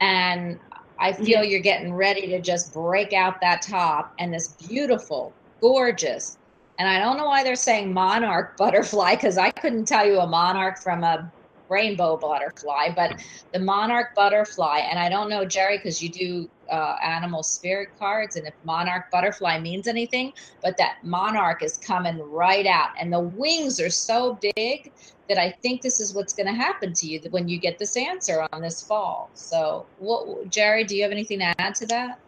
[0.00, 0.60] and
[1.00, 5.32] I feel you're getting ready to just break out that top and this beautiful,
[5.62, 6.36] gorgeous.
[6.78, 10.26] And I don't know why they're saying monarch butterfly because I couldn't tell you a
[10.26, 11.30] monarch from a
[11.68, 13.20] rainbow butterfly, but
[13.52, 14.78] the monarch butterfly.
[14.78, 19.04] And I don't know, Jerry, because you do uh, animal spirit cards, and if monarch
[19.10, 20.32] butterfly means anything,
[20.62, 24.92] but that monarch is coming right out, and the wings are so big
[25.28, 27.96] that I think this is what's going to happen to you when you get this
[27.96, 29.30] answer on this fall.
[29.34, 32.18] So, what, Jerry, do you have anything to add to that?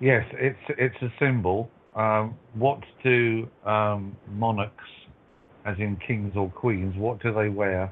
[0.00, 1.70] Yes, it's it's a symbol.
[1.94, 4.84] Um, what do um, monarchs,
[5.66, 7.90] as in kings or queens, what do they wear?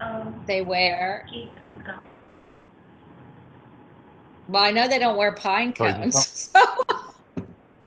[0.00, 1.26] Um, They wear.
[4.48, 6.50] Well, I know they don't wear pine Sorry, cones.
[6.52, 6.60] So,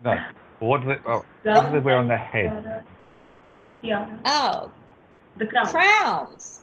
[0.03, 0.19] No.
[0.59, 0.97] What do they?
[1.05, 2.65] Oh, what do they wear on their head?
[2.65, 2.79] Uh,
[3.83, 4.71] Yeah, oh,
[5.35, 5.67] the crown.
[5.67, 6.61] crowns.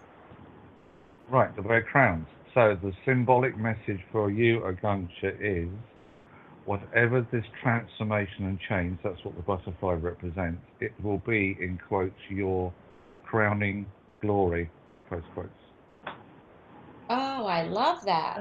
[1.29, 2.27] Right, they wear crowns.
[2.53, 5.69] So the symbolic message for you, Agangsha, is
[6.67, 12.15] whatever this transformation and change, that's what the butterfly represents, it will be, in quotes,
[12.29, 12.73] your
[13.25, 13.87] crowning
[14.21, 14.71] glory,
[15.09, 15.51] close quotes.
[17.11, 18.41] Oh, I love that.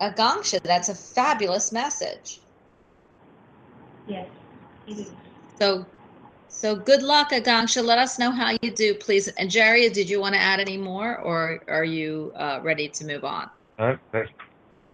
[0.00, 2.40] Agangsha, that's a fabulous message.
[4.06, 4.26] yes,
[4.86, 5.12] it is.
[5.58, 5.86] So,
[6.48, 7.84] so good luck, Agangsha.
[7.84, 9.28] Let us know how you do, please.
[9.28, 13.04] And Jerry, did you want to add any more, or are you uh, ready to
[13.04, 13.50] move on?
[13.78, 14.30] No, that's,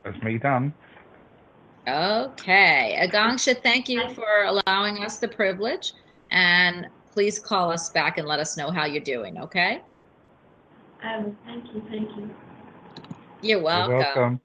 [0.04, 0.74] that's me done.
[1.86, 2.98] Okay.
[3.00, 5.92] Agangsha, thank you for allowing us the privilege.
[6.30, 9.82] And please call us back and let us know how you're doing, okay?
[11.02, 12.30] Um, thank you, thank you.
[13.42, 13.90] You're welcome.
[13.90, 14.40] You're welcome.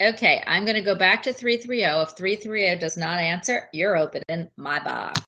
[0.00, 1.82] Okay, I'm going to go back to 330.
[2.02, 5.20] If 330 does not answer, you're opening my box.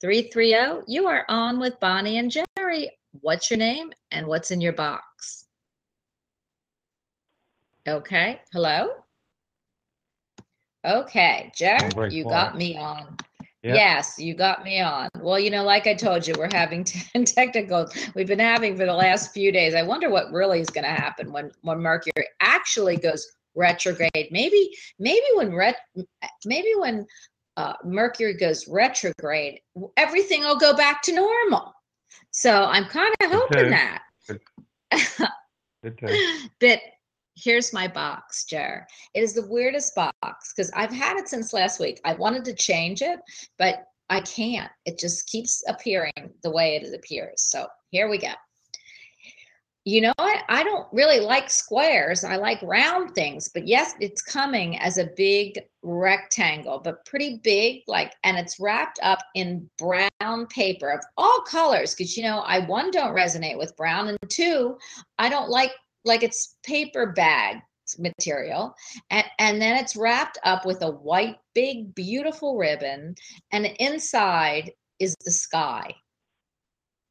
[0.00, 2.90] 330, you are on with Bonnie and Jerry.
[3.20, 5.46] What's your name and what's in your box?
[7.86, 8.88] Okay, hello?
[10.84, 12.24] Okay, Jack, you quiet.
[12.24, 13.16] got me on.
[13.62, 13.74] Yeah.
[13.74, 15.08] Yes, you got me on.
[15.20, 17.88] Well, you know, like I told you, we're having te- technical.
[18.14, 19.74] We've been having for the last few days.
[19.74, 23.26] I wonder what really is going to happen when when Mercury actually goes
[23.56, 24.28] retrograde.
[24.30, 24.70] Maybe
[25.00, 25.78] maybe when ret
[26.44, 27.06] maybe when
[27.56, 29.60] uh, Mercury goes retrograde,
[29.96, 31.72] everything will go back to normal.
[32.30, 34.02] So I'm kind of hoping that.
[34.28, 34.38] Day.
[36.60, 36.80] but
[37.36, 38.86] here's my box, Jer.
[39.14, 42.00] It is the weirdest box because I've had it since last week.
[42.04, 43.20] I wanted to change it,
[43.58, 44.70] but I can't.
[44.84, 47.42] It just keeps appearing the way it appears.
[47.42, 48.32] So here we go.
[49.84, 50.42] You know what?
[50.48, 52.24] I don't really like squares.
[52.24, 57.82] I like round things, but yes, it's coming as a big rectangle, but pretty big,
[57.86, 61.94] like, and it's wrapped up in brown paper of all colors.
[61.94, 64.76] Because you know, I one don't resonate with brown, and two,
[65.20, 65.70] I don't like
[66.06, 67.58] like it's paper bag
[67.98, 68.74] material
[69.10, 73.14] and and then it's wrapped up with a white big beautiful ribbon
[73.52, 75.94] and inside is the sky.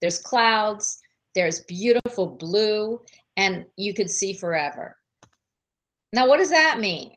[0.01, 0.99] There's clouds
[1.34, 3.01] there's beautiful blue
[3.38, 4.97] and you could see forever.
[6.13, 7.11] Now what does that mean?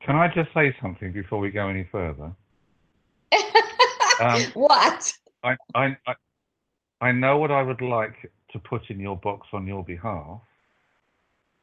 [0.00, 2.32] Can I just say something before we go any further?
[4.20, 5.12] Um, what?
[5.42, 6.14] I, I, I,
[7.00, 10.40] I know what I would like to put in your box on your behalf.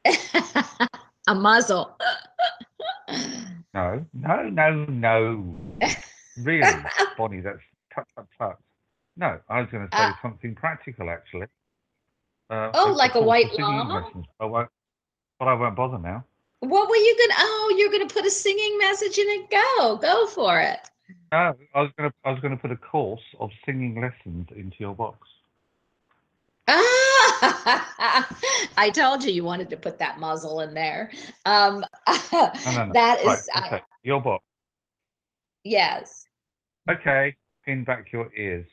[1.27, 1.95] a muzzle
[3.73, 5.55] No, no, no, no.
[6.37, 6.81] Really,
[7.17, 7.59] Bonnie, that's
[7.93, 8.57] tut, tut, tut.
[9.17, 11.47] No, I was going to say Uh, something practical, actually.
[12.49, 13.93] Uh, Oh, like a white llama?
[14.01, 14.25] lessons.
[14.39, 14.69] I won't,
[15.37, 16.23] but I won't bother now.
[16.61, 20.27] what were you gonna oh you're gonna put a singing message in it go go
[20.27, 20.79] for it
[21.31, 24.47] No, I was going to, I was going to put a course of singing lessons
[24.55, 25.27] into your box.
[26.71, 28.37] Ah,
[28.77, 31.11] I told you you wanted to put that muzzle in there.
[31.45, 32.93] Um, No, no, no.
[32.93, 34.43] that right, is, I- okay, your box.
[35.63, 36.25] yes.
[36.89, 37.35] Okay,
[37.65, 38.67] pin back your ears,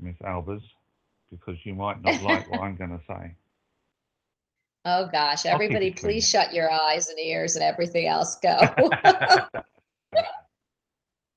[0.00, 0.62] Miss Albers,
[1.30, 3.34] because you might not like what I'm going to say.
[4.84, 6.14] Oh gosh, everybody, clean.
[6.14, 8.58] please shut your eyes and ears and everything else go.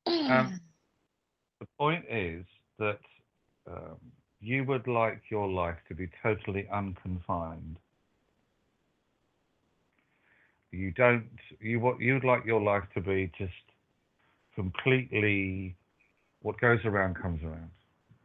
[0.07, 0.59] Um,
[1.59, 2.43] the point is
[2.79, 2.97] that
[3.69, 3.97] um,
[4.45, 7.77] you would like your life to be totally unconfined.
[10.71, 11.27] You don't.
[11.59, 13.51] You what you'd like your life to be just
[14.53, 15.75] completely.
[16.41, 17.71] What goes around comes around.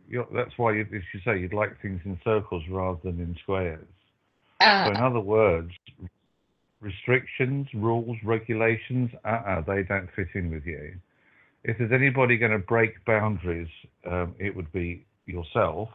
[0.08, 3.36] You're, that's why you, as you say, you'd like things in circles rather than in
[3.42, 3.86] squares.
[4.60, 5.70] So in Uh, other words,
[6.80, 10.96] restrictions, rules, regulations, uh-uh, they don't fit in with you.
[11.64, 13.68] If there's anybody going to break boundaries,
[14.10, 15.88] um, it would be yourself.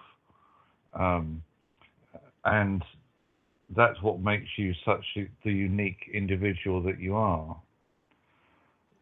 [0.96, 1.44] Um,
[2.46, 2.84] and
[3.76, 5.04] that's what makes you such
[5.44, 7.60] the unique individual that you are.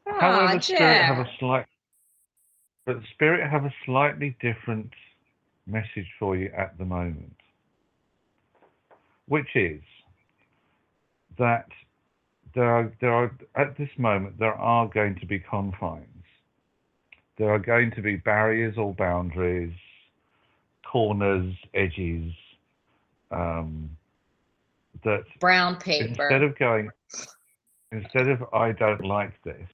[0.08, 1.66] aw, However, spirit have a slight,
[2.86, 4.92] but spirit have a slightly different
[5.68, 7.36] message for you at the moment,
[9.28, 9.82] which is
[11.38, 11.68] that
[12.56, 16.08] there are there are at this moment there are going to be confines.
[17.38, 19.74] There are going to be barriers or boundaries,
[20.94, 22.32] corners, edges.
[23.32, 23.90] Um,
[25.04, 26.06] that Brown paper.
[26.08, 26.90] instead of going
[27.92, 29.68] instead of I don't like this,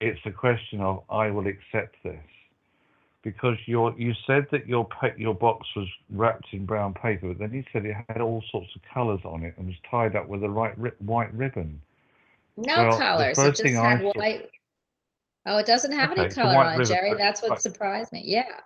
[0.00, 2.18] it's a question of I will accept this.
[3.22, 4.88] Because your you said that your
[5.18, 8.70] your box was wrapped in brown paper, but then you said it had all sorts
[8.74, 11.80] of colours on it and was tied up with a right ri- white ribbon.
[12.56, 13.38] no well, the colors.
[13.38, 14.48] It just had I saw- white.
[15.44, 17.14] Oh, it doesn't have Okay, any color on it, ribbon, Jerry.
[17.14, 17.60] That's what right.
[17.60, 18.22] surprised me.
[18.24, 18.60] Yeah.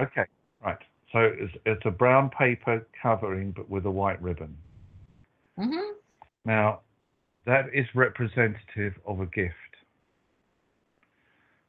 [0.00, 0.24] Okay,
[0.64, 0.78] right.
[1.12, 4.56] So it's, it's a brown paper covering, but with a white ribbon.
[5.56, 5.92] hmm
[6.44, 6.80] Now,
[7.46, 9.54] that is representative of a gift.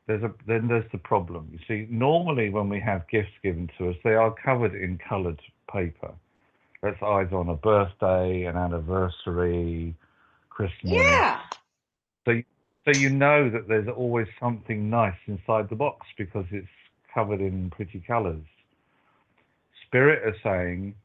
[0.08, 1.50] There's a then there's the problem.
[1.52, 5.42] You see, normally when we have gifts given to us, they are covered in coloured
[5.72, 6.14] paper.
[6.84, 9.96] That's either on a birthday, an anniversary,
[10.50, 10.84] Christmas.
[10.84, 11.40] Yeah.
[12.26, 12.42] So,
[12.86, 16.68] so you know that there's always something nice inside the box because it's
[17.12, 18.44] covered in pretty colours.
[19.86, 20.96] Spirit are saying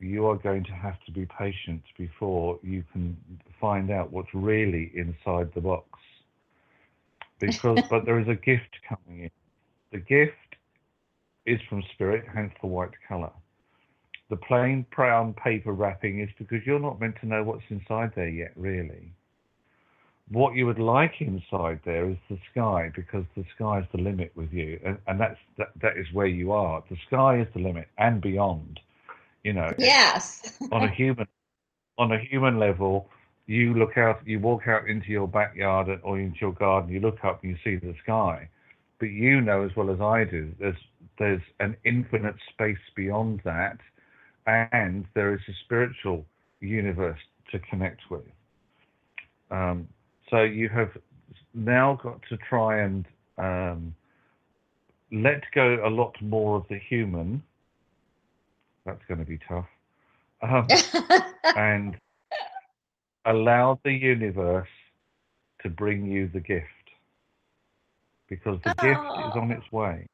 [0.00, 3.16] you are going to have to be patient before you can
[3.60, 5.86] find out what's really inside the box.
[7.38, 9.30] Because, but there is a gift coming in.
[9.92, 10.32] The gift
[11.46, 13.30] is from spirit, hence the white color.
[14.30, 18.28] The plain brown paper wrapping is because you're not meant to know what's inside there
[18.28, 19.12] yet, really.
[20.30, 24.32] What you would like inside there is the sky, because the sky is the limit
[24.34, 26.82] with you, and, and that's that, that is where you are.
[26.88, 28.80] The sky is the limit and beyond.
[29.42, 30.58] You know, Yes.
[30.72, 31.26] on a human
[31.98, 33.08] on a human level,
[33.46, 37.24] you look out, you walk out into your backyard or into your garden, you look
[37.24, 38.48] up and you see the sky.
[38.98, 40.76] But you know as well as I do, there's
[41.18, 43.78] there's an infinite space beyond that,
[44.46, 46.24] and there is a spiritual
[46.60, 47.18] universe
[47.50, 48.24] to connect with.
[49.50, 49.88] Um,
[50.32, 50.90] so you have
[51.52, 53.06] now got to try and
[53.36, 53.94] um,
[55.12, 57.42] let go a lot more of the human.
[58.86, 59.66] That's going to be tough.
[60.40, 60.66] Um,
[61.56, 61.96] and
[63.26, 64.68] allow the universe
[65.62, 66.66] to bring you the gift
[68.28, 70.06] because the gift is on its way.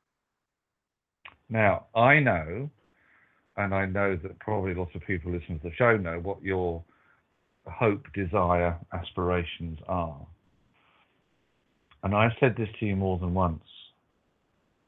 [1.49, 2.69] Now, I know,
[3.57, 6.83] and I know that probably lots of people listening to the show know what your
[7.71, 10.27] hope, desire, aspirations are.
[12.03, 13.65] And I've said this to you more than once.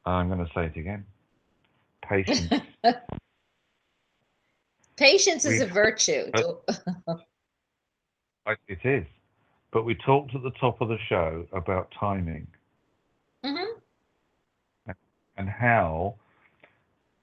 [0.05, 1.05] I'm going to say it again.
[2.07, 2.61] Patience.
[4.97, 6.31] Patience is a virtue.
[8.67, 9.05] It is.
[9.71, 12.47] But we talked at the top of the show about timing
[13.45, 13.71] hmm
[15.37, 16.15] and how,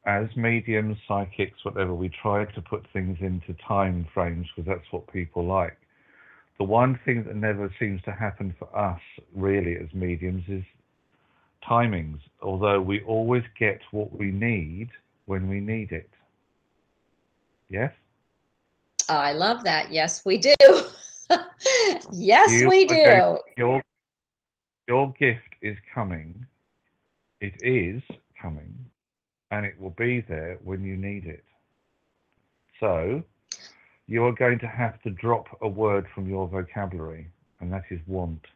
[0.09, 5.07] as mediums, psychics, whatever, we try to put things into time frames because that's what
[5.13, 5.77] people like.
[6.57, 9.01] The one thing that never seems to happen for us,
[9.35, 10.65] really, as mediums, is
[11.69, 14.89] timings, although we always get what we need
[15.27, 16.09] when we need it.
[17.69, 17.93] Yes?
[19.11, 19.93] I love that.
[19.93, 20.55] Yes, we do.
[22.13, 23.39] yes, You we do.
[23.59, 23.83] your
[24.89, 26.47] your gift is coming.
[27.43, 28.03] It is
[28.41, 28.75] coming,
[29.51, 31.45] and it will be there when you need it.
[32.81, 33.23] So,
[34.07, 37.29] you are going to have to drop a word from your vocabulary,
[37.61, 38.47] and that is want.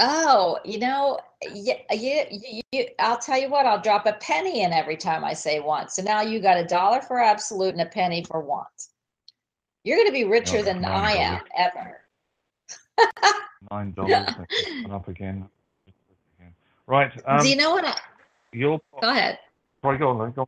[0.00, 1.18] Oh, you know,
[1.52, 5.24] yeah, yeah, you, you, I'll tell you what, I'll drop a penny in every time
[5.24, 5.92] I say want.
[5.92, 8.88] So now you got a dollar for absolute and a penny for want.
[9.84, 12.00] You're going to be richer Oh, than I am ever.
[13.70, 14.28] Nine dollars.
[14.90, 15.48] up again.
[16.86, 17.12] Right.
[17.26, 17.84] Um, Do you know what?
[17.84, 17.96] I,
[18.54, 19.38] your go ahead.
[19.82, 20.18] Right, go on.
[20.18, 20.46] then, Go on.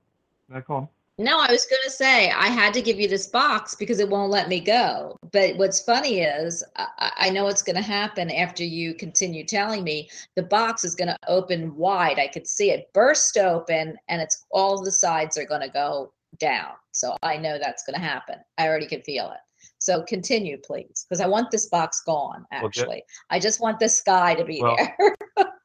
[0.49, 0.89] No, go on.
[1.19, 4.09] No, I was going to say I had to give you this box because it
[4.09, 5.17] won't let me go.
[5.33, 9.83] But what's funny is I, I know what's going to happen after you continue telling
[9.83, 10.11] me.
[10.35, 12.19] The box is going to open wide.
[12.19, 16.13] I could see it burst open, and it's all the sides are going to go
[16.39, 16.73] down.
[16.93, 18.37] So I know that's going to happen.
[18.59, 19.41] I already can feel it.
[19.79, 22.45] So continue, please, because I want this box gone.
[22.53, 25.17] Actually, I just want the sky to be Well- there.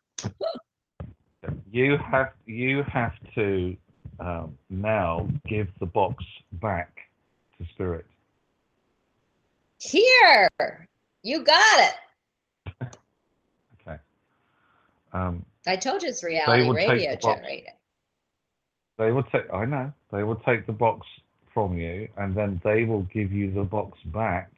[1.72, 3.76] You have you have to
[4.20, 6.24] um, now give the box
[6.54, 6.96] back
[7.58, 8.06] to spirit.
[9.80, 10.50] Here,
[11.24, 12.88] you got it.
[13.82, 13.98] Okay.
[15.12, 17.70] Um, I told you it's reality radio the generated.
[19.00, 19.52] they will take.
[19.52, 21.08] I know they will take the box
[21.52, 24.52] from you, and then they will give you the box back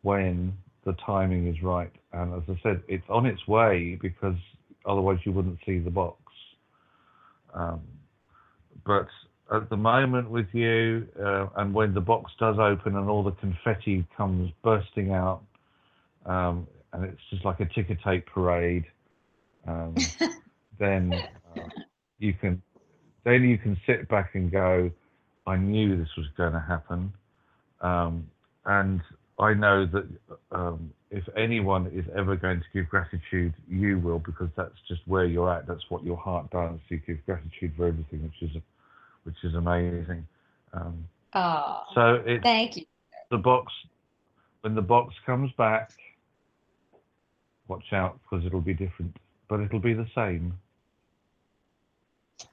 [0.00, 1.92] when the timing is right.
[2.12, 4.36] And as I said, it's on its way because
[4.86, 6.18] otherwise you wouldn't see the box.
[7.54, 7.80] Um,
[8.84, 9.08] but
[9.52, 13.32] at the moment with you, uh, and when the box does open and all the
[13.32, 15.42] confetti comes bursting out,
[16.26, 18.84] um, and it's just like a ticker tape parade,
[19.66, 19.94] um,
[20.78, 21.60] then uh,
[22.18, 22.62] you can
[23.24, 24.90] then you can sit back and go,
[25.46, 27.12] I knew this was going to happen,
[27.80, 28.26] um,
[28.64, 29.00] and
[29.38, 30.08] I know that
[30.50, 35.26] um, if anyone is ever going to give gratitude, you will, because that's just where
[35.26, 35.66] you're at.
[35.66, 36.78] That's what your heart does.
[36.88, 38.56] You give gratitude for everything, which is
[39.24, 40.26] which is amazing.
[40.72, 42.84] Um, Oh, so thank you.
[43.30, 43.72] the box.
[44.62, 45.92] When the box comes back,
[47.68, 49.16] watch out because it'll be different,
[49.48, 50.58] but it'll be the same.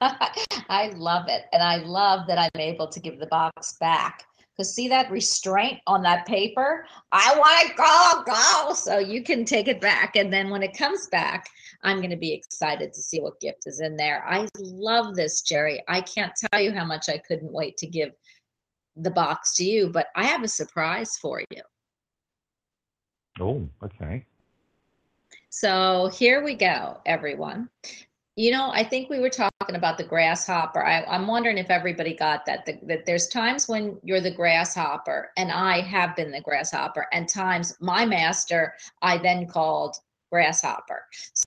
[0.00, 1.44] I love it.
[1.52, 4.24] And I love that I'm able to give the box back.
[4.60, 6.84] Because see that restraint on that paper?
[7.12, 8.74] I want to go, go.
[8.74, 10.16] So you can take it back.
[10.16, 11.48] And then when it comes back,
[11.82, 14.22] I'm going to be excited to see what gift is in there.
[14.28, 15.82] I love this, Jerry.
[15.88, 18.12] I can't tell you how much I couldn't wait to give
[18.96, 21.62] the box to you, but I have a surprise for you.
[23.40, 24.26] Oh, okay.
[25.48, 27.70] So here we go, everyone.
[28.36, 30.82] You know, I think we were talking about the grasshopper.
[30.82, 32.86] I, I'm wondering if everybody got that, that.
[32.86, 37.76] That there's times when you're the grasshopper, and I have been the grasshopper, and times
[37.80, 39.96] my master I then called
[40.30, 41.02] grasshopper.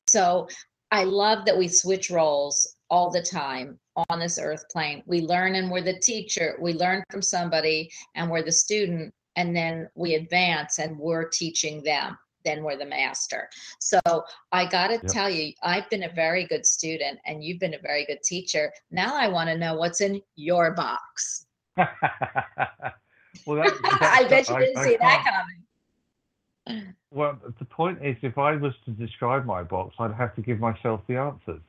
[0.07, 0.47] So
[0.91, 3.79] I love that we switch roles all the time
[4.09, 5.01] on this earth plane.
[5.07, 6.57] We learn and we're the teacher.
[6.61, 11.81] We learn from somebody and we're the student, and then we advance and we're teaching
[11.81, 12.17] them.
[12.45, 13.49] Then we're the master.
[13.79, 13.99] So
[14.51, 15.07] I got to Yep.
[15.07, 18.71] tell you, I've been a very good student and you've been a very good teacher.
[18.91, 21.45] Now I want to know what's in your box.
[21.77, 21.87] well,
[23.47, 25.25] that, I bet you didn't I see that
[26.65, 26.95] coming.
[27.11, 30.59] Well, the point is, if I was to describe my box, I'd have to give
[30.59, 31.61] myself the answers.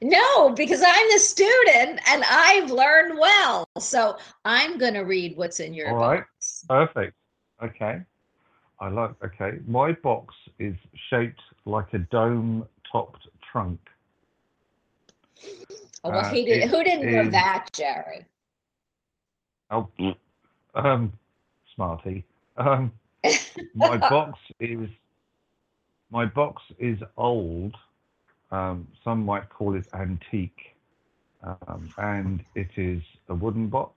[0.00, 3.66] No, because I'm the student and I've learned well.
[3.78, 6.20] So I'm going to read what's in your All right.
[6.20, 6.64] box.
[6.68, 7.14] Perfect.
[7.62, 8.00] Okay.
[8.82, 9.12] I like.
[9.24, 10.74] Okay, my box is
[11.08, 13.78] shaped like a dome-topped trunk.
[16.04, 18.26] Oh, well, Uh, he did, who didn't know is- that, Jerry?
[19.70, 19.88] Oh,
[20.74, 21.12] um,
[21.76, 22.24] smarty.
[22.56, 22.92] Um,
[23.74, 24.90] my box is
[26.10, 27.74] my box is old.
[28.50, 30.74] Um, some might call it antique,
[31.44, 33.96] um, and it is a wooden box,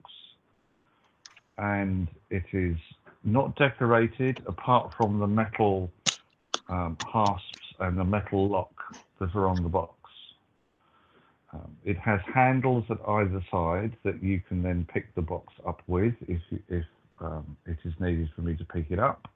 [1.58, 2.78] and it is
[3.26, 5.90] not decorated apart from the metal
[6.68, 8.72] um, hasps and the metal lock
[9.20, 9.92] that are on the box.
[11.52, 15.82] Um, it has handles at either side that you can then pick the box up
[15.86, 16.84] with if, if
[17.20, 19.28] um, it is needed for me to pick it up.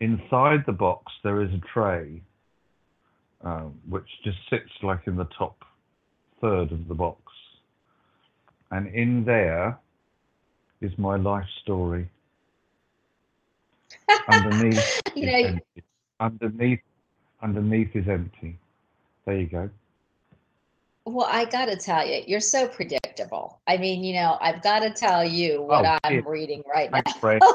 [0.00, 2.20] Inside the box, there is a tray
[3.44, 5.64] um, which just sits like in the top
[6.40, 7.20] third of the box.
[8.70, 9.78] And in there
[10.80, 12.08] is my life story.
[14.28, 15.58] Underneath, You know,
[16.20, 16.80] underneath,
[17.42, 18.58] underneath is empty.
[19.24, 19.70] There you go.
[21.04, 23.60] well, I got to tell you, you're so predictable.
[23.66, 27.00] I mean, you know, I've got to tell you what Oh, I'm reading right now.
[27.04, 27.42] Thanks, Fred.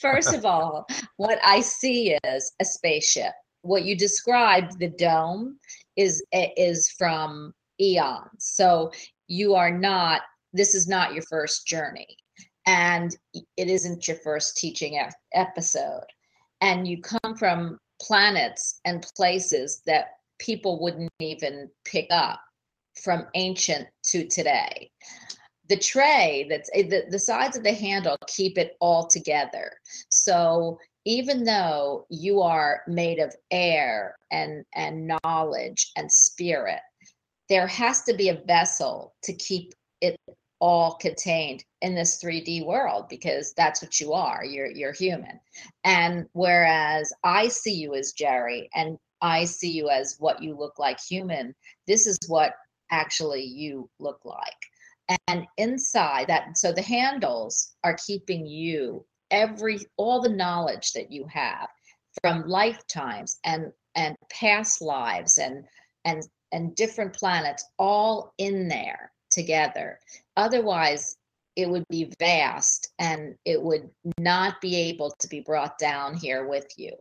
[0.00, 0.86] First of all,
[1.16, 3.32] what I see is a spaceship.
[3.62, 5.58] What you described, the dome,
[5.96, 8.26] is eh, is from eons.
[8.38, 8.90] So
[9.28, 10.22] you are not.
[10.52, 12.16] This is not your first journey,
[12.66, 16.04] and it isn't your first teaching ep- episode.
[16.60, 22.40] And you come from planets and places that people wouldn't even pick up
[23.02, 24.90] from ancient to today
[25.68, 29.72] the tray that's eh, the, the sides of the handle keep it all together
[30.10, 36.80] so even though you are made of air and and knowledge and spirit
[37.48, 40.16] there has to be a vessel to keep it
[40.62, 45.40] all contained in this 3D world because that's what you are you're you're human.
[45.82, 50.78] And whereas i see you as jerry and i see you as what you look
[50.78, 51.52] like human
[51.88, 52.54] this is what
[52.92, 55.18] actually you look like.
[55.26, 61.26] And inside that so the handles are keeping you every all the knowledge that you
[61.26, 61.68] have
[62.22, 65.64] from lifetimes and and past lives and
[66.04, 66.22] and
[66.52, 69.98] and different planets all in there together.
[70.36, 71.16] Otherwise
[71.56, 76.46] it would be vast and it would not be able to be brought down here
[76.46, 76.92] with you.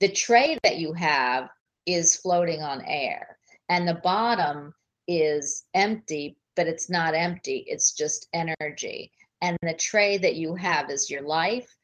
[0.00, 1.48] The tray that you have
[1.86, 3.38] is floating on air
[3.68, 4.74] and the bottom
[5.08, 9.12] is empty but it's not empty it's just energy.
[9.42, 11.74] And the tray that you have is your life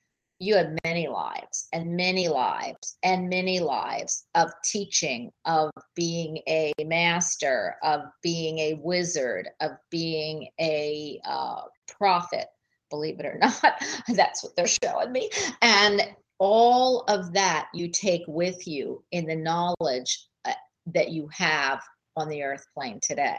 [0.42, 6.72] you have many lives and many lives and many lives of teaching of being a
[6.84, 11.62] master of being a wizard of being a uh,
[11.98, 12.46] prophet
[12.90, 13.82] believe it or not
[14.14, 15.30] that's what they're showing me
[15.62, 16.02] and
[16.38, 20.52] all of that you take with you in the knowledge uh,
[20.86, 21.80] that you have
[22.16, 23.38] on the earth plane today.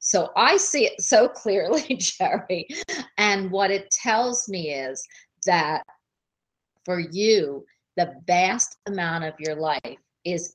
[0.00, 2.66] So I see it so clearly, Jerry.
[3.18, 5.06] And what it tells me is
[5.44, 5.82] that
[6.84, 7.64] for you,
[7.96, 10.54] the vast amount of your life is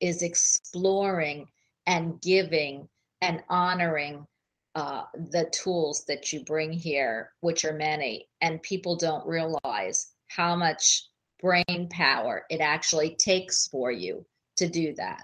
[0.00, 1.46] is exploring
[1.86, 2.88] and giving
[3.20, 4.26] and honoring
[4.74, 10.56] uh, the tools that you bring here, which are many, and people don't realize how
[10.56, 11.04] much
[11.40, 14.24] brain power it actually takes for you
[14.56, 15.22] to do that.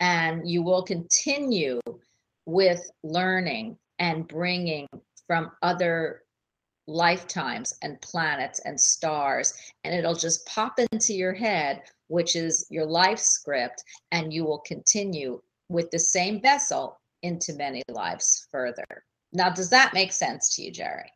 [0.00, 1.80] And you will continue
[2.46, 4.86] with learning and bringing
[5.26, 6.23] from other
[6.86, 9.54] lifetimes and planets and stars
[9.84, 13.82] and it'll just pop into your head which is your life script
[14.12, 18.84] and you will continue with the same vessel into many lives further.
[19.32, 21.10] Now does that make sense to you jerry?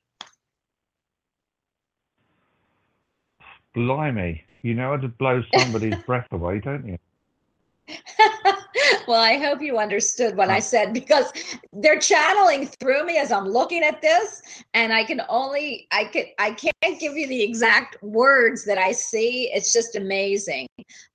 [3.74, 6.98] Blimey, you know how to blow somebody's breath away, don't you?
[9.08, 11.32] well, I hope you understood what I said because
[11.72, 14.42] they're channeling through me as I'm looking at this,
[14.74, 18.92] and I can only I can I can't give you the exact words that I
[18.92, 19.50] see.
[19.52, 20.66] It's just amazing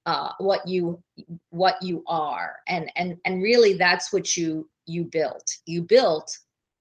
[0.06, 1.02] uh, what you
[1.50, 5.58] what you are, and and and really that's what you you built.
[5.66, 6.38] You built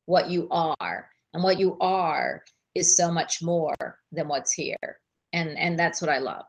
[0.06, 2.44] what you are, and what you are
[2.74, 3.74] is so much more
[4.10, 5.00] than what's here,
[5.32, 6.46] and and that's what I love.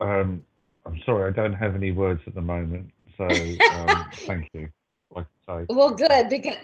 [0.00, 0.42] Um,
[0.86, 2.90] I'm sorry, I don't have any words at the moment.
[3.16, 4.68] So um, thank you.
[5.14, 5.66] Like I say.
[5.68, 6.56] Well, good because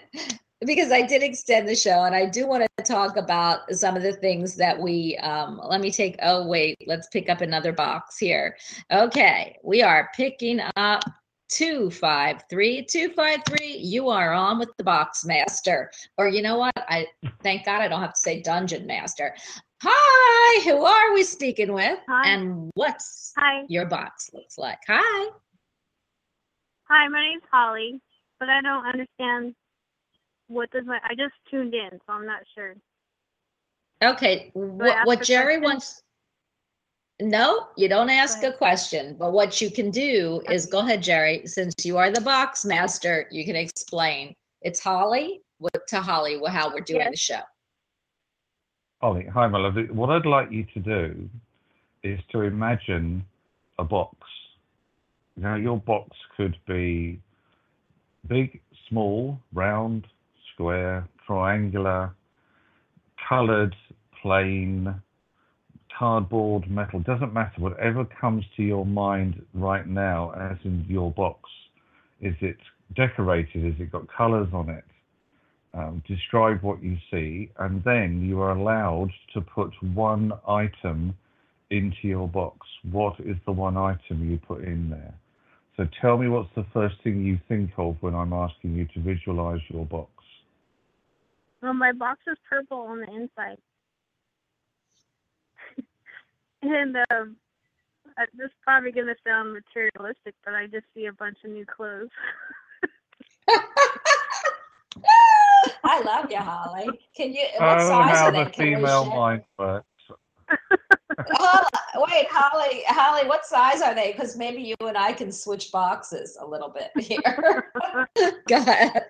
[0.61, 4.03] because I did extend the show, and I do want to talk about some of
[4.03, 5.17] the things that we.
[5.17, 6.17] Um, let me take.
[6.21, 8.57] Oh wait, let's pick up another box here.
[8.91, 11.03] Okay, we are picking up
[11.49, 13.77] two five three two five three.
[13.77, 16.73] You are on with the box master, or you know what?
[16.77, 17.07] I
[17.43, 19.35] thank God I don't have to say dungeon master.
[19.81, 21.99] Hi, who are we speaking with?
[22.07, 22.29] Hi.
[22.29, 23.63] And what's Hi.
[23.67, 24.79] your box looks like?
[24.87, 25.29] Hi.
[26.89, 27.99] Hi, my name's Holly,
[28.39, 29.55] but I don't understand
[30.47, 32.75] what does my I just tuned in, so I'm not sure.
[34.03, 35.63] Okay, what, what Jerry question?
[35.63, 36.01] wants.
[37.21, 41.43] No, you don't ask a question, but what you can do is go ahead, Jerry.
[41.45, 44.35] Since you are the box master, you can explain.
[44.61, 45.41] It's Holly.
[45.59, 46.39] What to Holly?
[46.47, 47.11] How we're doing Yes.
[47.11, 47.39] the show.
[49.01, 49.89] Ollie, hi, my lovely.
[49.91, 51.29] What I'd like you to do
[52.03, 53.25] is to imagine
[53.77, 54.15] a box.
[55.35, 57.19] Now, your box could be
[58.27, 60.07] big, small, round,
[60.53, 62.15] square, triangular,
[63.27, 63.75] coloured,
[64.21, 64.95] plain,
[65.99, 67.01] cardboard, metal.
[67.01, 67.59] Doesn't matter.
[67.59, 71.49] Whatever comes to your mind right now, as in your box.
[72.21, 72.57] Is it
[72.95, 73.65] decorated?
[73.65, 74.85] Has it got colours on it?
[75.75, 81.15] Um, describe what you see, and then you are allowed to put one item
[81.69, 82.65] into your box.
[82.91, 85.13] What is the one item you put in there?
[85.75, 89.01] So tell me what's the first thing you think of when I'm asking you to
[89.01, 90.09] visualize your box.
[91.61, 93.57] Well, my box is purple on the inside,
[96.61, 97.35] and um,
[98.17, 101.65] uh, this is probably gonna sound materialistic, but I just see a bunch of new
[101.65, 102.09] clothes.
[105.83, 106.99] I love you, Holly.
[107.15, 107.45] Can you?
[107.59, 108.43] Oh, What size how are they?
[108.45, 109.15] the Can we female share?
[109.15, 109.87] mind works.
[111.31, 111.67] Hol-
[112.09, 114.11] Wait, Holly, Holly, what size are they?
[114.11, 117.71] Because maybe you and I can switch boxes a little bit here.
[118.47, 119.05] Go ahead.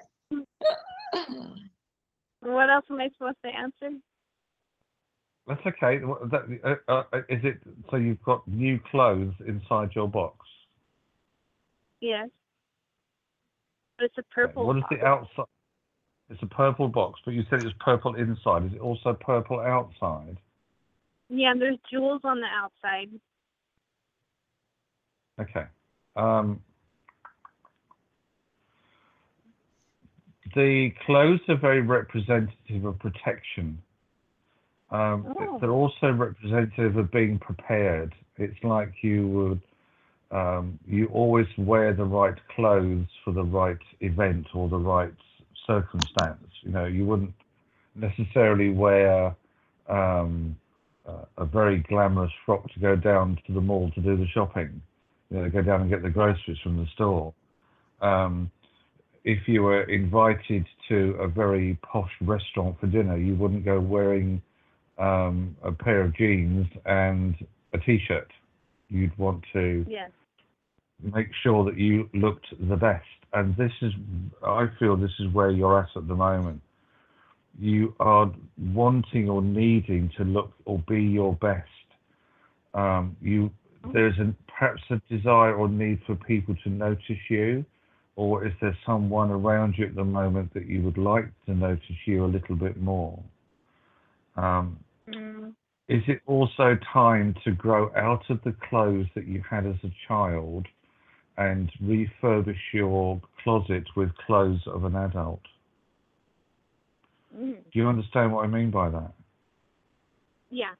[2.41, 3.97] what else am I supposed to answer?
[5.47, 5.99] That's okay.
[5.99, 7.57] That, uh, uh, is it
[7.89, 10.37] so you've got new clothes inside your box?
[12.01, 12.29] Yes,
[13.97, 14.65] but it's a purple.
[14.65, 14.95] What is box.
[14.99, 15.45] the outside?
[16.29, 18.65] It's a purple box, but you said it was purple inside.
[18.65, 20.37] Is it also purple outside?
[21.29, 23.09] Yeah, there's jewels on the outside.
[25.39, 25.65] Okay.
[26.15, 26.61] Um,
[30.55, 33.79] the clothes are very representative of protection.
[34.91, 35.59] Um, Oh.
[35.59, 38.13] They're also representative of being prepared.
[38.37, 39.61] It's like you would,
[40.31, 45.13] um, you always wear the right clothes for the right event or the right
[45.65, 46.47] circumstance.
[46.61, 47.33] You know, you wouldn't
[47.95, 49.35] necessarily wear
[49.87, 50.55] um,
[51.37, 54.81] a very glamorous frock to go down to the mall to do the shopping.
[55.29, 57.33] You know, go down and get the groceries from the store.
[58.01, 58.51] Um,
[59.23, 64.41] if you were invited to a very posh restaurant for dinner, you wouldn't go wearing
[64.97, 67.35] um, a pair of jeans and
[67.73, 68.31] a t-shirt.
[68.89, 70.11] You'd want to Yes.
[71.01, 73.05] Make sure that you looked the best.
[73.33, 73.91] And this is,
[74.45, 76.61] I feel, this is where you're at at the moment.
[77.59, 78.31] You are
[78.73, 81.69] wanting or needing to look or be your best.
[82.73, 83.51] Um, you,
[83.93, 87.65] there's a, perhaps a desire or need for people to notice you,
[88.15, 91.81] or is there someone around you at the moment that you would like to notice
[92.05, 93.21] you a little bit more?
[94.37, 95.53] Um, Mm.
[95.87, 99.91] is it also time to grow out of the clothes that you had as a
[100.07, 100.65] child
[101.37, 105.41] and refurbish your closet with clothes of an adult?
[107.37, 107.55] Mm.
[107.55, 109.11] Do you understand what I mean by that?
[110.49, 110.71] Yeah.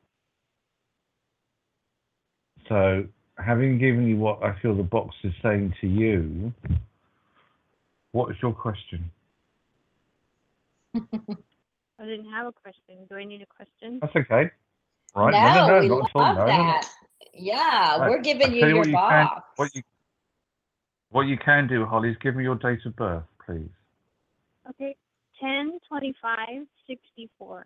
[2.70, 3.06] So,
[3.38, 6.54] having given you what I feel the box is saying to you,
[8.12, 9.12] what is your question?
[10.96, 12.96] I didn't have a question.
[13.10, 14.00] Do I need a question?
[14.02, 14.50] That's okay.
[15.16, 15.32] Right?
[15.32, 16.36] no, no, no, we no, love not at.
[16.38, 16.64] No, no, no.
[16.64, 16.90] that.
[17.34, 18.10] Yeah, Right.
[18.10, 19.14] we're giving I'll you your you box.
[19.14, 19.84] Can, what you
[21.16, 23.70] what you can do, Holly, is give me your date of birth, please.
[24.70, 24.98] Okay.
[25.40, 27.66] Ten twenty-five sixty-four.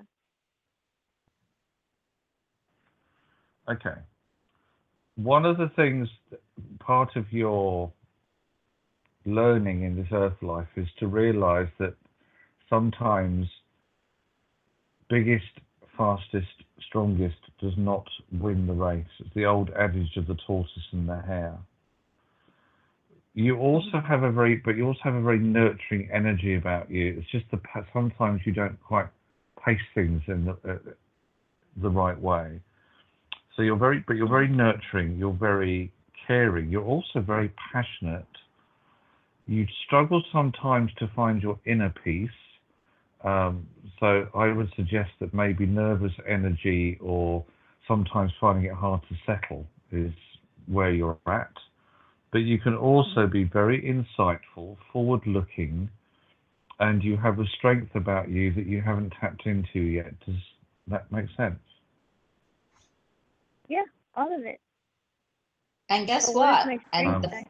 [3.67, 3.99] Okay.
[5.23, 6.07] one of the things,
[6.79, 7.91] part of your
[9.25, 11.93] learning in this earth life is to realize that
[12.69, 13.47] sometimes
[15.09, 15.43] biggest,
[15.97, 16.47] fastest,
[16.87, 19.05] strongest does not win the race.
[19.19, 21.57] It's the old adage of the tortoise and the hare.
[23.39, 27.15] You also have a very, but you also have a very nurturing energy about you.
[27.17, 29.07] It's just the sometimes you don't quite
[29.65, 30.77] pace things in the, uh,
[31.81, 32.59] the right way.
[33.55, 35.17] So you're very, but you're very nurturing.
[35.17, 35.89] You're very
[36.27, 36.69] caring.
[36.69, 38.27] You're also very passionate.
[39.47, 42.29] You struggle sometimes to find your inner peace.
[43.23, 43.65] Um,
[44.01, 47.45] so I would suggest that maybe nervous energy or
[47.87, 50.11] sometimes finding it hard to settle is
[50.67, 51.53] where you're at.
[52.31, 55.89] But you can also be very insightful, forward looking,
[56.79, 60.13] and you have a strength about you that you haven't tapped into yet.
[60.25, 60.35] Does
[60.87, 61.59] that make sense?
[63.67, 63.83] Yeah,
[64.15, 64.59] all of it.
[65.89, 66.79] And guess So what is what?
[66.93, 67.45] And strength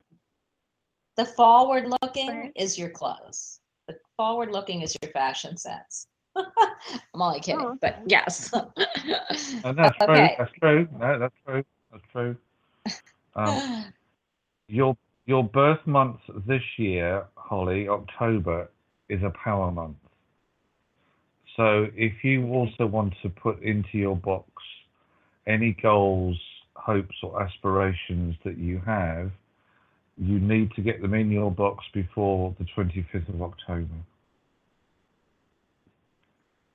[1.16, 3.60] the, the forward looking is your clothes.
[3.88, 6.08] The forward looking is your fashion sense.
[6.36, 8.54] I'm only kidding, Oh, but yes.
[8.54, 10.28] And that's true.
[10.38, 10.88] That's true.
[10.98, 11.64] No, that's true.
[11.92, 12.38] That's true.
[13.36, 13.94] Um,
[14.70, 18.70] your your birth month this year, Holly, October,
[19.10, 19.98] is a power month.
[21.56, 24.50] So if you also want to put into your box
[25.46, 26.40] any goals,
[26.76, 29.32] hopes, or aspirations that you have,
[30.18, 33.88] you need to get them in your box before the 25th of October.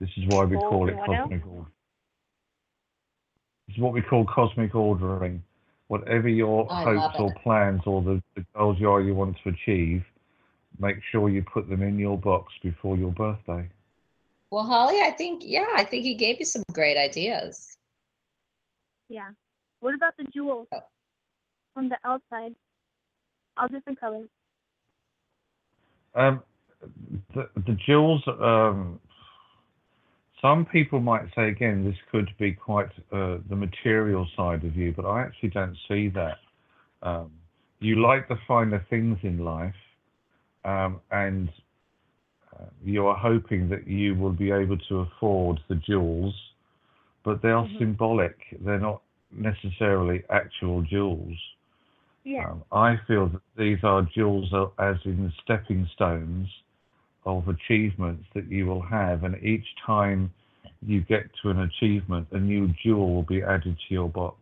[0.00, 1.70] This is why we call it cosmic order.
[3.68, 5.42] This is what we call cosmic ordering.
[5.88, 9.50] Whatever your I hopes or plans or the, the goals you are you want to
[9.50, 10.02] achieve,
[10.78, 13.68] make sure you put them in your box before your birthday.
[14.50, 17.76] well, Holly, I think, yeah, I think he gave you some great ideas.
[19.08, 19.30] Yeah.
[19.80, 20.82] What about the jewels Oh.
[21.76, 22.54] on the outside?
[23.56, 24.28] All different colors.
[26.14, 26.42] Um,
[27.34, 29.00] the, the jewels, um,
[30.44, 34.92] some people might say again, this could be quite uh, the material side of you,
[34.94, 36.36] but I actually don't see that.
[37.02, 37.30] Um,
[37.80, 39.74] you like the finer things in life,
[40.66, 41.48] um, and
[42.54, 46.34] uh, you are hoping that you will be able to afford the jewels,
[47.24, 47.78] but they are Mhm.
[47.78, 48.36] symbolic.
[48.60, 49.00] They're not
[49.30, 51.38] necessarily actual jewels.
[52.24, 52.50] Yeah.
[52.50, 56.48] Um, I feel that these are jewels as in stepping stones
[57.26, 60.32] of achievements that you will have, and each time
[60.86, 64.38] you get to an achievement, a new jewel will be added to your box.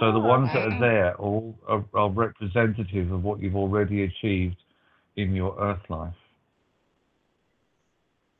[0.00, 4.04] So the Oh, ones that are there all are, are representative of what you've already
[4.04, 4.56] achieved
[5.16, 6.14] in your earth life.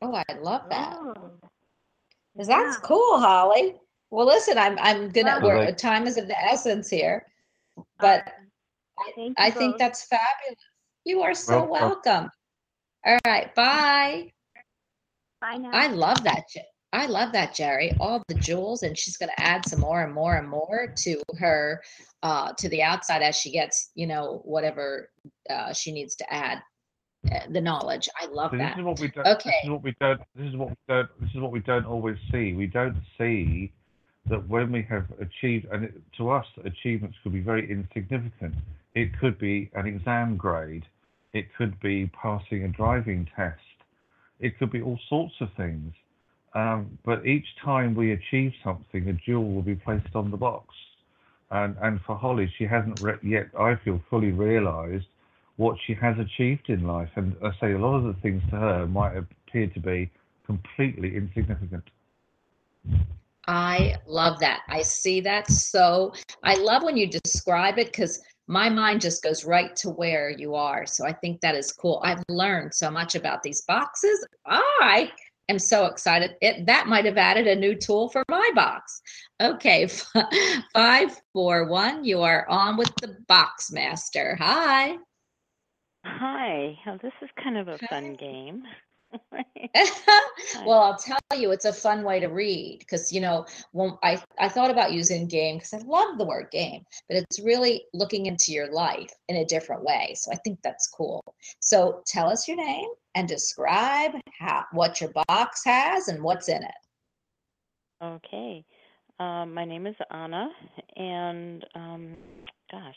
[0.00, 0.96] Oh, I love that.
[0.98, 1.14] Oh.
[2.36, 2.82] 'Cause that's Yeah.
[2.82, 3.80] cool, Holly.
[4.10, 5.38] Well, listen, I'm I'm gonna.
[5.40, 5.46] Wow.
[5.46, 5.78] We're, Right.
[5.78, 7.26] time is of the essence here,
[7.98, 8.32] but
[8.98, 9.78] I, I think both.
[9.78, 10.58] that's fabulous.
[11.04, 12.02] You are so Welcome.
[12.04, 12.30] welcome.
[13.04, 14.32] All right, bye.
[15.40, 15.70] Bye now.
[15.72, 16.44] I love that.
[16.92, 17.92] I love that, Jerry.
[17.98, 21.22] All the jewels, and she's going to add some more and more and more to
[21.38, 21.82] her,
[22.22, 25.08] uh, to the outside as she gets, you know, whatever
[25.48, 26.62] uh, she needs to add,
[27.32, 28.08] uh, the knowledge.
[28.20, 28.78] I love So this that.
[28.78, 29.26] is what we don't.
[29.26, 29.50] Okay.
[29.50, 30.20] This is what we don't.
[30.36, 31.08] This is what we don't.
[31.20, 32.52] This is what we don't always see.
[32.52, 33.72] We don't see
[34.26, 38.54] that when we have achieved, and it, to us, achievements could be very insignificant.
[38.94, 40.84] It could be an exam grade.
[41.32, 43.60] It could be passing a driving test.
[44.40, 45.94] It could be all sorts of things.
[46.54, 50.74] Um, but each time we achieve something, a jewel will be placed on the box.
[51.50, 55.06] And and for Holly, she hasn't re- yet, I feel, fully realised
[55.56, 57.10] what she has achieved in life.
[57.16, 60.10] And I say a lot of the things to her might appear to be
[60.46, 61.84] completely insignificant.
[63.46, 64.60] I love that.
[64.68, 65.50] I see that.
[65.50, 70.30] So I love when you describe it because my mind just goes right to where
[70.30, 70.86] you are.
[70.86, 72.00] So I think that is cool.
[72.04, 74.26] I've learned so much about these boxes.
[74.46, 75.10] I
[75.48, 76.36] am so excited.
[76.40, 79.00] It that might have added a new tool for my box.
[79.40, 79.88] Okay,
[80.74, 82.04] five, four, one.
[82.04, 84.36] You are on with the box master.
[84.40, 84.96] Hi.
[86.04, 86.78] Hi.
[86.86, 88.64] Oh, this is kind of a fun game.
[90.66, 94.22] well, I'll tell you, it's a fun way to read because you know when I
[94.38, 98.26] I thought about using game because I love the word game, but it's really looking
[98.26, 100.14] into your life in a different way.
[100.16, 101.22] So I think that's cool.
[101.60, 106.62] So tell us your name and describe how what your box has and what's in
[106.62, 106.74] it.
[108.02, 108.64] Okay.
[109.20, 110.48] Um, my name is Anna,
[110.96, 112.16] and um,
[112.70, 112.96] gosh,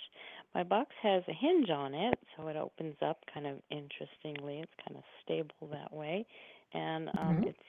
[0.56, 4.62] my box has a hinge on it, so it opens up kind of interestingly.
[4.62, 6.26] It's kind of stable that way,
[6.74, 7.46] and um, Mhm.
[7.46, 7.60] it's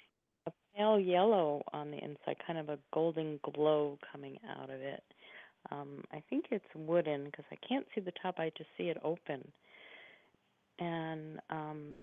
[0.46, 5.04] a pale yellow on the inside, kind of a golden glow coming out of it.
[5.70, 8.36] Um, I think it's wooden because I can't see the top.
[8.38, 9.52] I just see it open,
[10.78, 11.94] and um,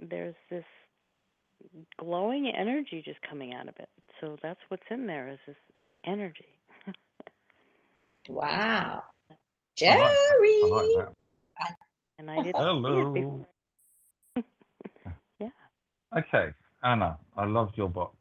[0.00, 0.64] there's this
[1.98, 3.88] glowing energy just coming out of it.
[4.20, 5.56] So that's what's in there is this
[6.06, 6.58] energy.
[8.28, 9.02] Wow.
[9.86, 9.98] I Jerry.
[9.98, 10.16] like.
[10.62, 11.14] I like that.
[12.18, 13.46] and I didn't Hello.
[15.40, 15.48] yeah.
[16.16, 16.52] Okay,
[16.82, 18.16] Anna, I love your box.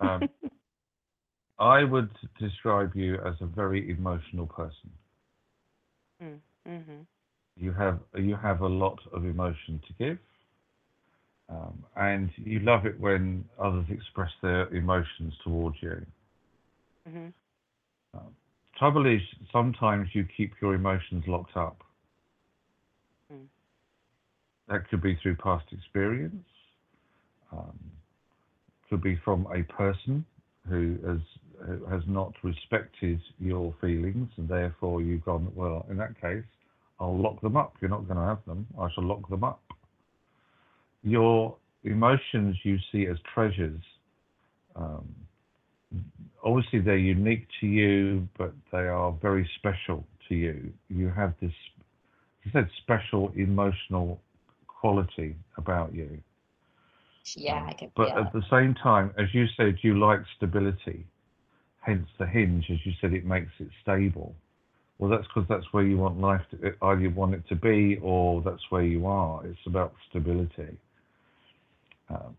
[0.00, 0.28] Um,
[1.58, 4.90] I would describe you as a very emotional person.
[6.22, 7.06] mm, mhm.
[7.56, 10.18] You have you have a lot of emotion to give,
[11.48, 16.04] um, and you love it when others express their emotions towards you.
[17.08, 17.32] Mhm.
[18.14, 18.34] Um,
[18.78, 19.20] trouble is,
[19.52, 21.82] sometimes you keep your emotions locked up.
[23.32, 23.46] Mm.
[24.68, 26.44] That could be through past experience.
[27.52, 27.78] Um,
[28.90, 30.24] could be from a person
[30.68, 31.18] who has
[31.66, 36.44] who has not respected your feelings, and therefore you've gone, well, in that case,
[37.00, 37.74] I'll lock them up.
[37.80, 38.66] You're not going to have them.
[38.78, 39.62] I shall lock them up.
[41.02, 43.80] Your emotions you see as treasures.
[44.76, 45.14] Um,
[46.44, 50.72] obviously, they're unique to you, but they are very special to you.
[50.88, 51.52] You have this,
[52.46, 54.20] I said, special emotional
[54.66, 56.18] quality about you.
[57.36, 58.32] Yeah, I can But feel at it.
[58.34, 61.06] the same time, as you said, you like stability.
[61.80, 64.34] Hence the hinge, as you said, it makes it stable.
[64.98, 67.98] Well, that's because that's where you want life to either you want it to be
[68.02, 69.44] or that's where you are.
[69.46, 70.76] It's about stability.
[72.08, 72.36] Um,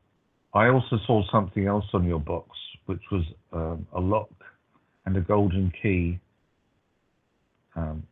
[0.55, 2.49] I also saw something else on your box,
[2.85, 4.29] which was um, a lock
[5.05, 6.19] and a golden key.
[7.75, 8.03] Um,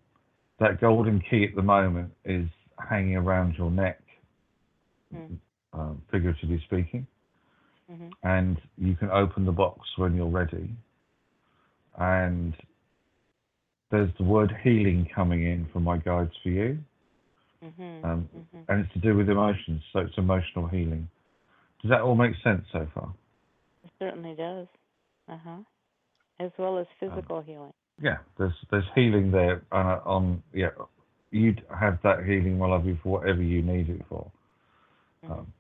[0.60, 2.48] that golden key at the moment is
[2.90, 4.00] hanging around your neck,
[5.14, 5.38] Mm.
[5.74, 7.06] um, figuratively speaking
[7.92, 8.12] Mhm.
[8.24, 10.70] and you can open the box when you're ready.
[11.98, 12.56] And
[13.90, 16.84] there's the word healing coming in from my guides for you,
[17.64, 18.04] Mhm.
[18.04, 18.66] um, mhm.
[18.68, 21.08] and it's to do with emotions, so it's emotional healing.
[21.84, 23.14] Does that all make sense so far?
[23.84, 24.68] It certainly does.
[25.30, 25.58] Uh huh.
[26.40, 27.74] As well as physical healing.
[28.02, 30.70] Yeah, there's there's healing there uh, on yeah.
[31.32, 34.32] You'd have that healing, my lovely, for whatever you need it for.
[35.30, 35.52] Um,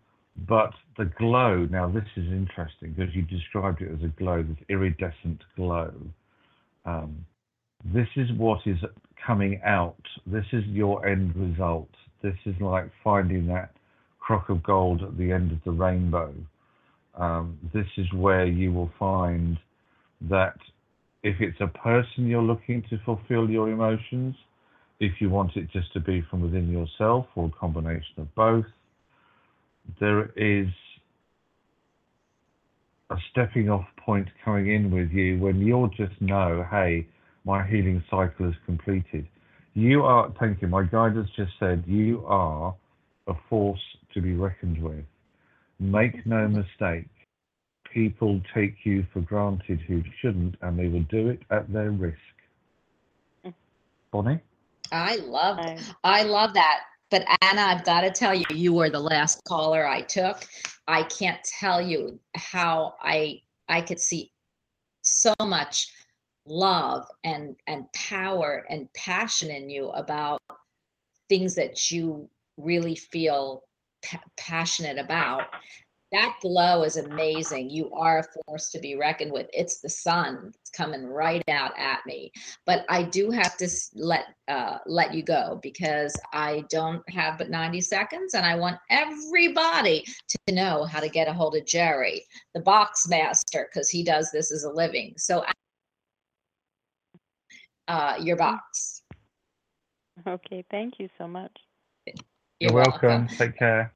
[0.47, 4.57] but the glow, now this is interesting because you described it as a glow, this
[4.69, 5.93] iridescent glow.
[6.85, 7.25] Um,
[7.85, 8.77] this is what is
[9.25, 10.01] coming out.
[10.25, 11.89] This is your end result.
[12.21, 13.71] This is like finding that
[14.23, 16.33] crock of gold at the end of the rainbow.
[17.15, 19.57] Um, this is where you will find
[20.29, 20.55] that
[21.23, 24.35] if it's a person you're looking to fulfill your emotions,
[24.99, 28.65] if you want it just to be from within yourself or a combination of both,
[29.99, 30.69] there is
[33.09, 37.05] a stepping off point coming in with you when you'll just know, hey,
[37.43, 39.27] my healing cycle is completed.
[39.73, 42.73] You are, thank you, my guide has just said, you are
[43.27, 43.79] a force
[44.13, 45.05] to be reckoned with.
[45.79, 47.07] Make no mistake,
[47.93, 52.17] people take you for granted who shouldn't, and they will do it at their risk.
[54.11, 54.39] Bonnie?
[54.91, 55.57] I love
[56.03, 56.81] I love that.
[57.09, 60.45] But Anna, I've got to tell you, you were the last caller I took.
[60.87, 64.31] I can't tell you how I I could see
[65.01, 65.87] so much
[66.45, 70.41] love and and power and passion in you about
[71.29, 73.63] things that you really feel
[74.03, 75.43] pa- passionate about.
[76.11, 77.71] That glow is amazing.
[77.71, 79.49] You are a force to be reckoned with.
[79.51, 80.51] It's the sun.
[80.61, 82.31] It's coming right out at me.
[82.67, 87.49] But I do have to let uh, let you go because I don't have but
[87.49, 92.23] 90 seconds, and I want everybody to know how to get a hold of Jerry,
[92.53, 95.15] the box master, because he does this as a living.
[95.17, 95.43] So,
[97.87, 99.01] uh, your box.
[100.27, 101.57] Okay, thank you so much.
[102.63, 103.27] You're welcome.
[103.27, 103.93] Take care.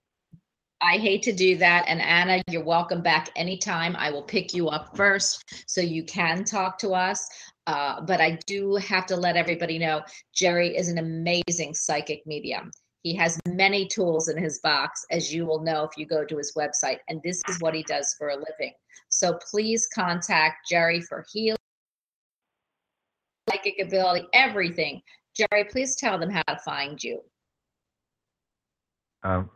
[0.81, 1.85] I hate to do that.
[1.87, 3.95] And Anna, you're welcome back anytime.
[3.95, 7.29] I will pick you up first so you can talk to us.
[7.65, 10.01] Uh, but I do have to let everybody know
[10.35, 12.71] Jerry is an amazing psychic medium.
[13.03, 16.37] He has many tools in his box, as you will know if you go to
[16.37, 16.97] his website.
[17.07, 18.73] And this is what he does for a living.
[19.07, 21.57] So please contact Jerry for healing,
[23.49, 25.01] psychic ability, everything.
[25.33, 27.21] Jerry, please tell them how to find you.
[29.27, 29.49] Um,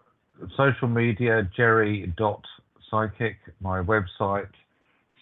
[0.58, 4.50] social media, jerry.psychic, my website,